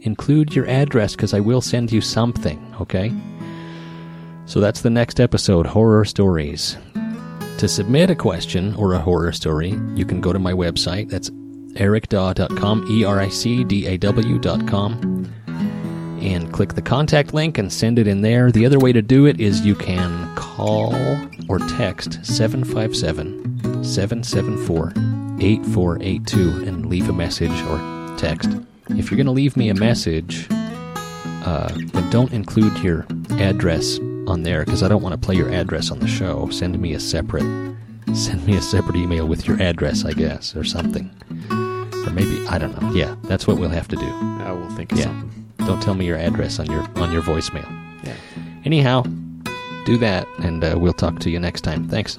include 0.00 0.54
your 0.54 0.66
address 0.66 1.16
because 1.16 1.32
I 1.32 1.40
will 1.40 1.60
send 1.60 1.90
you 1.90 2.00
something, 2.00 2.74
okay? 2.80 3.12
So 4.46 4.60
that's 4.60 4.82
the 4.82 4.90
next 4.90 5.20
episode 5.20 5.66
Horror 5.66 6.04
Stories. 6.04 6.76
To 7.60 7.68
submit 7.68 8.08
a 8.08 8.14
question 8.14 8.74
or 8.76 8.94
a 8.94 8.98
horror 8.98 9.32
story, 9.32 9.78
you 9.94 10.06
can 10.06 10.22
go 10.22 10.32
to 10.32 10.38
my 10.38 10.54
website. 10.54 11.10
That's 11.10 11.28
ericdaw.com, 11.28 12.86
E 12.90 13.04
R 13.04 13.20
I 13.20 13.28
C 13.28 13.64
D 13.64 13.86
A 13.86 13.98
W.com, 13.98 15.30
and 16.22 16.50
click 16.54 16.72
the 16.72 16.80
contact 16.80 17.34
link 17.34 17.58
and 17.58 17.70
send 17.70 17.98
it 17.98 18.06
in 18.06 18.22
there. 18.22 18.50
The 18.50 18.64
other 18.64 18.78
way 18.78 18.94
to 18.94 19.02
do 19.02 19.26
it 19.26 19.42
is 19.42 19.60
you 19.60 19.74
can 19.74 20.34
call 20.36 20.94
or 21.50 21.58
text 21.76 22.24
757 22.24 23.84
774 23.84 24.94
8482 25.42 26.64
and 26.66 26.86
leave 26.86 27.10
a 27.10 27.12
message 27.12 27.62
or 27.64 28.16
text. 28.16 28.48
If 28.88 29.10
you're 29.10 29.18
going 29.18 29.26
to 29.26 29.32
leave 29.32 29.58
me 29.58 29.68
a 29.68 29.74
message, 29.74 30.46
uh, 30.50 31.68
don't 32.08 32.32
include 32.32 32.78
your 32.78 33.06
address 33.32 33.98
on 34.26 34.42
there 34.42 34.64
because 34.64 34.82
I 34.82 34.88
don't 34.88 35.02
want 35.02 35.12
to 35.12 35.18
play 35.26 35.34
your 35.36 35.50
address 35.50 35.90
on 35.90 35.98
the 35.98 36.06
show. 36.08 36.48
Send 36.50 36.78
me 36.80 36.92
a 36.94 37.00
separate, 37.00 37.42
send 38.14 38.46
me 38.46 38.56
a 38.56 38.62
separate 38.62 38.96
email 38.96 39.26
with 39.26 39.46
your 39.46 39.60
address, 39.60 40.04
I 40.04 40.12
guess, 40.12 40.54
or 40.56 40.64
something, 40.64 41.10
or 41.50 42.10
maybe 42.12 42.46
I 42.48 42.58
don't 42.58 42.80
know. 42.80 42.92
Yeah, 42.92 43.16
that's 43.24 43.46
what 43.46 43.58
we'll 43.58 43.68
have 43.70 43.88
to 43.88 43.96
do. 43.96 44.06
I 44.42 44.52
will 44.52 44.70
think 44.70 44.92
of 44.92 44.98
Yeah, 44.98 45.04
something. 45.04 45.52
don't 45.58 45.82
tell 45.82 45.94
me 45.94 46.06
your 46.06 46.16
address 46.18 46.58
on 46.58 46.66
your 46.66 46.82
on 46.96 47.12
your 47.12 47.22
voicemail. 47.22 47.68
Yeah. 48.04 48.14
Anyhow, 48.64 49.02
do 49.86 49.96
that, 49.98 50.26
and 50.38 50.62
uh, 50.64 50.76
we'll 50.78 50.92
talk 50.92 51.18
to 51.20 51.30
you 51.30 51.38
next 51.40 51.62
time. 51.62 51.88
Thanks. 51.88 52.16